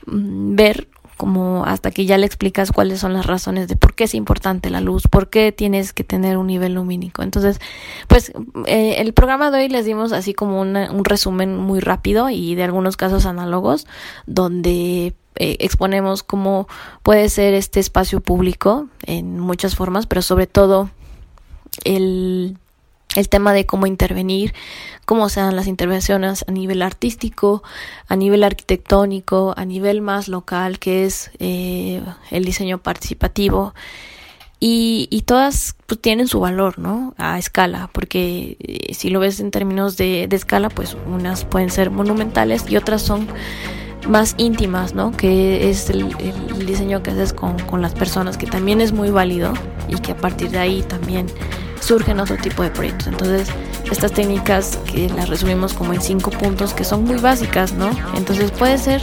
mm, 0.06 0.56
ver 0.56 0.88
como 1.18 1.66
hasta 1.66 1.92
que 1.92 2.06
ya 2.06 2.18
le 2.18 2.26
explicas 2.26 2.72
cuáles 2.72 3.02
son 3.02 3.12
las 3.12 3.26
razones 3.26 3.68
de 3.68 3.76
por 3.76 3.94
qué 3.94 4.06
es 4.06 4.16
importante 4.16 4.70
la 4.70 4.80
luz, 4.80 5.04
por 5.10 5.30
qué 5.30 5.52
tienes 5.52 5.92
que 5.92 6.06
tener 6.06 6.38
un 6.38 6.48
nivel 6.48 6.76
lumínico. 6.76 7.24
Entonces, 7.24 7.60
pues 8.08 8.32
eh, 8.68 8.96
el 9.00 9.12
programa 9.12 9.52
de 9.52 9.58
hoy 9.58 9.68
les 9.68 9.84
dimos 9.84 10.14
así 10.14 10.34
como 10.34 10.62
un 10.62 11.04
resumen 11.04 11.58
muy 11.58 11.82
rápido 11.82 12.30
y 12.30 12.56
de 12.56 12.64
algunos 12.64 12.96
casos 12.96 13.26
análogos 13.26 13.86
donde 14.28 15.14
eh, 15.36 15.58
exponemos 15.60 16.24
cómo 16.24 16.70
puede 17.04 17.28
ser 17.28 17.54
este 17.54 17.82
espacio 17.82 18.22
público 18.22 18.88
en 19.06 19.42
muchas 19.42 19.76
formas, 19.76 20.08
pero 20.08 20.22
sobre 20.22 20.48
todo 20.48 20.90
el 21.84 22.58
el 23.20 23.30
tema 23.30 23.54
de 23.54 23.66
cómo 23.66 23.86
intervenir, 23.86 24.54
cómo 25.06 25.30
se 25.30 25.40
dan 25.42 25.56
las 25.56 25.68
intervenciones 25.68 26.46
a 26.48 26.52
nivel 26.52 26.82
artístico, 26.82 27.64
a 28.08 28.16
nivel 28.16 28.44
arquitectónico, 28.44 29.54
a 29.58 29.66
nivel 29.66 30.02
más 30.02 30.28
local, 30.28 30.80
que 30.80 31.06
es 31.06 31.32
eh, 31.40 32.02
el 32.32 32.46
diseño 32.46 32.78
participativo. 32.80 33.74
Y, 34.62 35.08
y 35.10 35.22
todas 35.22 35.76
pues, 35.88 36.02
tienen 36.02 36.28
su 36.28 36.42
valor, 36.42 36.80
¿no? 36.80 37.14
A 37.18 37.40
escala, 37.40 37.90
porque 37.94 38.58
eh, 38.60 38.94
si 38.94 39.10
lo 39.10 39.22
ves 39.22 39.40
en 39.40 39.52
términos 39.52 39.96
de, 39.96 40.28
de 40.28 40.36
escala, 40.36 40.70
pues 40.70 40.98
unas 41.08 41.46
pueden 41.46 41.70
ser 41.70 41.92
monumentales 41.92 42.70
y 42.70 42.76
otras 42.76 43.02
son 43.02 43.28
más 44.08 44.36
íntimas, 44.38 44.94
¿no? 44.94 45.12
Que 45.12 45.70
es 45.70 45.90
el, 45.90 46.08
diseño 46.66 47.04
que 47.04 47.12
haces 47.12 47.34
con, 47.34 47.58
con 47.60 47.82
las 47.82 47.94
personas, 47.94 48.38
que 48.38 48.46
también 48.46 48.82
es 48.82 48.92
muy 48.92 49.10
válido 49.10 49.54
y 49.88 49.96
que 49.96 50.14
a 50.14 50.18
partir 50.18 50.50
de 50.52 50.60
ahí 50.60 50.82
también 50.84 51.28
surgen 51.80 52.20
otro 52.20 52.38
tipo 52.38 52.64
de 52.64 52.70
proyectos. 52.70 53.08
Entonces, 53.08 53.50
estas 53.92 54.12
técnicas 54.12 54.78
que 54.92 55.10
las 55.10 55.30
resumimos 55.30 55.74
como 55.74 55.94
en 55.94 56.02
cinco 56.02 56.32
puntos 56.32 56.74
que 56.74 56.84
son 56.84 57.04
muy 57.04 57.18
básicas, 57.18 57.74
¿no? 57.74 57.90
Entonces 58.16 58.52
puede 58.52 58.78
ser 58.78 59.02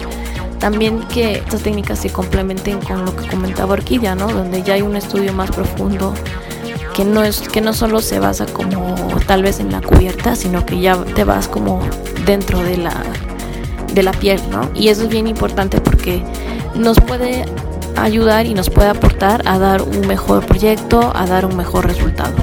también 0.59 1.01
que 1.09 1.38
estas 1.38 1.62
técnicas 1.62 1.99
se 1.99 2.11
complementen 2.11 2.80
con 2.80 3.05
lo 3.05 3.14
que 3.14 3.28
comentaba 3.28 3.74
Orquídea, 3.74 4.14
¿no? 4.14 4.28
Donde 4.28 4.62
ya 4.62 4.74
hay 4.74 4.82
un 4.82 4.97
estudio 4.97 5.32
más 5.32 5.51
profundo 5.51 6.14
que 6.94 7.05
no 7.05 7.24
es 7.24 7.40
que 7.40 7.61
no 7.61 7.74
solo 7.74 8.01
se 8.01 8.20
basa 8.20 8.47
como 8.47 8.94
tal 9.26 9.42
vez 9.42 9.61
en 9.61 9.70
la 9.70 9.82
cubierta, 9.82 10.34
sino 10.34 10.64
que 10.64 10.80
ya 10.80 10.97
te 10.97 11.24
vas 11.24 11.47
como 11.47 11.80
dentro 12.24 12.61
de 12.61 12.78
la 12.78 13.03
de 13.93 14.03
la 14.03 14.12
piel, 14.12 14.41
¿no? 14.51 14.70
Y 14.74 14.89
eso 14.89 15.03
es 15.03 15.09
bien 15.09 15.26
importante 15.26 15.80
porque 15.80 16.22
nos 16.74 17.01
puede 17.01 17.45
ayudar 17.97 18.47
y 18.47 18.55
nos 18.55 18.70
puede 18.70 18.89
aportar 18.89 19.43
a 19.47 19.59
dar 19.59 19.82
un 19.82 20.07
mejor 20.07 20.45
proyecto, 20.45 21.12
a 21.14 21.26
dar 21.26 21.47
un 21.47 21.57
mejor 21.57 21.87
resultado. 21.87 22.34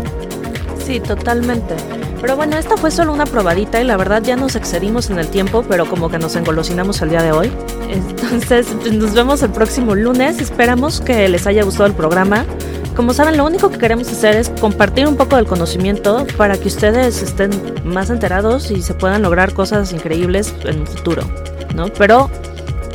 Sí, 0.85 0.99
totalmente. 0.99 1.75
Pero 2.19 2.35
bueno, 2.37 2.57
esta 2.57 2.77
fue 2.77 2.89
solo 2.89 3.11
una 3.11 3.25
probadita 3.25 3.81
y 3.81 3.83
la 3.83 3.97
verdad 3.97 4.23
ya 4.23 4.35
nos 4.35 4.55
excedimos 4.55 5.09
en 5.09 5.19
el 5.19 5.27
tiempo, 5.27 5.65
pero 5.67 5.85
como 5.85 6.09
que 6.09 6.19
nos 6.19 6.35
engolosinamos 6.35 7.01
el 7.01 7.09
día 7.09 7.21
de 7.21 7.31
hoy. 7.33 7.51
Entonces, 7.89 8.67
pues, 8.81 8.93
nos 8.93 9.13
vemos 9.13 9.43
el 9.43 9.49
próximo 9.51 9.93
lunes. 9.93 10.39
Esperamos 10.39 11.01
que 11.01 11.27
les 11.27 11.45
haya 11.47 11.63
gustado 11.63 11.85
el 11.85 11.93
programa. 11.93 12.45
Como 12.95 13.13
saben, 13.13 13.37
lo 13.37 13.45
único 13.45 13.71
que 13.71 13.79
queremos 13.79 14.07
hacer 14.09 14.35
es 14.35 14.49
compartir 14.61 15.07
un 15.07 15.17
poco 15.17 15.35
del 15.35 15.45
conocimiento 15.45 16.27
para 16.37 16.57
que 16.57 16.67
ustedes 16.67 17.23
estén 17.23 17.49
más 17.83 18.11
enterados 18.11 18.69
y 18.69 18.83
se 18.83 18.93
puedan 18.93 19.23
lograr 19.23 19.53
cosas 19.53 19.91
increíbles 19.93 20.53
en 20.63 20.81
el 20.81 20.87
futuro, 20.87 21.23
¿no? 21.75 21.87
Pero 21.97 22.29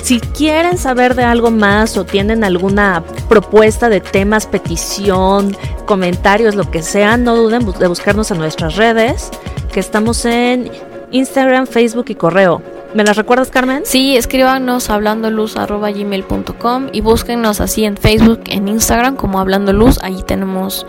si 0.02 0.20
quieren 0.20 0.78
saber 0.78 1.16
de 1.16 1.24
algo 1.24 1.50
más 1.50 1.96
o 1.96 2.04
tienen 2.04 2.44
alguna 2.44 3.02
propuesta 3.28 3.88
de 3.88 4.00
temas, 4.00 4.46
petición, 4.46 5.56
comentarios, 5.84 6.54
lo 6.54 6.70
que 6.70 6.82
sea, 6.82 7.16
no 7.16 7.34
duden 7.34 7.66
de 7.78 7.88
buscarnos 7.88 8.30
en 8.30 8.38
nuestras 8.38 8.76
redes, 8.76 9.30
que 9.72 9.80
estamos 9.80 10.24
en 10.24 10.70
Instagram, 11.10 11.66
Facebook 11.66 12.06
y 12.08 12.14
correo. 12.14 12.62
¿Me 12.94 13.04
las 13.04 13.16
recuerdas, 13.16 13.50
Carmen? 13.50 13.82
Sí, 13.84 14.16
escríbanos 14.16 14.88
hablandoluz.gmail.com 14.88 16.86
y 16.92 17.00
búsquenos 17.02 17.60
así 17.60 17.84
en 17.84 17.96
Facebook, 17.96 18.40
en 18.46 18.66
Instagram 18.66 19.16
como 19.16 19.40
Hablando 19.40 19.72
Luz. 19.74 19.98
Allí 20.02 20.22
tenemos 20.22 20.86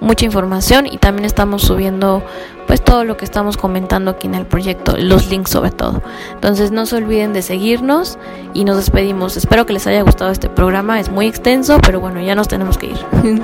mucha 0.00 0.24
información 0.24 0.86
y 0.86 0.98
también 0.98 1.26
estamos 1.26 1.62
subiendo 1.62 2.22
pues 2.66 2.82
todo 2.82 3.04
lo 3.04 3.16
que 3.16 3.24
estamos 3.24 3.56
comentando 3.56 4.12
aquí 4.12 4.28
en 4.28 4.36
el 4.36 4.46
proyecto, 4.46 4.96
los 4.96 5.28
links 5.28 5.50
sobre 5.50 5.72
todo. 5.72 6.02
Entonces 6.32 6.70
no 6.70 6.86
se 6.86 6.96
olviden 6.96 7.32
de 7.32 7.42
seguirnos 7.42 8.16
y 8.54 8.64
nos 8.64 8.76
despedimos. 8.76 9.36
Espero 9.36 9.66
que 9.66 9.72
les 9.72 9.86
haya 9.88 10.02
gustado 10.02 10.30
este 10.30 10.48
programa, 10.48 11.00
es 11.00 11.10
muy 11.10 11.26
extenso, 11.26 11.78
pero 11.84 11.98
bueno, 12.00 12.20
ya 12.20 12.36
nos 12.36 12.46
tenemos 12.46 12.78
que 12.78 12.86
ir. 12.86 12.98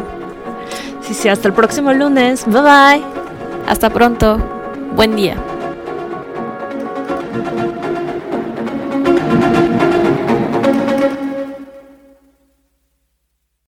sí, 1.02 1.12
sí, 1.12 1.28
hasta 1.28 1.48
el 1.48 1.54
próximo 1.54 1.92
lunes. 1.92 2.46
Bye 2.46 2.62
bye. 2.62 3.04
Hasta 3.66 3.90
pronto. 3.90 4.38
Buen 4.94 5.16
día. 5.16 5.36